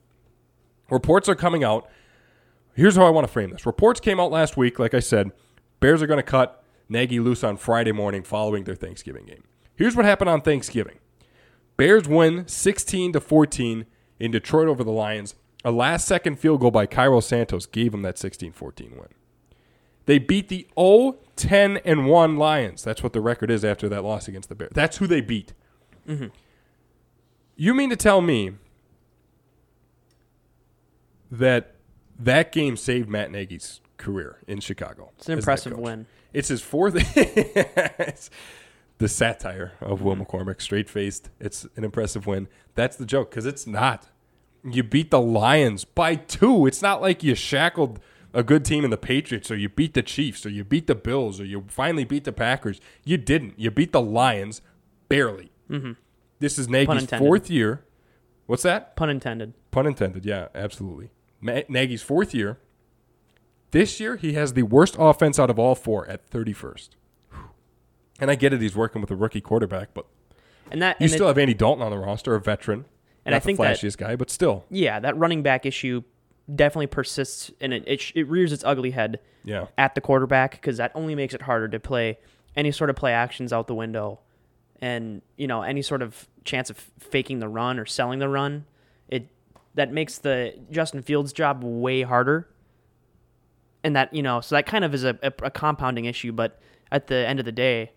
Reports 0.91 1.27
are 1.27 1.35
coming 1.35 1.63
out. 1.63 1.89
Here's 2.75 2.97
how 2.97 3.05
I 3.05 3.09
want 3.09 3.25
to 3.25 3.31
frame 3.31 3.49
this. 3.49 3.65
Reports 3.65 3.99
came 3.99 4.19
out 4.19 4.31
last 4.31 4.57
week, 4.57 4.77
like 4.77 4.93
I 4.93 4.99
said. 4.99 5.31
Bears 5.85 6.01
are 6.01 6.07
going 6.07 6.17
to 6.17 6.23
cut 6.23 6.63
Nagy 6.89 7.19
loose 7.19 7.43
on 7.43 7.57
Friday 7.57 7.91
morning 7.91 8.23
following 8.23 8.63
their 8.63 8.73
Thanksgiving 8.73 9.23
game. 9.23 9.43
Here's 9.75 9.95
what 9.95 10.03
happened 10.03 10.31
on 10.31 10.41
Thanksgiving. 10.41 10.97
Bears 11.77 12.07
win 12.07 12.47
16 12.47 13.13
to 13.13 13.19
14 13.19 13.85
in 14.19 14.31
Detroit 14.31 14.67
over 14.67 14.83
the 14.83 14.91
Lions. 14.91 15.35
A 15.63 15.69
last 15.69 16.07
second 16.07 16.39
field 16.39 16.61
goal 16.61 16.71
by 16.71 16.87
Cairo 16.87 17.19
Santos 17.19 17.67
gave 17.67 17.91
them 17.91 18.01
that 18.01 18.15
16-14 18.15 18.97
win. 18.97 19.09
They 20.07 20.17
beat 20.17 20.47
the 20.47 20.67
0 20.75 21.19
10 21.35 21.77
and 21.85 22.07
1 22.07 22.35
Lions. 22.35 22.83
That's 22.83 23.03
what 23.03 23.13
the 23.13 23.21
record 23.21 23.51
is 23.51 23.63
after 23.63 23.87
that 23.87 24.03
loss 24.03 24.27
against 24.27 24.49
the 24.49 24.55
Bears. 24.55 24.71
That's 24.73 24.97
who 24.97 25.05
they 25.05 25.21
beat. 25.21 25.53
Mm-hmm. 26.09 26.29
You 27.55 27.75
mean 27.75 27.91
to 27.91 27.95
tell 27.95 28.21
me 28.21 28.53
that 31.29 31.75
that 32.17 32.51
game 32.51 32.75
saved 32.75 33.07
Matt 33.07 33.29
Nagy's 33.29 33.81
career 34.05 34.37
in 34.47 34.59
Chicago? 34.59 35.11
It's 35.17 35.27
an 35.27 35.37
as 35.37 35.45
the 35.45 35.51
head 35.51 35.57
impressive 35.65 35.77
win. 35.77 36.05
It's 36.33 36.49
his 36.49 36.61
fourth. 36.61 36.95
It's 37.15 38.29
the 38.97 39.09
satire 39.09 39.73
of 39.81 40.01
Will 40.01 40.15
McCormick, 40.15 40.61
straight 40.61 40.89
faced. 40.89 41.29
It's 41.39 41.65
an 41.75 41.83
impressive 41.83 42.25
win. 42.27 42.47
That's 42.75 42.95
the 42.95 43.05
joke 43.05 43.29
because 43.29 43.45
it's 43.45 43.67
not. 43.67 44.09
You 44.63 44.83
beat 44.83 45.11
the 45.11 45.19
Lions 45.19 45.83
by 45.83 46.15
two. 46.15 46.65
It's 46.65 46.81
not 46.81 47.01
like 47.01 47.23
you 47.23 47.35
shackled 47.35 47.99
a 48.33 48.43
good 48.43 48.63
team 48.65 48.83
in 48.83 48.91
the 48.91 48.97
Patriots 48.97 49.49
or 49.51 49.57
you 49.57 49.69
beat 49.69 49.93
the 49.93 50.01
Chiefs 50.01 50.45
or 50.45 50.49
you 50.49 50.63
beat 50.63 50.87
the 50.87 50.95
Bills 50.95 51.39
or 51.39 51.45
you 51.45 51.65
finally 51.67 52.03
beat 52.03 52.23
the 52.23 52.31
Packers. 52.31 52.79
You 53.03 53.17
didn't. 53.17 53.59
You 53.59 53.71
beat 53.71 53.91
the 53.91 54.01
Lions 54.01 54.61
barely. 55.09 55.51
Mm-hmm. 55.69 55.93
This 56.39 56.57
is 56.57 56.67
Nagy's 56.69 57.05
fourth 57.05 57.49
year. 57.49 57.83
What's 58.45 58.63
that? 58.63 58.95
Pun 58.95 59.09
intended. 59.09 59.53
Pun 59.71 59.87
intended. 59.87 60.25
Yeah, 60.25 60.47
absolutely. 60.53 61.11
Nagy's 61.41 62.01
fourth 62.01 62.33
year. 62.33 62.59
This 63.71 63.99
year, 63.99 64.15
he 64.15 64.33
has 64.33 64.53
the 64.53 64.63
worst 64.63 64.95
offense 64.97 65.37
out 65.39 65.49
of 65.49 65.59
all 65.59 65.75
four 65.75 66.07
at 66.07 66.29
31st. 66.29 66.89
And 68.19 68.31
I 68.31 68.35
get 68.35 68.53
it, 68.53 68.61
he's 68.61 68.75
working 68.75 69.01
with 69.01 69.11
a 69.11 69.15
rookie 69.15 69.41
quarterback, 69.41 69.89
but 69.93 70.05
And 70.71 70.81
that 70.81 70.99
you 71.01 71.05
and 71.05 71.11
still 71.11 71.25
it, 71.25 71.29
have 71.29 71.37
Andy 71.37 71.53
Dalton 71.53 71.83
on 71.83 71.91
the 71.91 71.97
roster, 71.97 72.33
a 72.35 72.39
veteran. 72.39 72.85
And 73.25 73.33
not 73.33 73.37
I 73.37 73.39
think 73.39 73.57
the 73.57 73.63
that- 73.63 73.77
flashiest 73.77 73.97
guy, 73.97 74.15
but 74.15 74.29
still. 74.29 74.65
yeah, 74.69 74.99
that 74.99 75.17
running 75.17 75.41
back 75.43 75.65
issue 75.65 76.03
definitely 76.53 76.87
persists 76.87 77.51
and 77.59 77.73
it 77.73 77.83
it, 77.87 78.11
it 78.13 78.27
rears 78.29 78.53
its 78.53 78.63
ugly 78.63 78.91
head 78.91 79.19
Yeah. 79.43 79.65
at 79.77 79.95
the 79.95 80.01
quarterback 80.01 80.51
because 80.51 80.77
that 80.77 80.91
only 80.93 81.15
makes 81.15 81.33
it 81.33 81.41
harder 81.41 81.67
to 81.67 81.79
play 81.79 82.19
any 82.55 82.71
sort 82.71 82.89
of 82.91 82.95
play 82.95 83.11
actions 83.11 83.51
out 83.51 83.65
the 83.67 83.73
window, 83.75 84.19
and 84.79 85.21
you 85.37 85.47
know 85.47 85.63
any 85.63 85.81
sort 85.81 86.01
of 86.03 86.27
chance 86.45 86.69
of 86.69 86.77
faking 86.99 87.39
the 87.39 87.47
run 87.49 87.79
or 87.79 87.85
selling 87.87 88.19
the 88.19 88.29
run. 88.29 88.65
It 89.09 89.27
that 89.73 89.91
makes 89.91 90.19
the 90.19 90.53
Justin 90.71 91.01
Fields 91.01 91.33
job 91.33 91.63
way 91.63 92.03
harder, 92.03 92.47
and 93.85 93.95
that 93.95 94.13
you 94.13 94.23
know 94.23 94.41
so 94.41 94.55
that 94.55 94.65
kind 94.65 94.83
of 94.83 94.93
is 94.93 95.05
a, 95.05 95.17
a, 95.23 95.31
a 95.43 95.51
compounding 95.51 96.05
issue. 96.05 96.33
But 96.33 96.59
at 96.91 97.07
the 97.07 97.15
end 97.15 97.39
of 97.39 97.45
the 97.45 97.51
day, 97.51 97.91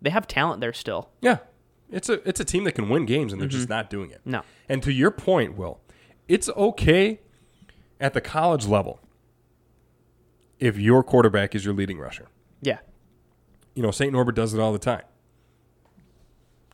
they 0.00 0.10
have 0.10 0.26
talent 0.26 0.60
there 0.60 0.72
still. 0.72 1.10
Yeah. 1.20 1.38
It's 1.90 2.08
a 2.08 2.26
it's 2.26 2.40
a 2.40 2.44
team 2.44 2.64
that 2.64 2.72
can 2.72 2.88
win 2.88 3.04
games 3.04 3.32
and 3.32 3.40
they're 3.40 3.48
just 3.48 3.64
mm-hmm. 3.64 3.74
not 3.74 3.90
doing 3.90 4.10
it. 4.10 4.22
No. 4.24 4.42
And 4.68 4.82
to 4.84 4.92
your 4.92 5.10
point, 5.10 5.56
Will, 5.56 5.80
it's 6.28 6.48
okay 6.50 7.20
at 8.00 8.14
the 8.14 8.20
college 8.20 8.66
level 8.66 9.00
if 10.58 10.78
your 10.78 11.02
quarterback 11.02 11.54
is 11.54 11.64
your 11.64 11.74
leading 11.74 11.98
rusher. 11.98 12.28
Yeah, 12.62 12.78
You 13.74 13.82
know, 13.82 13.90
St. 13.90 14.10
Norbert 14.12 14.34
does 14.34 14.54
it 14.54 14.60
all 14.60 14.72
the 14.72 14.78
time. 14.78 15.02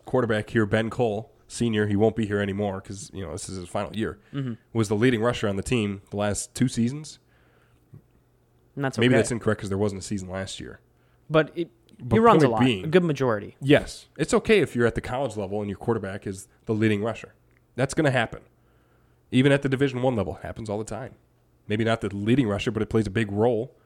Quarterback 0.05 0.51
here, 0.51 0.67
Ben 0.67 0.91
Cole, 0.91 1.33
senior, 1.49 1.89
he 1.89 1.97
won't 1.97 2.15
be 2.15 2.27
here 2.27 2.39
anymore 2.39 2.81
because, 2.81 3.11
you 3.13 3.25
know, 3.25 3.33
this 3.33 3.49
is 3.49 3.57
his 3.57 3.69
final 3.69 3.95
year, 3.97 4.21
mm-hmm. 4.33 4.53
was 4.73 4.89
the 4.89 4.95
leading 4.95 5.21
rusher 5.21 5.49
on 5.49 5.57
the 5.57 5.63
team 5.63 6.03
the 6.11 6.17
last 6.17 6.55
two 6.55 6.69
seasons. 6.69 7.19
And 8.77 8.85
that's 8.85 8.99
okay. 8.99 9.07
Maybe 9.07 9.17
that's 9.17 9.31
incorrect 9.31 9.59
because 9.59 9.69
there 9.69 9.79
wasn't 9.79 10.03
a 10.03 10.05
season 10.05 10.29
last 10.29 10.61
year. 10.61 10.81
but 11.29 11.51
it, 11.55 11.71
But 11.99 12.17
he 12.17 12.19
runs 12.21 12.43
a 12.43 12.49
lot, 12.49 12.61
being- 12.61 12.85
a 12.85 12.89
good 12.89 13.05
majority. 13.05 13.57
Yes, 13.61 14.07
it's 14.17 14.33
okay 14.35 14.61
if 14.61 14.75
you're 14.75 14.87
at 14.87 14.95
the 14.95 15.01
college 15.01 15.37
level 15.37 15.61
and 15.61 15.69
your 15.69 15.79
quarterback 15.79 16.27
is 16.27 16.49
the 16.67 16.75
leading 16.75 17.03
rusher. 17.03 17.35
That's 17.77 17.95
going 17.95 18.07
to 18.07 18.11
happen. 18.11 18.41
Even 19.31 19.53
at 19.53 19.63
the 19.63 19.69
Division 19.69 20.03
One 20.03 20.17
level, 20.17 20.35
happens 20.43 20.69
all 20.69 20.79
the 20.79 20.85
time. 20.85 21.15
Maybe 21.69 21.85
not 21.85 22.01
the 22.01 22.15
leading 22.15 22.49
rusher, 22.49 22.71
but 22.71 22.83
it 22.83 22.89
plays 22.91 23.07
a 23.07 23.11
big 23.11 23.31
role. 23.31 23.77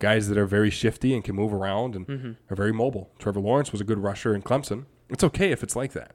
Guys 0.00 0.28
that 0.28 0.36
are 0.36 0.46
very 0.46 0.70
shifty 0.70 1.14
and 1.14 1.24
can 1.24 1.34
move 1.34 1.52
around 1.52 1.94
and 1.96 2.06
mm-hmm. 2.06 2.32
are 2.50 2.56
very 2.56 2.72
mobile. 2.72 3.10
Trevor 3.18 3.40
Lawrence 3.40 3.72
was 3.72 3.80
a 3.80 3.84
good 3.84 3.98
rusher 3.98 4.34
in 4.34 4.42
Clemson. 4.42 4.84
It's 5.08 5.24
okay 5.24 5.50
if 5.50 5.62
it's 5.62 5.76
like 5.76 5.92
that. 5.92 6.12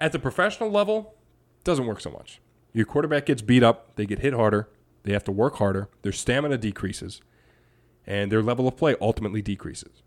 At 0.00 0.12
the 0.12 0.18
professional 0.18 0.70
level, 0.70 1.14
doesn't 1.62 1.86
work 1.86 2.00
so 2.00 2.10
much. 2.10 2.40
Your 2.72 2.84
quarterback 2.86 3.26
gets 3.26 3.42
beat 3.42 3.62
up, 3.62 3.96
they 3.96 4.06
get 4.06 4.18
hit 4.20 4.34
harder, 4.34 4.68
they 5.04 5.12
have 5.12 5.24
to 5.24 5.32
work 5.32 5.56
harder, 5.56 5.88
their 6.02 6.12
stamina 6.12 6.58
decreases, 6.58 7.20
and 8.06 8.32
their 8.32 8.42
level 8.42 8.66
of 8.66 8.76
play 8.76 8.96
ultimately 9.00 9.42
decreases. 9.42 10.02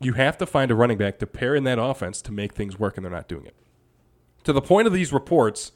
You 0.00 0.14
have 0.14 0.38
to 0.38 0.46
find 0.46 0.70
a 0.70 0.76
running 0.76 0.96
back 0.96 1.18
to 1.18 1.26
pair 1.26 1.54
in 1.54 1.64
that 1.64 1.78
offense 1.78 2.22
to 2.22 2.32
make 2.32 2.54
things 2.54 2.78
work, 2.78 2.96
and 2.96 3.04
they're 3.04 3.12
not 3.12 3.28
doing 3.28 3.46
it. 3.46 3.54
To 4.44 4.52
the 4.52 4.62
point 4.62 4.86
of 4.86 4.92
these 4.92 5.12
reports 5.12 5.72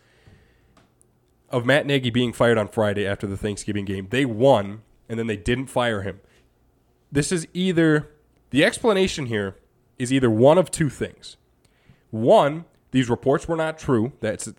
of 1.50 1.66
Matt 1.66 1.86
Nagy 1.86 2.10
being 2.10 2.32
fired 2.32 2.56
on 2.56 2.68
Friday 2.68 3.06
after 3.06 3.26
the 3.26 3.36
Thanksgiving 3.36 3.84
game, 3.84 4.06
they 4.10 4.24
won, 4.24 4.82
and 5.08 5.18
then 5.18 5.26
they 5.26 5.36
didn't 5.36 5.66
fire 5.66 6.02
him. 6.02 6.20
This 7.10 7.32
is 7.32 7.46
either 7.52 8.10
the 8.50 8.64
explanation 8.64 9.26
here 9.26 9.56
is 9.98 10.12
either 10.12 10.30
one 10.30 10.56
of 10.56 10.70
two 10.70 10.88
things. 10.88 11.36
One, 12.10 12.64
these 12.92 13.10
reports 13.10 13.48
were 13.48 13.56
not 13.56 13.76
true. 13.76 14.12
That's 14.20 14.52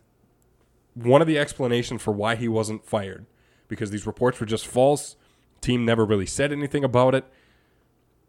one 0.94 1.22
of 1.22 1.28
the 1.28 1.40
explanations 1.40 2.02
for 2.02 2.12
why 2.12 2.36
he 2.36 2.48
wasn't 2.48 2.86
fired 2.86 3.26
because 3.68 3.92
these 3.92 4.06
reports 4.06 4.40
were 4.40 4.46
just 4.46 4.68
false. 4.68 5.16
Team 5.62 5.86
never 5.86 6.06
really 6.06 6.26
said 6.26 6.52
anything 6.52 6.84
about 6.84 7.16
it. 7.16 7.26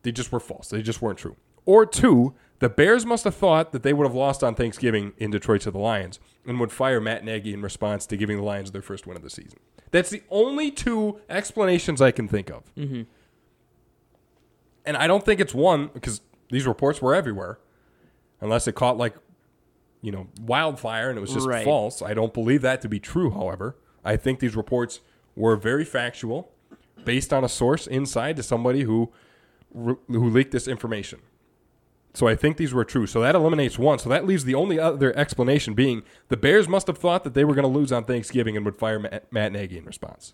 They 0.02 0.12
just 0.12 0.30
were 0.32 0.40
false. 0.40 0.68
They 0.68 0.82
just 0.82 1.00
weren't 1.02 1.18
true. 1.18 1.36
Or 1.66 1.86
two, 1.86 2.34
the 2.58 2.68
Bears 2.68 3.04
must 3.06 3.24
have 3.24 3.34
thought 3.34 3.72
that 3.72 3.82
they 3.82 3.92
would 3.92 4.06
have 4.06 4.14
lost 4.14 4.44
on 4.44 4.54
Thanksgiving 4.54 5.12
in 5.18 5.30
Detroit 5.30 5.62
to 5.62 5.70
the 5.70 5.78
Lions 5.78 6.20
and 6.46 6.60
would 6.60 6.70
fire 6.72 7.00
Matt 7.00 7.24
Nagy 7.24 7.52
in 7.54 7.62
response 7.62 8.06
to 8.06 8.16
giving 8.16 8.36
the 8.36 8.42
Lions 8.42 8.70
their 8.72 8.82
first 8.82 9.06
win 9.06 9.16
of 9.16 9.22
the 9.22 9.30
season. 9.30 9.58
That's 9.90 10.10
the 10.10 10.22
only 10.30 10.70
two 10.70 11.20
explanations 11.28 12.02
I 12.02 12.10
can 12.10 12.28
think 12.28 12.50
of. 12.50 12.64
Mm-hmm. 12.76 13.02
And 14.84 14.96
I 14.96 15.06
don't 15.06 15.24
think 15.24 15.40
it's 15.40 15.54
one 15.54 15.88
because 15.92 16.20
these 16.50 16.66
reports 16.66 17.00
were 17.00 17.14
everywhere, 17.14 17.58
unless 18.40 18.68
it 18.68 18.74
caught 18.74 18.98
like, 18.98 19.14
you 20.02 20.12
know, 20.12 20.26
wildfire 20.40 21.08
and 21.08 21.16
it 21.16 21.20
was 21.22 21.32
just 21.32 21.46
Right. 21.46 21.64
false. 21.64 22.02
I 22.02 22.12
don't 22.12 22.34
believe 22.34 22.60
that 22.62 22.82
to 22.82 22.88
be 22.88 23.00
true. 23.00 23.30
However, 23.30 23.76
I 24.04 24.16
think 24.16 24.40
these 24.40 24.54
reports 24.54 25.00
were 25.36 25.56
very 25.56 25.84
factual, 25.84 26.50
based 27.04 27.32
on 27.32 27.44
a 27.44 27.48
source 27.48 27.86
inside 27.86 28.36
to 28.36 28.42
somebody 28.42 28.82
who 28.82 29.12
who 29.74 30.30
leaked 30.30 30.52
this 30.52 30.68
information. 30.68 31.20
So 32.14 32.28
I 32.28 32.36
think 32.36 32.56
these 32.56 32.72
were 32.72 32.84
true. 32.84 33.08
So 33.08 33.20
that 33.22 33.34
eliminates 33.34 33.76
one. 33.76 33.98
So 33.98 34.08
that 34.08 34.24
leaves 34.24 34.44
the 34.44 34.54
only 34.54 34.78
other 34.78 35.16
explanation 35.18 35.74
being 35.74 36.04
the 36.28 36.36
Bears 36.36 36.68
must 36.68 36.86
have 36.86 36.96
thought 36.96 37.24
that 37.24 37.34
they 37.34 37.44
were 37.44 37.54
going 37.54 37.64
to 37.64 37.78
lose 37.78 37.90
on 37.90 38.04
Thanksgiving 38.04 38.56
and 38.56 38.64
would 38.64 38.76
fire 38.76 39.00
Matt, 39.00 39.32
Matt 39.32 39.50
Nagy 39.50 39.76
in 39.76 39.84
response. 39.84 40.32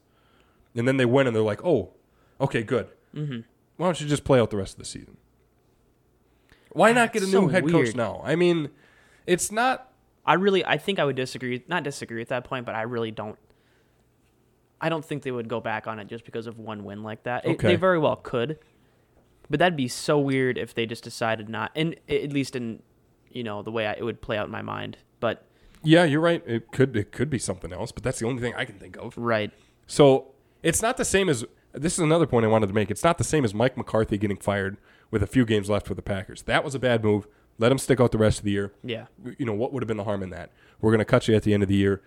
And 0.75 0.87
then 0.87 0.99
they 0.99 1.07
win 1.07 1.27
and 1.27 1.35
they're 1.35 1.43
like, 1.43 1.65
oh, 1.65 1.95
okay, 2.39 2.63
good. 2.63 2.89
Mm-hmm. 3.15 3.41
Why 3.79 3.87
don't 3.87 3.99
you 3.99 4.07
just 4.07 4.25
play 4.25 4.39
out 4.39 4.51
the 4.51 4.59
rest 4.59 4.75
of 4.75 4.79
the 4.79 4.85
season? 4.85 5.17
Why 6.73 6.93
not 6.93 7.15
get 7.15 7.23
a 7.23 7.25
That's 7.25 7.33
new 7.33 7.47
so 7.47 7.49
head 7.49 7.69
coach 7.69 7.97
now? 7.97 8.21
I 8.25 8.37
mean, 8.37 8.69
it's 9.27 9.51
not. 9.51 9.91
I 10.27 10.35
really, 10.35 10.65
I 10.65 10.77
think 10.77 10.99
I 10.99 11.05
would 11.07 11.17
disagree. 11.17 11.65
Not 11.67 11.83
disagree 11.83 12.21
at 12.21 12.29
that 12.29 12.45
point, 12.45 12.67
but 12.67 12.75
I 12.75 12.83
really 12.83 13.11
don't. 13.11 13.39
I 14.81 14.89
don't 14.89 15.05
think 15.05 15.23
they 15.23 15.31
would 15.31 15.49
go 15.49 15.61
back 15.61 15.87
on 15.87 15.99
it 15.99 16.07
just 16.09 16.25
because 16.25 16.47
of 16.47 16.59
one 16.59 16.85
win 16.85 17.03
like 17.03 17.23
that. 17.25 17.45
It- 17.47 17.59
they 17.59 17.77
very 17.77 17.99
well 17.99 18.17
could, 18.17 18.59
but 19.49 19.59
that'd 19.59 19.77
be 19.77 19.89
so 19.89 20.19
weird 20.19 20.57
if 20.59 20.75
they 20.75 20.87
just 20.87 21.05
decided 21.05 21.49
not. 21.49 21.71
And 21.75 21.97
at 22.09 22.33
least 22.33 22.57
in, 22.57 22.83
you 23.31 23.43
know, 23.43 23.63
the 23.63 23.71
way 23.73 23.87
I, 23.87 23.93
it 23.93 24.05
would 24.05 24.21
play 24.21 24.37
out 24.39 24.47
in 24.47 24.53
my 24.53 24.63
mind. 24.63 24.99
But 25.21 25.45
Yeah, 25.83 26.05
you're 26.05 26.21
right. 26.21 26.43
It 26.47 26.71
could 26.73 26.97
it 26.97 27.13
could 27.13 27.31
be 27.31 27.39
something 27.39 27.73
else, 27.73 27.93
but 27.93 28.03
that's 28.03 28.19
the 28.21 28.27
only 28.27 28.41
thing 28.43 28.55
I 28.57 28.65
can 28.65 28.79
think 28.79 28.97
of. 28.97 29.17
right, 29.17 29.51
So 29.87 30.33
it's 30.63 30.83
not 30.83 30.97
the 30.97 31.05
same 31.05 31.29
as 31.29 31.45
this 31.73 31.93
is 31.95 31.99
another 32.01 32.27
point 32.27 32.45
I 32.45 32.49
wanted 32.49 32.67
to 32.69 32.73
make. 32.73 32.91
It's 32.91 33.05
not 33.05 33.19
the 33.19 33.25
same 33.25 33.45
as 33.45 33.55
Mike 33.55 33.77
McCarthy 33.77 34.19
getting 34.19 34.37
fired 34.37 34.77
with 35.11 35.23
a 35.23 35.27
few 35.27 35.45
games 35.45 35.71
left 35.71 35.87
for 35.87 35.95
the 35.95 36.03
Packers. 36.03 36.43
That 36.43 36.65
was 36.65 36.75
a 36.75 36.79
bad 36.79 37.03
move. 37.05 37.27
Let 37.59 37.71
him 37.71 37.79
stick 37.79 38.01
out 38.01 38.11
the 38.13 38.19
rest 38.19 38.39
of 38.39 38.45
the 38.45 38.51
year. 38.53 38.73
yeah, 38.83 39.07
You 39.39 39.45
know 39.47 39.53
what 39.53 39.73
would 39.73 39.83
have 39.83 39.87
been 39.89 39.97
the 39.99 40.05
harm 40.05 40.23
in 40.23 40.31
that? 40.31 40.51
We're 40.81 40.91
going 40.91 40.99
to 41.01 41.05
cut 41.05 41.29
you 41.29 41.35
at 41.37 41.43
the 41.43 41.53
end 41.55 41.63
of 41.63 41.69
the 41.69 41.75
year. 41.77 42.03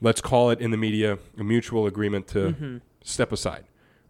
Let's 0.00 0.20
call 0.20 0.50
it 0.50 0.60
in 0.60 0.70
the 0.70 0.76
media 0.76 1.18
a 1.38 1.44
mutual 1.44 1.86
agreement 1.86 2.26
to 2.28 2.38
mm-hmm. 2.38 2.76
step 3.02 3.32
aside. 3.32 3.64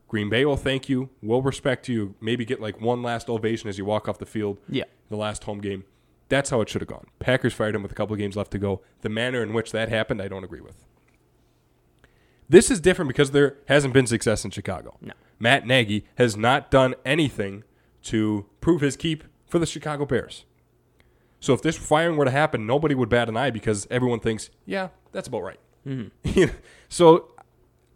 Green 0.08 0.28
Bay 0.28 0.44
will 0.44 0.56
thank 0.56 0.88
you. 0.88 1.08
We'll 1.22 1.42
respect 1.42 1.88
you. 1.88 2.14
Maybe 2.20 2.44
get 2.44 2.60
like 2.60 2.80
one 2.80 3.02
last 3.02 3.28
ovation 3.28 3.68
as 3.68 3.78
you 3.78 3.84
walk 3.84 4.08
off 4.08 4.18
the 4.18 4.26
field. 4.26 4.58
yeah, 4.68 4.84
The 5.08 5.16
last 5.16 5.44
home 5.44 5.60
game. 5.60 5.84
That's 6.28 6.50
how 6.50 6.60
it 6.60 6.68
should 6.68 6.80
have 6.80 6.88
gone. 6.88 7.06
Packers 7.18 7.54
fired 7.54 7.74
him 7.74 7.82
with 7.82 7.92
a 7.92 7.94
couple 7.94 8.14
of 8.14 8.18
games 8.18 8.36
left 8.36 8.52
to 8.52 8.58
go. 8.58 8.82
The 9.02 9.08
manner 9.08 9.42
in 9.42 9.52
which 9.52 9.72
that 9.72 9.88
happened, 9.88 10.22
I 10.22 10.28
don't 10.28 10.44
agree 10.44 10.60
with. 10.60 10.84
This 12.48 12.70
is 12.70 12.80
different 12.80 13.08
because 13.08 13.30
there 13.30 13.56
hasn't 13.68 13.94
been 13.94 14.06
success 14.06 14.44
in 14.44 14.50
Chicago. 14.50 14.96
No. 15.00 15.12
Matt 15.38 15.66
Nagy 15.66 16.04
has 16.16 16.36
not 16.36 16.70
done 16.70 16.94
anything 17.04 17.62
to 18.02 18.46
prove 18.60 18.80
his 18.80 18.96
keep 18.96 19.24
for 19.46 19.58
the 19.58 19.66
Chicago 19.66 20.06
Bears. 20.06 20.44
So 21.38 21.54
if 21.54 21.62
this 21.62 21.76
firing 21.76 22.16
were 22.16 22.24
to 22.24 22.30
happen, 22.30 22.66
nobody 22.66 22.94
would 22.94 23.08
bat 23.08 23.28
an 23.28 23.36
eye 23.36 23.50
because 23.50 23.86
everyone 23.90 24.20
thinks, 24.20 24.50
yeah, 24.66 24.88
that's 25.12 25.28
about 25.28 25.42
right. 25.42 25.60
Mm-hmm. 25.86 26.44
so 26.88 27.30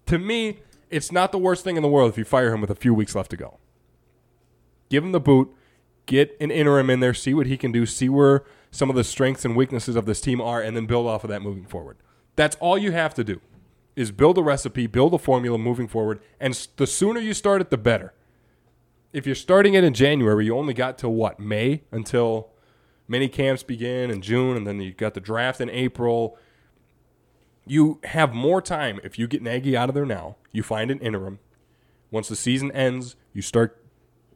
to 0.07 0.18
me, 0.18 0.59
it's 0.90 1.11
not 1.11 1.33
the 1.33 1.38
worst 1.38 1.64
thing 1.64 1.77
in 1.77 1.83
the 1.83 1.88
world 1.88 2.11
if 2.11 2.18
you 2.18 2.25
fire 2.25 2.53
him 2.53 2.61
with 2.61 2.70
a 2.70 2.75
few 2.75 2.94
weeks 2.94 3.14
left 3.14 3.31
to 3.31 3.37
go. 3.37 3.59
Give 4.90 5.03
him 5.03 5.12
the 5.12 5.20
boot, 5.20 5.53
get 6.07 6.37
an 6.40 6.51
interim 6.51 6.90
in 6.90 7.01
there, 7.01 7.14
see 7.14 7.35
what 7.35 7.47
he 7.47 7.57
can 7.57 7.73
do, 7.73 7.87
see 7.87 8.09
where 8.09 8.44
some 8.70 8.90
of 8.90 8.97
the 8.97 9.05
strengths 9.05 9.44
and 9.44 9.57
weaknesses 9.57 9.97
of 9.97 10.07
this 10.07 10.20
team 10.20 10.40
are, 10.40 10.61
and 10.61 10.77
then 10.77 10.87
build 10.87 11.07
off 11.07 11.25
of 11.25 11.31
that 11.31 11.42
moving 11.42 11.64
forward. 11.64 11.97
That's 12.37 12.57
all 12.57 12.77
you 12.77 12.92
have 12.92 13.14
to 13.14 13.25
do 13.25 13.40
is 13.97 14.11
build 14.11 14.37
a 14.38 14.42
recipe, 14.42 14.87
build 14.87 15.14
a 15.14 15.18
formula 15.18 15.57
moving 15.57 15.87
forward, 15.87 16.20
and 16.40 16.55
the 16.77 16.87
sooner 16.87 17.20
you 17.20 17.33
start 17.33 17.61
it, 17.61 17.70
the 17.70 17.79
better. 17.79 18.12
If 19.12 19.27
you're 19.27 19.37
starting 19.37 19.75
it 19.75 19.85
in 19.85 19.94
January, 19.94 20.47
you 20.47 20.57
only 20.57 20.75
got 20.75 20.99
to 20.99 21.09
what 21.09 21.38
May 21.38 21.83
until 21.92 22.51
minicamps 23.09 23.64
begin 23.64 24.11
in 24.11 24.20
June, 24.20 24.57
and 24.57 24.66
then 24.66 24.81
you 24.81 24.92
got 24.92 25.14
the 25.14 25.20
draft 25.20 25.61
in 25.61 25.70
April. 25.70 26.37
You 27.66 28.00
have 28.05 28.34
more 28.34 28.61
time 28.61 29.01
if 29.03 29.18
you 29.18 29.26
get 29.26 29.43
Nagy 29.43 29.76
out 29.76 29.89
of 29.89 29.95
there 29.95 30.07
now. 30.07 30.36
You 30.53 30.62
find 30.62 30.91
an 30.91 30.99
interim. 31.01 31.39
Once 32.11 32.28
the 32.28 32.36
season 32.36 32.70
ends, 32.72 33.16
you 33.32 33.43
start 33.43 33.82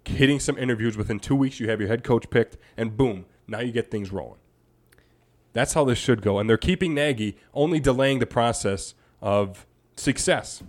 hitting 0.05 0.41
some 0.41 0.57
interviews. 0.59 0.97
Within 0.97 1.21
two 1.21 1.37
weeks, 1.37 1.61
you 1.61 1.69
have 1.69 1.81
your 1.81 1.89
head 1.89 2.03
coach 2.03 2.31
picked, 2.31 2.57
and 2.77 2.97
boom, 2.97 3.27
now 3.47 3.61
you 3.61 3.73
get 3.73 3.91
things 3.91 4.11
rolling. 4.11 4.41
That's 5.53 5.75
how 5.75 5.85
this 5.85 5.99
should 5.99 6.23
go. 6.23 6.39
And 6.39 6.49
they're 6.49 6.57
keeping 6.57 6.95
Nagy, 6.95 7.37
only 7.55 7.81
delaying 7.81 8.19
the 8.19 8.27
process 8.27 8.95
of 9.21 9.67
success 9.97 10.63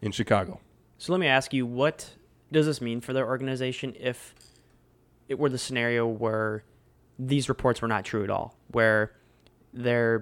in 0.00 0.12
Chicago. 0.12 0.60
So 0.98 1.12
let 1.12 1.18
me 1.18 1.26
ask 1.26 1.52
you, 1.52 1.66
what 1.66 2.14
does 2.52 2.66
this 2.66 2.80
mean 2.80 3.00
for 3.00 3.12
their 3.12 3.26
organization 3.26 3.94
if 3.98 4.34
it 5.28 5.38
were 5.38 5.48
the 5.48 5.58
scenario 5.58 6.06
where 6.06 6.64
these 7.18 7.48
reports 7.48 7.82
were 7.82 7.88
not 7.88 8.04
true 8.04 8.24
at 8.24 8.30
all, 8.30 8.56
where 8.68 9.12
they 9.72 10.18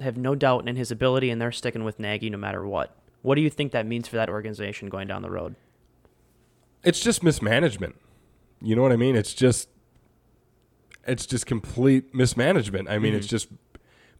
have 0.00 0.16
no 0.16 0.34
doubt 0.34 0.68
in 0.68 0.76
his 0.76 0.90
ability 0.90 1.30
and 1.30 1.40
they're 1.40 1.52
sticking 1.52 1.84
with 1.84 1.98
Nagy 1.98 2.30
no 2.30 2.38
matter 2.38 2.66
what? 2.66 2.96
What 3.22 3.34
do 3.34 3.40
you 3.40 3.50
think 3.50 3.72
that 3.72 3.86
means 3.86 4.08
for 4.08 4.16
that 4.16 4.28
organization 4.28 4.88
going 4.88 5.08
down 5.08 5.22
the 5.22 5.30
road? 5.30 5.56
It's 6.84 7.00
just 7.00 7.22
mismanagement. 7.22 7.96
You 8.60 8.76
know 8.76 8.82
what 8.82 8.92
I 8.92 8.96
mean? 8.96 9.16
It's 9.16 9.34
just 9.34 9.68
it's 11.06 11.26
just 11.26 11.46
complete 11.46 12.14
mismanagement. 12.14 12.88
I 12.88 12.98
mean, 12.98 13.14
it's 13.14 13.26
mm-hmm. 13.26 13.30
just 13.30 13.48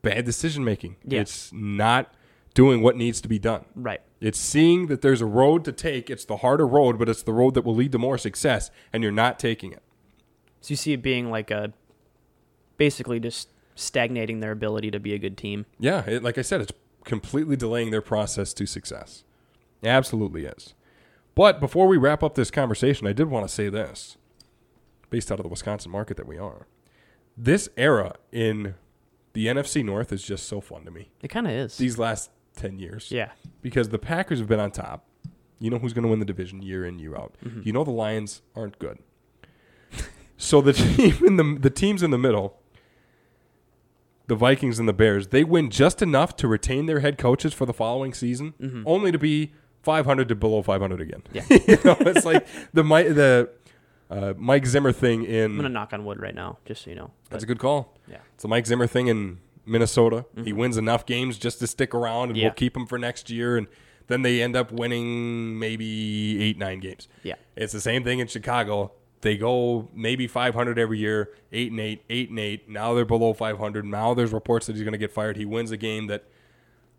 bad 0.03 0.25
decision 0.25 0.65
making. 0.65 0.97
Yeah. 1.05 1.21
It's 1.21 1.53
not 1.53 2.15
doing 2.55 2.81
what 2.81 2.97
needs 2.97 3.21
to 3.21 3.29
be 3.29 3.39
done. 3.39 3.65
Right. 3.75 4.01
It's 4.21 4.39
seeing 4.39 4.87
that 4.87 5.03
there's 5.03 5.21
a 5.21 5.27
road 5.27 5.65
to 5.67 5.73
take. 5.73 6.09
It's 6.09 6.25
the 6.25 6.39
harder 6.39 6.67
road, 6.67 6.99
but 6.99 7.09
it's 7.09 7.23
the 7.23 7.33
road 7.33 7.55
that 7.55 7.63
will 7.63 7.75
lead 7.75 7.93
to 7.93 7.99
more 7.99 8.17
success, 8.17 8.71
and 8.93 9.03
you're 9.03 9.13
not 9.13 9.39
taking 9.39 9.73
it. 9.73 9.83
So 10.61 10.73
you 10.73 10.77
see 10.77 10.93
it 10.93 11.03
being 11.03 11.31
like 11.31 11.51
a 11.51 11.73
basically 12.77 13.21
just 13.21 13.49
stagnating 13.77 14.41
their 14.41 14.51
ability 14.51 14.91
to 14.91 14.99
be 14.99 15.15
a 15.15 15.19
good 15.19 15.37
team. 15.39 15.67
Yeah, 15.79 16.05
it, 16.09 16.25
like 16.25 16.39
I 16.39 16.43
said, 16.43 16.61
it's 16.61 16.73
completely 17.05 17.55
delaying 17.55 17.91
their 17.93 18.03
process 18.03 18.53
to 18.55 18.67
success. 18.67 19.23
It 19.83 19.89
absolutely 19.89 20.47
is. 20.47 20.75
But 21.37 21.61
before 21.61 21.87
we 21.87 21.97
wrap 21.99 22.23
up 22.25 22.35
this 22.35 22.51
conversation, 22.51 23.07
I 23.07 23.13
did 23.13 23.29
want 23.31 23.47
to 23.47 23.55
say 23.55 23.69
this, 23.69 24.17
based 25.11 25.31
out 25.31 25.39
of 25.39 25.45
the 25.45 25.49
Wisconsin 25.51 25.93
market 25.93 26.17
that 26.17 26.27
we 26.27 26.39
are. 26.39 26.67
This 27.37 27.69
era 27.77 28.15
in 28.33 28.75
the 29.35 29.47
NFC 29.47 29.85
North 29.85 30.13
is 30.13 30.23
just 30.23 30.47
so 30.49 30.61
fun 30.63 30.85
to 30.87 30.91
me. 30.91 31.11
It 31.23 31.29
kind 31.29 31.47
of 31.47 31.53
is. 31.53 31.77
These 31.77 31.99
last 31.99 32.31
10 32.57 32.79
years. 32.79 33.13
yeah. 33.13 33.33
because 33.61 33.91
the 33.91 33.99
Packers 33.99 34.39
have 34.39 34.49
been 34.49 34.59
on 34.61 34.71
top. 34.71 35.05
You 35.59 35.71
know 35.71 35.79
who's 35.79 35.93
going 35.93 36.03
to 36.05 36.09
win 36.09 36.19
the 36.19 36.25
division 36.27 36.63
year 36.63 36.85
in 36.87 36.99
year 36.99 37.15
out. 37.17 37.35
Mm-hmm. 37.45 37.61
You 37.65 37.73
know 37.73 37.85
the 37.85 37.91
Lions 37.91 38.41
aren't 38.55 38.79
good. 38.79 38.99
so 40.39 40.61
the 40.61 40.73
team 40.75 41.17
in 41.27 41.37
the 41.37 41.59
the 41.61 41.71
teams 41.71 42.03
in 42.03 42.11
the 42.11 42.19
middle, 42.19 42.59
the 44.27 44.35
Vikings 44.35 44.79
and 44.79 44.89
the 44.89 44.93
Bears, 44.93 45.29
they 45.29 45.45
win 45.45 45.71
just 45.71 46.03
enough 46.03 46.37
to 46.37 46.49
retain 46.49 46.87
their 46.87 47.01
head 47.01 47.19
coaches 47.19 47.53
for 47.55 47.67
the 47.67 47.73
following 47.75 48.13
season, 48.15 48.55
only 48.87 49.13
to 49.13 49.19
be 49.19 49.53
500 49.83 50.29
to 50.29 50.35
below 50.35 50.63
500 50.63 51.01
again. 51.01 51.23
Yeah. 51.33 51.45
you 51.51 51.79
know, 51.85 51.97
it's 52.01 52.25
like 52.25 52.47
the 52.73 52.83
the 52.83 53.51
uh, 54.11 54.35
Mike 54.37 54.67
Zimmer 54.67 54.93
thing 54.93 55.25
in. 55.25 55.53
I'm 55.53 55.57
gonna 55.57 55.69
knock 55.69 55.93
on 55.93 56.05
wood 56.05 56.21
right 56.21 56.35
now, 56.35 56.59
just 56.65 56.85
so 56.85 56.91
you 56.91 56.97
know. 56.97 57.11
That's 57.31 57.45
a 57.45 57.47
good 57.47 57.59
call. 57.59 57.97
yeah. 58.09 58.19
It's 58.35 58.43
the 58.43 58.49
Mike 58.49 58.67
Zimmer 58.67 58.87
thing 58.87 59.07
in 59.09 59.39
Minnesota. 59.65 60.27
He 60.45 60.53
wins 60.53 60.77
enough 60.77 61.07
games 61.07 61.39
just 61.39 61.59
to 61.61 61.67
stick 61.67 61.95
around, 61.95 62.29
and 62.31 62.37
Yeah. 62.37 62.47
we'll 62.47 62.55
keep 62.55 62.77
him 62.77 62.87
for 62.87 62.99
next 62.99 63.31
year. 63.31 63.57
And 63.57 63.67
then 64.09 64.23
they 64.23 64.41
end 64.43 64.55
up 64.55 64.71
winning 64.71 65.59
maybe 65.59 66.41
eight, 66.43 66.57
nine 66.59 66.79
games. 66.81 67.09
Yeah. 67.25 67.35
It's 67.57 67.73
the 67.73 67.81
same 67.81 68.05
thing 68.05 68.21
in 68.21 68.29
Chicago. 68.29 68.93
They 69.23 69.37
go 69.37 69.89
maybe 69.95 70.27
500 70.27 70.79
every 70.79 70.99
year, 70.99 71.31
eight 71.53 71.71
and 71.71 71.81
eight, 71.81 72.03
eight 72.11 72.31
and 72.31 72.39
eight. 72.39 72.69
Now 72.69 72.95
they're 72.95 73.05
below 73.05 73.33
500. 73.33 73.85
Now 73.85 74.15
there's 74.15 74.33
reports 74.33 74.67
that 74.67 74.77
he's 74.77 74.85
going 74.85 74.93
to 74.93 74.99
get 74.99 75.13
fired. 75.13 75.37
He 75.37 75.45
wins 75.45 75.71
a 75.71 75.77
game 75.77 76.07
that 76.09 76.25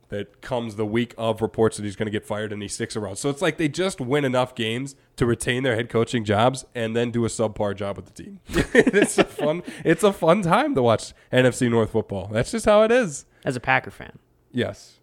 that 0.09 0.41
comes 0.41 0.77
the 0.77 0.85
week 0.85 1.13
of 1.17 1.41
reports 1.41 1.75
that 1.77 1.83
he's 1.83 1.95
going 1.97 2.05
to 2.05 2.11
get 2.11 2.25
fired, 2.25 2.53
and 2.53 2.61
he 2.61 2.67
sticks 2.67 2.95
around. 2.95 3.17
So 3.17 3.29
it's 3.29 3.41
like 3.41 3.57
they 3.57 3.67
just 3.67 3.99
win 3.99 4.23
enough 4.23 4.55
games 4.55 4.95
to 5.17 5.25
retain 5.25 5.63
their 5.63 5.75
head 5.75 5.89
coaching 5.89 6.23
jobs 6.23 6.65
and 6.73 6.95
then 6.95 7.11
do 7.11 7.25
a 7.25 7.27
subpar 7.27 7.75
job 7.75 7.97
with 7.97 8.05
the 8.05 8.23
team. 8.23 8.39
it's 8.73 9.17
a 9.17 9.25
fun. 9.25 9.63
It's 9.83 10.03
a 10.03 10.13
fun 10.13 10.41
time 10.43 10.75
to 10.75 10.81
watch 10.81 11.13
NFC 11.31 11.69
North 11.69 11.91
football. 11.91 12.29
That's 12.31 12.51
just 12.51 12.65
how 12.65 12.83
it 12.83 12.91
is. 12.91 13.25
As 13.43 13.55
a 13.55 13.59
Packer 13.59 13.91
fan, 13.91 14.17
Yes. 14.51 14.97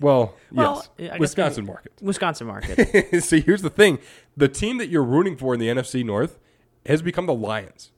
Well, 0.00 0.34
Well, 0.52 0.86
yes. 0.96 1.18
Wisconsin 1.18 1.66
market. 1.66 1.92
Wisconsin 2.00 2.46
market. 2.46 3.20
See, 3.24 3.40
here's 3.40 3.62
the 3.62 3.70
thing: 3.70 3.98
the 4.38 4.48
team 4.48 4.78
that 4.78 4.88
you're 4.88 5.02
rooting 5.04 5.36
for 5.36 5.52
in 5.54 5.60
the 5.60 5.68
NFC 5.68 6.04
North 6.04 6.38
has 6.86 7.02
become 7.02 7.26
the 7.26 7.34
Lions. 7.34 7.90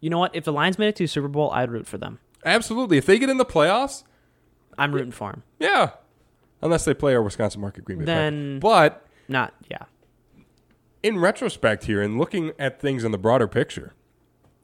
you 0.00 0.10
know 0.10 0.18
what? 0.18 0.34
If 0.34 0.44
the 0.44 0.52
Lions 0.52 0.78
made 0.78 0.88
it 0.88 0.96
to 0.96 1.04
a 1.04 1.08
Super 1.08 1.28
Bowl, 1.28 1.50
I'd 1.52 1.70
root 1.70 1.86
for 1.86 1.98
them. 1.98 2.18
Absolutely. 2.44 2.98
If 2.98 3.06
they 3.06 3.18
get 3.18 3.28
in 3.30 3.38
the 3.38 3.44
playoffs, 3.46 4.02
I'm 4.78 4.92
rooting 4.92 5.12
for 5.12 5.30
them. 5.32 5.42
yeah. 5.58 5.90
Unless 6.62 6.84
they 6.86 6.94
play 6.94 7.14
our 7.14 7.22
Wisconsin 7.22 7.60
market 7.60 7.84
Green 7.84 7.98
Bay. 7.98 8.04
Then- 8.06 8.60
Packers. 8.60 8.60
but 8.62 9.06
Not 9.28 9.54
yeah. 9.70 9.84
in 11.02 11.18
retrospect, 11.18 11.84
here 11.84 12.00
and 12.02 12.18
looking 12.18 12.52
at 12.58 12.80
things 12.80 13.04
in 13.04 13.12
the 13.12 13.18
broader 13.18 13.46
picture, 13.46 13.92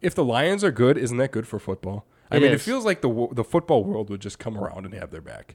if 0.01 0.15
the 0.15 0.25
Lions 0.25 0.65
are 0.65 0.71
good, 0.73 0.97
isn't 0.99 1.17
that 1.19 1.31
good 1.33 1.47
for 1.47 1.59
football? 1.59 2.07
I 2.31 2.37
It 2.37 2.43
mean, 2.43 2.53
it 2.53 2.61
feels 2.61 2.85
like 2.85 3.03
the 3.03 3.29
the 3.33 3.45
football 3.45 3.85
world 3.85 4.09
would 4.11 4.21
just 4.21 4.39
come 4.39 4.57
around 4.59 4.87
and 4.87 4.95
have 4.95 5.11
their 5.11 5.21
back. 5.21 5.55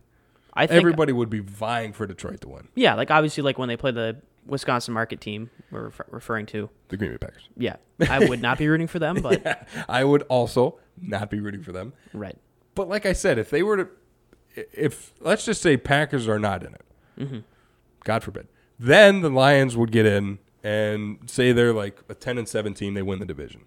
I 0.54 0.68
think 0.68 0.78
Everybody 0.78 1.12
would 1.12 1.30
be 1.30 1.40
vying 1.40 1.92
for 1.94 2.06
Detroit 2.08 2.42
to 2.42 2.50
win. 2.50 2.68
yeah, 2.76 2.94
like 2.96 3.10
obviously 3.12 3.44
like 3.44 3.58
when 3.58 3.68
they 3.68 3.78
play 3.78 3.92
the 3.92 4.18
Wisconsin 4.48 4.94
market 4.94 5.22
team 5.22 5.50
we're 5.72 5.84
refer- 5.86 6.06
referring 6.10 6.46
to. 6.48 6.70
The 6.90 6.98
Green 6.98 7.12
Bay 7.12 7.18
Packers. 7.18 7.50
Yeah, 7.58 7.76
I 8.10 8.28
would 8.28 8.42
not 8.42 8.58
be 8.58 8.68
rooting 8.70 8.88
for 8.88 9.00
them, 9.00 9.18
but 9.22 9.68
I 9.88 10.04
would 10.04 10.24
also 10.24 10.80
not 11.02 11.30
be 11.30 11.40
rooting 11.40 11.64
for 11.64 11.72
them. 11.72 11.94
right. 12.14 12.38
But 12.76 12.88
like 12.90 13.06
I 13.06 13.14
said, 13.14 13.38
if 13.40 13.50
they 13.50 13.64
were 13.64 13.78
to, 13.78 13.88
if 14.74 15.14
let's 15.20 15.46
just 15.46 15.62
say 15.62 15.78
Packers 15.78 16.28
are 16.28 16.40
not 16.40 16.64
in 16.64 16.74
it, 16.74 16.82
Mm-hmm. 17.20 17.40
God 18.04 18.24
forbid, 18.24 18.48
then 18.80 19.22
the 19.22 19.30
Lions 19.30 19.76
would 19.76 19.92
get 19.92 20.06
in 20.06 20.38
and 20.64 21.18
say 21.26 21.52
they're 21.52 21.74
like 21.74 22.00
a 22.10 22.14
ten 22.14 22.38
and 22.38 22.48
seventeen, 22.48 22.94
they 22.94 23.02
win 23.02 23.20
the 23.20 23.26
division. 23.26 23.62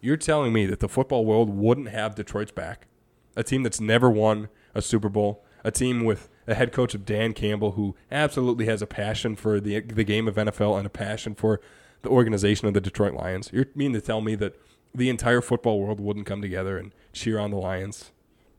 You're 0.00 0.16
telling 0.16 0.52
me 0.52 0.64
that 0.66 0.80
the 0.80 0.88
football 0.88 1.24
world 1.26 1.50
wouldn't 1.50 1.88
have 1.88 2.14
Detroit's 2.14 2.52
back, 2.52 2.86
a 3.36 3.42
team 3.42 3.62
that's 3.62 3.80
never 3.80 4.08
won 4.10 4.48
a 4.74 4.80
Super 4.82 5.08
Bowl, 5.10 5.44
a 5.64 5.70
team 5.70 6.04
with 6.04 6.28
a 6.46 6.54
head 6.54 6.72
coach 6.72 6.94
of 6.94 7.04
Dan 7.04 7.32
Campbell 7.32 7.72
who 7.72 7.94
absolutely 8.10 8.66
has 8.66 8.82
a 8.82 8.86
passion 8.86 9.36
for 9.36 9.60
the 9.60 9.80
the 9.80 10.04
game 10.04 10.28
of 10.28 10.36
NFL 10.36 10.76
and 10.78 10.86
a 10.86 10.90
passion 10.90 11.34
for 11.34 11.60
the 12.02 12.08
organization 12.08 12.68
of 12.68 12.74
the 12.74 12.80
Detroit 12.80 13.14
Lions. 13.14 13.50
You're 13.52 13.66
mean 13.74 13.92
to 13.94 14.00
tell 14.00 14.20
me 14.20 14.34
that 14.36 14.54
the 14.94 15.08
entire 15.10 15.40
football 15.40 15.80
world 15.80 16.00
wouldn't 16.00 16.26
come 16.26 16.40
together 16.40 16.78
and 16.78 16.92
cheer 17.12 17.38
on 17.38 17.50
the 17.50 17.56
Lions? 17.56 18.12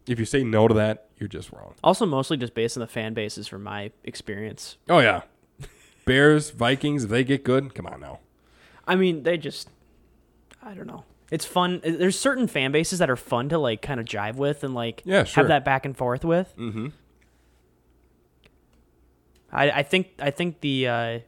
If 0.07 0.19
you 0.19 0.25
say 0.25 0.43
no 0.43 0.67
to 0.67 0.73
that, 0.75 1.07
you're 1.17 1.27
just 1.27 1.51
wrong. 1.51 1.73
Also, 1.83 2.05
mostly 2.05 2.37
just 2.37 2.53
based 2.53 2.77
on 2.77 2.81
the 2.81 2.87
fan 2.87 3.13
bases 3.13 3.47
from 3.47 3.63
my 3.63 3.91
experience. 4.03 4.77
Oh 4.87 4.99
yeah, 4.99 5.21
Bears, 6.05 6.51
Vikings, 6.51 7.03
if 7.05 7.09
they 7.09 7.23
get 7.23 7.43
good, 7.43 7.73
come 7.75 7.85
on 7.87 7.99
now. 7.99 8.19
I 8.87 8.95
mean, 8.95 9.23
they 9.23 9.37
just, 9.37 9.69
I 10.63 10.73
don't 10.73 10.87
know. 10.87 11.03
It's 11.29 11.43
fun. 11.45 11.81
There's 11.83 12.17
certain 12.17 12.47
fan 12.47 12.71
bases 12.71 12.99
that 12.99 13.09
are 13.09 13.17
fun 13.17 13.49
to 13.49 13.57
like 13.57 13.81
kind 13.81 13.99
of 13.99 14.05
jive 14.05 14.35
with 14.35 14.63
and 14.63 14.73
like 14.73 15.01
Yeah, 15.03 15.25
sure. 15.25 15.43
have 15.43 15.49
that 15.49 15.65
back 15.65 15.85
and 15.85 15.95
forth 15.97 16.23
with. 16.23 16.53
Mm-hmm. 16.57 16.87
I, 19.51 19.71
I 19.71 19.83
think 19.83 20.09
I 20.19 20.31
think 20.31 20.61
the 20.61 20.87
uh, 20.87 21.19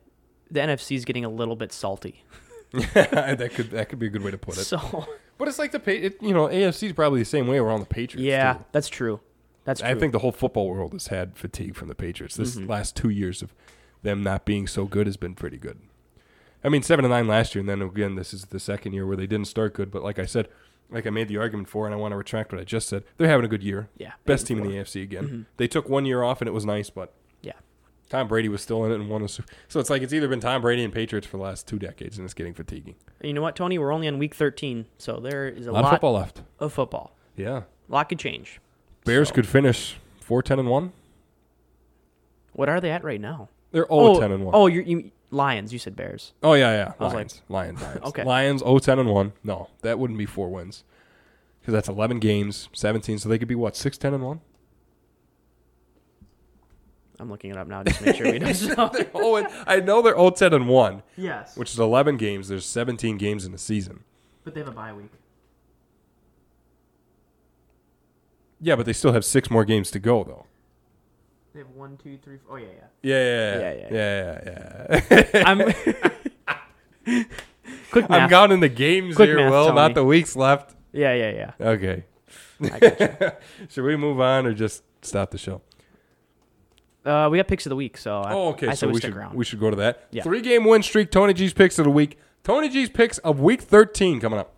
the 0.51 0.59
NFC 0.59 0.95
is 0.95 1.05
getting 1.05 1.25
a 1.25 1.29
little 1.29 1.55
bit 1.55 1.71
salty. 1.71 2.23
that 2.93 3.51
could 3.55 3.71
that 3.71 3.89
could 3.89 3.99
be 3.99 4.07
a 4.07 4.09
good 4.09 4.23
way 4.23 4.31
to 4.31 4.37
put 4.37 4.57
it. 4.57 4.61
So 4.65 5.05
But 5.37 5.47
it's 5.47 5.57
like 5.59 5.71
the 5.71 6.05
it, 6.05 6.21
you 6.21 6.33
know 6.33 6.47
AFC 6.47 6.87
is 6.87 6.93
probably 6.93 7.19
the 7.19 7.25
same 7.25 7.47
way 7.47 7.57
around 7.57 7.79
the 7.79 7.85
Patriots. 7.87 8.25
yeah, 8.25 8.53
too. 8.53 8.65
that's 8.71 8.89
true. 8.89 9.19
That's 9.65 9.81
true. 9.81 9.89
I 9.89 9.95
think 9.95 10.13
the 10.13 10.19
whole 10.19 10.31
football 10.31 10.67
world 10.69 10.93
has 10.93 11.07
had 11.07 11.37
fatigue 11.37 11.75
from 11.75 11.87
the 11.87 11.95
Patriots. 11.95 12.35
This 12.35 12.55
Mm-hmm. 12.55 12.69
last 12.69 12.95
two 12.95 13.09
years 13.09 13.41
of 13.41 13.53
them 14.03 14.23
not 14.23 14.45
being 14.45 14.67
so 14.67 14.85
good 14.85 15.05
has 15.07 15.17
been 15.17 15.35
pretty 15.35 15.57
good. 15.57 15.79
I 16.63 16.69
mean, 16.69 16.81
seven 16.83 17.03
to 17.03 17.09
nine 17.09 17.27
last 17.27 17.55
year, 17.55 17.61
and 17.61 17.69
then 17.69 17.81
again, 17.81 18.15
this 18.15 18.33
is 18.33 18.45
the 18.45 18.59
second 18.59 18.93
year 18.93 19.05
where 19.07 19.15
they 19.17 19.27
didn't 19.27 19.47
start 19.47 19.73
good. 19.73 19.91
But 19.91 20.03
like 20.03 20.19
I 20.19 20.25
said, 20.25 20.47
like 20.89 21.07
I 21.07 21.09
made 21.09 21.27
the 21.27 21.37
argument 21.37 21.69
for, 21.69 21.85
and 21.85 21.93
I 21.93 21.97
want 21.97 22.11
to 22.11 22.17
retract 22.17 22.51
what 22.51 22.59
I 22.59 22.63
just 22.65 22.89
said. 22.89 23.03
They're 23.17 23.27
having 23.29 23.45
a 23.45 23.49
good 23.49 23.63
year. 23.63 23.89
Yeah, 23.97 24.13
best 24.25 24.45
team 24.47 24.57
and 24.57 24.65
in 24.67 24.71
the 24.73 24.77
AFC 24.83 25.01
again. 25.03 25.23
Mm-hmm. 25.25 25.41
They 25.57 25.67
took 25.67 25.87
one 25.87 26.05
year 26.05 26.21
off, 26.23 26.41
and 26.41 26.47
it 26.47 26.51
was 26.53 26.65
nice, 26.65 26.89
but 26.89 27.13
yeah. 27.13 27.28
Tom 28.09 28.27
Brady 28.27 28.49
was 28.49 28.61
still 28.61 28.83
in 28.85 28.91
it 28.91 28.95
and 28.95 29.07
won 29.09 29.21
a 29.21 29.27
Super. 29.27 29.53
So 29.67 29.79
it's 29.79 29.89
like 29.89 30.01
it's 30.01 30.13
either 30.13 30.27
been 30.27 30.39
Tom 30.39 30.61
Brady 30.61 30.83
and 30.83 30.91
Patriots 30.93 31.27
for 31.27 31.37
the 31.37 31.43
last 31.43 31.67
two 31.67 31.77
decades, 31.79 32.17
and 32.17 32.25
it's 32.25 32.33
getting 32.33 32.53
fatiguing. 32.55 32.95
You 33.21 33.33
know 33.33 33.41
what, 33.41 33.55
Tony? 33.55 33.77
We're 33.77 33.91
only 33.93 34.07
on 34.07 34.17
week 34.17 34.33
13, 34.35 34.85
so 34.97 35.19
there 35.19 35.47
is 35.47 35.67
a 35.67 35.69
A 35.69 35.73
lot, 35.73 35.83
of 35.85 35.89
football 35.91 36.13
left. 36.13 36.41
of 36.59 36.73
football. 36.73 37.15
Yeah, 37.35 37.57
A 37.89 37.91
lot 37.93 38.09
could 38.09 38.19
change. 38.19 38.59
Bears 39.05 39.29
So- 39.29 39.35
could 39.35 39.47
finish 39.47 39.97
4-10 40.21 40.59
and 40.59 40.69
one. 40.69 40.91
What 42.53 42.67
are 42.69 42.81
they 42.81 42.91
at 42.91 43.03
right 43.03 43.21
now? 43.21 43.49
They're 43.71 43.85
0 43.87 44.19
10 44.19 44.31
and 44.31 44.45
one. 44.45 44.55
Oh, 44.55 44.67
you, 44.67 44.81
you 44.81 45.11
Lions. 45.31 45.71
You 45.71 45.77
said 45.79 45.95
Bears. 45.95 46.33
Oh 46.41 46.53
yeah, 46.53 46.71
yeah. 46.71 46.93
Was 46.99 47.13
Lions, 47.13 47.41
Lions, 47.49 47.81
Lions. 47.81 47.99
Okay. 48.05 48.23
Lions 48.23 48.63
0-10 48.63 48.99
and 48.99 49.09
one. 49.09 49.33
No, 49.43 49.69
that 49.83 49.99
wouldn't 49.99 50.17
be 50.17 50.25
four 50.25 50.49
wins 50.49 50.83
because 51.61 51.73
that's 51.73 51.87
eleven 51.87 52.17
games, 52.19 52.67
seventeen. 52.73 53.19
So 53.19 53.29
they 53.29 53.37
could 53.37 53.47
be 53.47 53.53
what 53.55 53.75
6-10 53.75 54.15
and 54.15 54.23
one. 54.23 54.41
I'm 57.19 57.29
looking 57.29 57.51
it 57.51 57.57
up 57.57 57.67
now 57.67 57.83
just 57.83 57.99
to 57.99 58.05
make 58.05 58.15
sure 58.15 58.31
we 58.31 58.39
don't 58.39 58.77
know. 58.77 58.91
oh, 59.13 59.35
and 59.35 59.47
I 59.67 59.79
know 59.81 60.01
they're 60.01 60.15
0-10 60.15 60.53
and 60.55 60.67
one, 60.69 61.03
yes, 61.17 61.57
which 61.57 61.71
is 61.71 61.79
eleven 61.79 62.15
games. 62.17 62.47
There's 62.47 62.65
seventeen 62.65 63.17
games 63.17 63.45
in 63.45 63.51
the 63.51 63.57
season. 63.57 64.03
but 64.43 64.53
they 64.53 64.61
have 64.61 64.69
a 64.69 64.71
bye 64.71 64.93
week. 64.93 65.11
Yeah, 68.61 68.75
but 68.75 68.85
they 68.85 68.93
still 68.93 69.13
have 69.13 69.23
six 69.25 69.49
more 69.49 69.63
games 69.65 69.89
to 69.91 69.99
go 69.99 70.23
though. 70.23 70.45
They 71.53 71.59
have 71.59 71.69
one, 71.69 71.97
two, 71.97 72.17
three. 72.23 72.37
Four. 72.37 72.57
Oh 72.57 72.61
yeah, 72.61 72.67
yeah. 72.67 72.79
Yeah, 73.01 73.23
yeah, 73.23 73.59
Yeah, 73.59 73.81
yeah, 73.91 74.41
yeah, 74.45 75.01
yeah. 75.11 75.23
yeah. 75.33 75.43
I'm 77.05 77.25
quick 77.91 78.09
math. 78.09 78.21
I'm 78.21 78.29
counting 78.29 78.59
the 78.59 78.69
games 78.69 79.15
Quick 79.15 79.29
here, 79.29 79.37
math, 79.39 79.51
Will, 79.51 79.65
Tony. 79.67 79.75
not 79.75 79.93
the 79.93 80.03
weeks 80.03 80.35
left. 80.35 80.75
yeah, 80.91 81.13
yeah, 81.13 81.31
yeah. 81.59 81.67
Okay. 81.67 82.03
I 82.61 82.79
gotcha. 82.79 83.37
Should 83.69 83.83
we 83.85 83.95
move 83.95 84.19
on 84.19 84.45
or 84.45 84.53
just 84.53 84.83
stop 85.01 85.31
the 85.31 85.37
show? 85.37 85.61
Uh, 87.05 87.27
we 87.31 87.37
got 87.37 87.47
picks 87.47 87.65
of 87.65 87.69
the 87.69 87.75
week, 87.75 87.97
so 87.97 88.21
I, 88.21 88.33
Oh, 88.33 88.49
okay. 88.49 88.67
I 88.67 88.71
so 88.71 88.75
said 88.81 88.87
we, 88.87 88.93
we 88.93 88.99
stick 88.99 89.09
should 89.11 89.17
around. 89.17 89.35
we 89.35 89.45
should 89.45 89.59
go 89.59 89.69
to 89.69 89.75
that. 89.77 90.07
Yeah. 90.11 90.23
Three 90.23 90.41
game 90.41 90.65
win 90.65 90.83
streak. 90.83 91.11
Tony 91.11 91.33
G's 91.33 91.53
picks 91.53 91.79
of 91.79 91.85
the 91.85 91.91
week. 91.91 92.17
Tony 92.43 92.69
G's 92.69 92.89
picks 92.89 93.17
of 93.19 93.39
week 93.39 93.61
13 93.61 94.19
coming 94.19 94.39
up. 94.39 94.53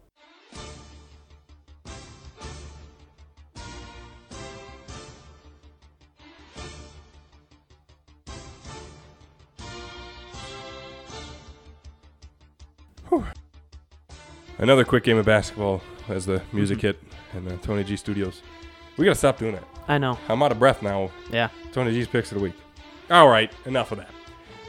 Whew. 13.10 13.26
Another 14.58 14.84
quick 14.86 15.04
game 15.04 15.18
of 15.18 15.26
basketball 15.26 15.82
as 16.08 16.26
the 16.26 16.42
music 16.52 16.82
hit 16.82 17.00
in 17.34 17.46
the 17.46 17.58
Tony 17.58 17.84
G 17.84 17.96
studios. 17.96 18.42
We 18.98 19.06
got 19.06 19.12
to 19.12 19.20
stop 19.20 19.38
doing 19.38 19.54
that. 19.54 19.64
I 19.88 19.98
know. 19.98 20.18
I'm 20.30 20.42
out 20.44 20.52
of 20.52 20.60
breath 20.60 20.82
now. 20.82 21.12
Yeah. 21.32 21.50
Tony 21.72 21.92
G's 21.92 22.08
picks 22.08 22.32
of 22.32 22.38
the 22.38 22.44
week. 22.44 22.54
All 23.10 23.28
right, 23.28 23.52
enough 23.66 23.92
of 23.92 23.98
that. 23.98 24.10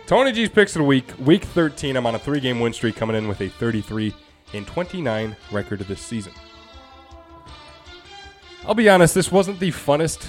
Tony 0.07 0.33
G's 0.33 0.49
picks 0.49 0.75
of 0.75 0.81
the 0.81 0.87
week. 0.87 1.13
Week 1.19 1.45
13. 1.45 1.97
I'm 1.97 2.07
on 2.07 2.15
a 2.15 2.19
three-game 2.19 2.61
win 2.61 2.73
streak, 2.73 2.97
coming 2.97 3.17
in 3.17 3.29
with 3.29 3.41
a 3.41 3.49
33 3.49 4.15
and 4.53 4.67
29 4.67 5.37
record 5.51 5.81
of 5.81 5.89
this 5.89 6.01
season. 6.01 6.33
I'll 8.67 8.75
be 8.75 8.89
honest, 8.89 9.15
this 9.15 9.33
wasn't 9.33 9.59
the 9.59 9.71
funnest 9.71 10.29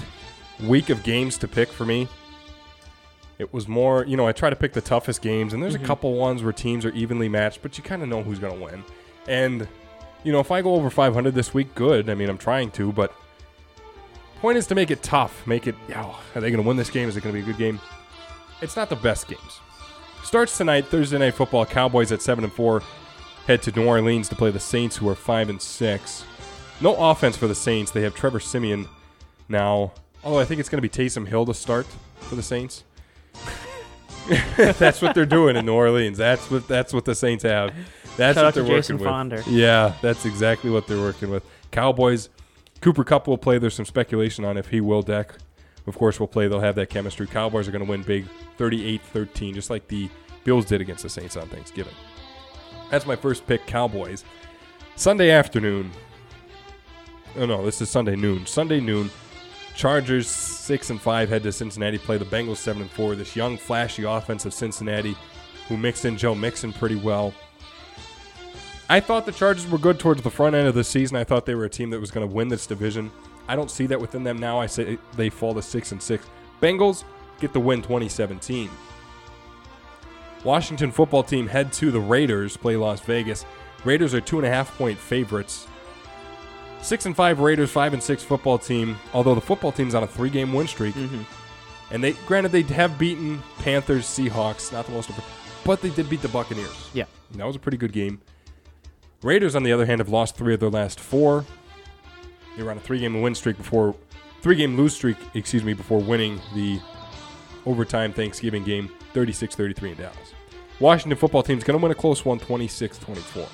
week 0.62 0.90
of 0.90 1.02
games 1.02 1.38
to 1.38 1.48
pick 1.48 1.68
for 1.68 1.84
me. 1.84 2.08
It 3.38 3.52
was 3.52 3.66
more, 3.66 4.04
you 4.06 4.16
know, 4.16 4.26
I 4.26 4.32
try 4.32 4.48
to 4.50 4.56
pick 4.56 4.72
the 4.72 4.80
toughest 4.80 5.22
games, 5.22 5.54
and 5.54 5.62
there's 5.62 5.74
a 5.74 5.78
mm-hmm. 5.78 5.86
couple 5.86 6.14
ones 6.14 6.42
where 6.42 6.52
teams 6.52 6.84
are 6.84 6.90
evenly 6.90 7.28
matched, 7.28 7.62
but 7.62 7.76
you 7.76 7.84
kind 7.84 8.02
of 8.02 8.08
know 8.08 8.22
who's 8.22 8.38
going 8.38 8.56
to 8.56 8.64
win. 8.64 8.84
And, 9.26 9.66
you 10.22 10.32
know, 10.32 10.40
if 10.40 10.50
I 10.50 10.62
go 10.62 10.74
over 10.74 10.90
500 10.90 11.34
this 11.34 11.52
week, 11.52 11.74
good. 11.74 12.08
I 12.08 12.14
mean, 12.14 12.28
I'm 12.28 12.38
trying 12.38 12.70
to, 12.72 12.92
but 12.92 13.14
point 14.44 14.58
is 14.58 14.66
to 14.66 14.74
make 14.74 14.90
it 14.90 15.02
tough. 15.02 15.46
Make 15.46 15.66
it, 15.66 15.74
oh, 15.96 16.22
are 16.34 16.40
they 16.42 16.50
going 16.50 16.62
to 16.62 16.68
win 16.68 16.76
this 16.76 16.90
game? 16.90 17.08
Is 17.08 17.16
it 17.16 17.22
going 17.22 17.34
to 17.34 17.42
be 17.42 17.42
a 17.42 17.50
good 17.50 17.58
game? 17.58 17.80
It's 18.60 18.76
not 18.76 18.90
the 18.90 18.96
best 18.96 19.26
games. 19.26 19.60
Starts 20.22 20.58
tonight, 20.58 20.84
Thursday 20.84 21.16
night 21.16 21.32
football. 21.32 21.64
Cowboys 21.64 22.12
at 22.12 22.20
seven 22.20 22.44
and 22.44 22.52
four 22.52 22.82
head 23.46 23.62
to 23.62 23.70
New 23.70 23.86
Orleans 23.86 24.28
to 24.28 24.36
play 24.36 24.50
the 24.50 24.60
Saints, 24.60 24.98
who 24.98 25.08
are 25.08 25.14
five 25.14 25.48
and 25.48 25.62
six. 25.62 26.26
No 26.82 26.94
offense 26.94 27.38
for 27.38 27.46
the 27.46 27.54
Saints. 27.54 27.90
They 27.90 28.02
have 28.02 28.14
Trevor 28.14 28.38
Siemian 28.38 28.86
now. 29.48 29.92
Although 30.22 30.40
I 30.40 30.44
think 30.44 30.60
it's 30.60 30.68
going 30.68 30.82
to 30.82 30.86
be 30.86 30.90
Taysom 30.90 31.26
Hill 31.26 31.46
to 31.46 31.54
start 31.54 31.86
for 32.20 32.34
the 32.34 32.42
Saints. 32.42 32.84
that's 34.58 35.00
what 35.00 35.14
they're 35.14 35.24
doing 35.24 35.56
in 35.56 35.64
New 35.64 35.72
Orleans. 35.72 36.18
That's 36.18 36.50
what 36.50 36.68
that's 36.68 36.92
what 36.92 37.06
the 37.06 37.14
Saints 37.14 37.44
have. 37.44 37.74
That's 38.18 38.36
Shout 38.36 38.44
what 38.44 38.54
they're 38.54 38.64
Jason 38.64 38.96
working 38.96 39.10
Fonder. 39.10 39.36
with. 39.36 39.48
Yeah, 39.48 39.94
that's 40.02 40.26
exactly 40.26 40.68
what 40.68 40.86
they're 40.86 41.00
working 41.00 41.30
with. 41.30 41.46
Cowboys. 41.70 42.28
Cooper 42.84 43.02
Cup 43.02 43.26
will 43.26 43.38
play. 43.38 43.56
There's 43.56 43.72
some 43.72 43.86
speculation 43.86 44.44
on 44.44 44.58
if 44.58 44.68
he 44.68 44.82
will 44.82 45.00
deck. 45.00 45.36
Of 45.86 45.96
course, 45.96 46.20
we'll 46.20 46.26
play. 46.26 46.48
They'll 46.48 46.60
have 46.60 46.74
that 46.74 46.90
chemistry. 46.90 47.26
Cowboys 47.26 47.66
are 47.66 47.70
going 47.70 47.82
to 47.82 47.90
win 47.90 48.02
big, 48.02 48.26
38-13, 48.58 49.54
just 49.54 49.70
like 49.70 49.88
the 49.88 50.10
Bills 50.44 50.66
did 50.66 50.82
against 50.82 51.02
the 51.02 51.08
Saints 51.08 51.34
on 51.38 51.48
Thanksgiving. 51.48 51.94
That's 52.90 53.06
my 53.06 53.16
first 53.16 53.46
pick. 53.46 53.66
Cowboys. 53.66 54.22
Sunday 54.96 55.30
afternoon. 55.30 55.92
Oh 57.38 57.46
no, 57.46 57.64
this 57.64 57.80
is 57.80 57.88
Sunday 57.88 58.16
noon. 58.16 58.44
Sunday 58.44 58.80
noon. 58.80 59.08
Chargers 59.74 60.28
six 60.28 60.90
and 60.90 61.00
five 61.00 61.30
head 61.30 61.42
to 61.44 61.52
Cincinnati. 61.52 61.96
Play 61.96 62.18
the 62.18 62.26
Bengals 62.26 62.58
seven 62.58 62.82
and 62.82 62.90
four. 62.90 63.14
This 63.14 63.34
young, 63.34 63.56
flashy 63.56 64.04
offense 64.04 64.44
of 64.44 64.52
Cincinnati, 64.52 65.16
who 65.68 65.78
mixed 65.78 66.04
in 66.04 66.18
Joe 66.18 66.34
Mixon 66.34 66.70
pretty 66.70 66.96
well. 66.96 67.32
I 68.88 69.00
thought 69.00 69.24
the 69.24 69.32
Chargers 69.32 69.66
were 69.66 69.78
good 69.78 69.98
towards 69.98 70.22
the 70.22 70.30
front 70.30 70.54
end 70.54 70.68
of 70.68 70.74
the 70.74 70.84
season. 70.84 71.16
I 71.16 71.24
thought 71.24 71.46
they 71.46 71.54
were 71.54 71.64
a 71.64 71.70
team 71.70 71.90
that 71.90 72.00
was 72.00 72.10
going 72.10 72.28
to 72.28 72.32
win 72.32 72.48
this 72.48 72.66
division. 72.66 73.10
I 73.48 73.56
don't 73.56 73.70
see 73.70 73.86
that 73.86 74.00
within 74.00 74.24
them 74.24 74.38
now. 74.38 74.60
I 74.60 74.66
say 74.66 74.98
they 75.16 75.30
fall 75.30 75.54
to 75.54 75.62
six 75.62 75.92
and 75.92 76.02
six. 76.02 76.26
Bengals 76.60 77.04
get 77.40 77.52
the 77.52 77.60
win 77.60 77.80
2017. 77.80 78.70
Washington 80.44 80.92
football 80.92 81.22
team 81.22 81.46
head 81.46 81.72
to 81.74 81.90
the 81.90 82.00
Raiders, 82.00 82.56
play 82.56 82.76
Las 82.76 83.00
Vegas. 83.00 83.46
Raiders 83.84 84.12
are 84.12 84.20
two 84.20 84.38
and 84.38 84.46
a 84.46 84.50
half 84.50 84.76
point 84.76 84.98
favorites. 84.98 85.66
Six 86.82 87.06
and 87.06 87.16
five 87.16 87.40
Raiders, 87.40 87.70
five 87.70 87.94
and 87.94 88.02
six 88.02 88.22
football 88.22 88.58
team. 88.58 88.96
Although 89.14 89.34
the 89.34 89.40
football 89.40 89.72
team's 89.72 89.94
on 89.94 90.02
a 90.02 90.06
three 90.06 90.28
game 90.28 90.52
win 90.52 90.66
streak, 90.66 90.94
mm-hmm. 90.94 91.22
and 91.90 92.04
they 92.04 92.12
granted 92.26 92.52
they 92.52 92.62
have 92.62 92.98
beaten 92.98 93.42
Panthers, 93.60 94.04
Seahawks, 94.04 94.70
not 94.70 94.84
the 94.84 94.92
most, 94.92 95.10
but 95.64 95.80
they 95.80 95.88
did 95.88 96.10
beat 96.10 96.20
the 96.20 96.28
Buccaneers. 96.28 96.90
Yeah. 96.92 97.04
And 97.30 97.40
that 97.40 97.46
was 97.46 97.56
a 97.56 97.60
pretty 97.60 97.78
good 97.78 97.92
game. 97.92 98.20
Raiders, 99.24 99.56
on 99.56 99.62
the 99.62 99.72
other 99.72 99.86
hand, 99.86 100.00
have 100.00 100.10
lost 100.10 100.36
three 100.36 100.52
of 100.52 100.60
their 100.60 100.68
last 100.68 101.00
four. 101.00 101.46
They 102.56 102.62
were 102.62 102.70
on 102.70 102.76
a 102.76 102.80
three-game 102.80 103.22
win 103.22 103.34
streak 103.34 103.56
before, 103.56 103.94
three-game 104.42 104.76
lose 104.76 104.94
streak, 104.94 105.16
excuse 105.32 105.64
me, 105.64 105.72
before 105.72 105.98
winning 105.98 106.40
the 106.54 106.78
overtime 107.64 108.12
Thanksgiving 108.12 108.62
game, 108.64 108.90
36-33 109.14 109.92
in 109.92 109.96
Dallas. 109.96 110.34
Washington 110.78 111.16
football 111.16 111.42
team's 111.42 111.64
going 111.64 111.78
to 111.78 111.82
win 111.82 111.90
a 111.90 111.94
close 111.94 112.24
one, 112.24 112.38
26-24. 112.38 113.48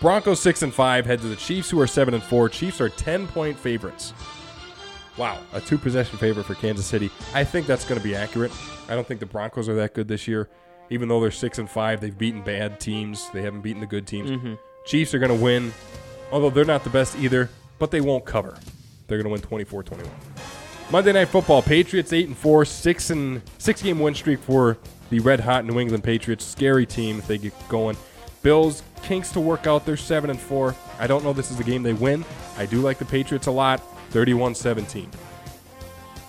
Broncos 0.00 0.40
six 0.40 0.62
and 0.62 0.74
five 0.74 1.06
head 1.06 1.20
to 1.20 1.28
the 1.28 1.36
Chiefs, 1.36 1.70
who 1.70 1.80
are 1.80 1.86
seven 1.86 2.12
and 2.12 2.22
four. 2.22 2.48
Chiefs 2.48 2.80
are 2.80 2.88
ten-point 2.88 3.56
favorites. 3.56 4.12
Wow, 5.16 5.38
a 5.54 5.60
two-possession 5.60 6.18
favorite 6.18 6.44
for 6.44 6.54
Kansas 6.54 6.84
City. 6.84 7.10
I 7.32 7.44
think 7.44 7.66
that's 7.66 7.84
going 7.84 7.98
to 7.98 8.04
be 8.04 8.14
accurate. 8.14 8.52
I 8.88 8.94
don't 8.94 9.06
think 9.06 9.20
the 9.20 9.26
Broncos 9.26 9.68
are 9.68 9.74
that 9.76 9.94
good 9.94 10.08
this 10.08 10.28
year. 10.28 10.50
Even 10.90 11.08
though 11.08 11.20
they're 11.20 11.30
six 11.30 11.58
and 11.58 11.68
five, 11.68 12.00
they've 12.00 12.16
beaten 12.16 12.42
bad 12.42 12.80
teams. 12.80 13.28
They 13.30 13.42
haven't 13.42 13.62
beaten 13.62 13.80
the 13.80 13.86
good 13.86 14.06
teams. 14.06 14.30
Mm-hmm. 14.30 14.54
Chiefs 14.84 15.14
are 15.14 15.18
going 15.18 15.36
to 15.36 15.42
win, 15.42 15.72
although 16.30 16.50
they're 16.50 16.64
not 16.64 16.84
the 16.84 16.90
best 16.90 17.16
either, 17.16 17.50
but 17.78 17.90
they 17.90 18.00
won't 18.00 18.24
cover. 18.24 18.56
They're 19.06 19.20
going 19.20 19.36
to 19.40 19.50
win 19.50 19.64
24-21. 19.64 20.08
Monday 20.90 21.12
Night 21.12 21.28
Football: 21.28 21.62
Patriots 21.62 22.12
eight 22.12 22.28
and 22.28 22.36
four, 22.36 22.64
six 22.64 23.10
and 23.10 23.42
six 23.58 23.82
game 23.82 23.98
win 23.98 24.14
streak 24.14 24.38
for 24.38 24.78
the 25.10 25.18
red 25.18 25.40
hot 25.40 25.64
New 25.64 25.80
England 25.80 26.04
Patriots. 26.04 26.44
Scary 26.44 26.86
team 26.86 27.18
if 27.18 27.26
they 27.26 27.38
get 27.38 27.52
going. 27.68 27.96
Bills 28.42 28.84
kinks 29.02 29.30
to 29.32 29.40
work 29.40 29.66
out. 29.66 29.84
They're 29.84 29.96
seven 29.96 30.30
and 30.30 30.38
four. 30.38 30.76
I 31.00 31.08
don't 31.08 31.24
know 31.24 31.32
this 31.32 31.50
is 31.50 31.56
the 31.56 31.64
game 31.64 31.82
they 31.82 31.92
win. 31.92 32.24
I 32.56 32.66
do 32.66 32.80
like 32.80 32.98
the 32.98 33.04
Patriots 33.04 33.48
a 33.48 33.50
lot. 33.50 33.82
31-17. 34.12 35.08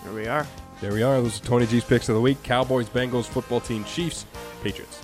Here 0.02 0.12
we 0.12 0.26
are. 0.26 0.46
There 0.80 0.92
we 0.92 1.02
are. 1.02 1.20
Those 1.20 1.40
are 1.40 1.44
Tony 1.44 1.66
G's 1.66 1.84
picks 1.84 2.08
of 2.08 2.14
the 2.14 2.20
week. 2.20 2.40
Cowboys, 2.44 2.88
Bengals, 2.88 3.24
football 3.24 3.60
team, 3.60 3.84
Chiefs, 3.84 4.26
Patriots. 4.62 5.02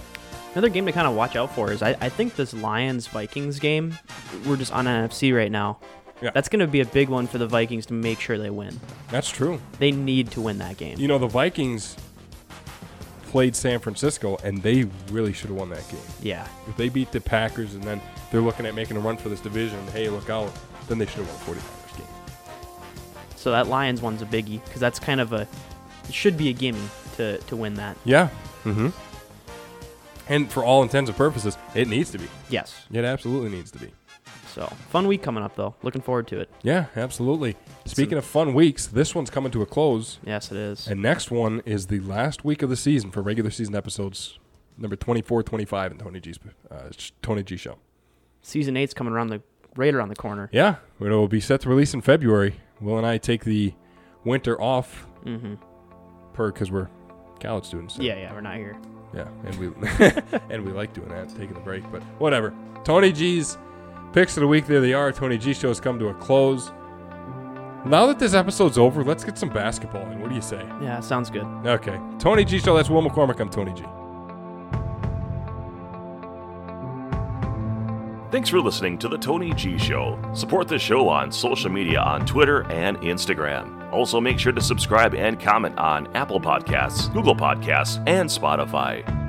Another 0.53 0.69
game 0.69 0.87
to 0.87 0.93
kind 0.93 1.09
of 1.09 1.17
watch 1.17 1.35
out 1.35 1.53
for 1.53 1.73
is 1.73 1.83
I, 1.83 1.97
I 2.01 2.09
think 2.09 2.37
this 2.37 2.55
Lions 2.55 3.09
Vikings 3.09 3.59
game, 3.59 3.99
we're 4.47 4.57
just 4.57 4.73
on 4.73 4.85
NFC 4.85 5.37
right 5.37 5.51
now. 5.51 5.79
Yeah. 6.23 6.31
That's 6.33 6.49
going 6.49 6.61
to 6.61 6.69
be 6.69 6.81
a 6.81 6.87
big 6.87 7.09
one 7.09 7.27
for 7.27 7.39
the 7.39 7.47
Vikings 7.49 7.87
to 7.87 7.93
make 7.93 8.21
sure 8.21 8.39
they 8.39 8.51
win. 8.51 8.79
That's 9.11 9.29
true. 9.29 9.61
They 9.81 9.91
need 9.91 10.31
to 10.31 10.41
win 10.41 10.59
that 10.59 10.77
game. 10.77 10.97
You 10.99 11.09
know, 11.09 11.19
the 11.19 11.27
Vikings 11.27 11.97
played 13.25 13.57
San 13.57 13.81
Francisco, 13.81 14.37
and 14.45 14.63
they 14.63 14.85
really 15.11 15.33
should 15.33 15.49
have 15.49 15.59
won 15.59 15.71
that 15.71 15.87
game. 15.89 16.01
Yeah. 16.23 16.47
If 16.69 16.77
they 16.77 16.89
beat 16.89 17.11
the 17.11 17.21
Packers 17.21 17.75
and 17.75 17.83
then 17.83 18.01
they're 18.31 18.41
looking 18.41 18.65
at 18.65 18.77
making 18.77 18.97
a 18.97 19.01
run 19.01 19.17
for 19.17 19.29
this 19.29 19.41
division, 19.41 19.85
hey, 19.89 20.09
look 20.09 20.31
out, 20.31 20.53
then 20.87 20.99
they 20.99 21.07
should 21.07 21.25
have 21.25 21.49
won 21.49 21.57
the 21.57 21.61
49ers 21.61 21.81
game. 21.81 21.84
So 23.45 23.51
that 23.51 23.69
Lions 23.69 24.01
one's 24.01 24.23
a 24.23 24.25
biggie 24.25 24.65
because 24.65 24.81
that's 24.81 24.99
kind 24.99 25.21
of 25.21 25.35
a 25.35 25.47
it 26.09 26.15
should 26.15 26.39
be 26.39 26.49
a 26.49 26.53
gimme 26.55 26.81
to 27.17 27.37
to 27.37 27.57
win 27.57 27.75
that. 27.75 27.95
Yeah. 28.03 28.31
Mm-hmm. 28.65 28.89
And 30.31 30.51
for 30.51 30.65
all 30.65 30.83
intents 30.83 31.11
and 31.11 31.19
purposes, 31.19 31.59
it 31.75 31.87
needs 31.87 32.11
to 32.13 32.19
be. 32.19 32.27
Yes. 32.49 32.87
It 32.91 33.05
absolutely 33.05 33.51
needs 33.51 33.71
to 33.73 33.79
be. 33.79 33.93
So 34.47 34.65
fun 34.89 35.07
week 35.07 35.23
coming 35.23 35.45
up 35.45 35.57
though. 35.57 35.75
Looking 35.83 36.01
forward 36.01 36.27
to 36.29 36.41
it. 36.41 36.49
Yeah, 36.63 36.87
absolutely. 36.97 37.55
Speaking 37.85 38.17
of 38.17 38.25
fun 38.25 38.55
weeks, 38.55 38.87
this 38.87 39.15
one's 39.15 39.29
coming 39.29 39.53
to 39.53 39.61
a 39.61 39.67
close. 39.67 40.17
Yes, 40.25 40.51
it 40.51 40.57
is. 40.57 40.89
And 40.89 41.03
next 41.03 41.31
one 41.31 41.61
is 41.67 41.89
the 41.89 42.01
last 42.01 42.47
week 42.47 42.63
of 42.63 42.71
the 42.71 42.77
season 42.77 43.11
for 43.11 43.21
regular 43.21 43.51
season 43.51 43.77
episodes, 43.77 44.39
number 44.79 44.97
24, 44.97 45.43
25 45.43 45.93
in 45.93 45.99
Tony 45.99 46.19
G's 46.19 46.39
uh, 46.71 46.89
Tony 47.21 47.43
G 47.43 47.59
show. 47.59 47.77
Season 48.41 48.75
eight's 48.75 48.95
coming 48.95 49.13
around 49.13 49.29
the 49.29 49.43
right 49.77 49.93
around 49.93 50.09
the 50.09 50.17
corner. 50.17 50.49
Yeah, 50.51 50.77
it 50.99 51.05
will 51.11 51.29
be 51.29 51.41
set 51.41 51.61
to 51.61 51.69
release 51.69 51.93
in 51.93 52.01
February. 52.01 52.55
Will 52.85 52.99
and 52.99 53.07
I 53.07 53.19
take 53.19 53.45
the 53.45 53.73
winter 54.25 54.61
off 54.61 55.07
Mm-hmm. 55.25 55.55
per 56.35 56.53
because 56.53 56.71
we're 56.71 56.89
college 57.41 57.65
students. 57.65 57.95
so- 57.95 58.03
Yeah, 58.03 58.17
yeah, 58.17 58.33
we're 58.33 58.41
not 58.43 58.57
here. 58.57 58.77
yeah, 59.15 59.27
and 59.47 59.55
we 59.57 59.67
and 60.55 60.65
we 60.65 60.71
like 60.73 60.93
doing 60.93 61.09
that, 61.09 61.29
taking 61.31 61.57
a 61.57 61.61
break. 61.61 61.83
But 61.91 62.03
whatever. 62.21 62.53
Tony 62.85 63.11
G's 63.13 63.57
picks 64.13 64.37
of 64.37 64.43
the 64.43 64.47
week. 64.47 64.67
There 64.67 64.81
they 64.83 64.93
are. 64.93 65.11
Tony 65.13 65.39
G 65.39 65.55
show 65.55 65.69
has 65.69 65.81
come 65.81 65.99
to 65.99 66.09
a 66.09 66.15
close. 66.15 66.71
Now 67.87 68.07
that 68.07 68.19
this 68.19 68.33
episode's 68.35 68.79
over, 68.79 69.05
let's 69.05 69.25
get 69.25 69.37
some 69.37 69.51
basketball 69.51 70.03
in. 70.11 70.21
What 70.21 70.31
do 70.31 70.35
you 70.35 70.41
say? 70.43 70.63
Yeah, 70.83 71.01
sounds 71.01 71.29
good. 71.31 71.45
Okay. 71.67 71.99
Tony 72.19 72.45
G 72.45 72.59
Show. 72.59 72.75
That's 72.77 72.89
Will 72.89 73.03
McCormick. 73.03 73.41
I'm 73.41 73.51
Tony 73.51 73.73
G. 73.75 73.83
Thanks 78.35 78.49
for 78.49 78.61
listening 78.61 78.99
to 78.99 79.07
The 79.07 79.17
Tony 79.17 79.53
G 79.53 79.79
Show. 79.79 80.19
Support 80.35 80.67
the 80.67 80.77
show 80.77 81.09
on 81.09 81.31
social 81.31 81.71
media 81.71 82.01
on 82.01 82.27
Twitter 82.27 82.69
and 82.69 82.97
Instagram. 82.97 83.89
Also, 83.93 84.21
make 84.21 84.41
sure 84.41 84.51
to 84.51 84.61
subscribe 84.61 85.15
and 85.15 85.39
comment 85.39 85.79
on 85.79 86.09
Apple 86.17 86.41
Podcasts, 86.41 87.13
Google 87.13 87.37
Podcasts, 87.37 88.03
and 88.09 88.29
Spotify. 88.29 89.24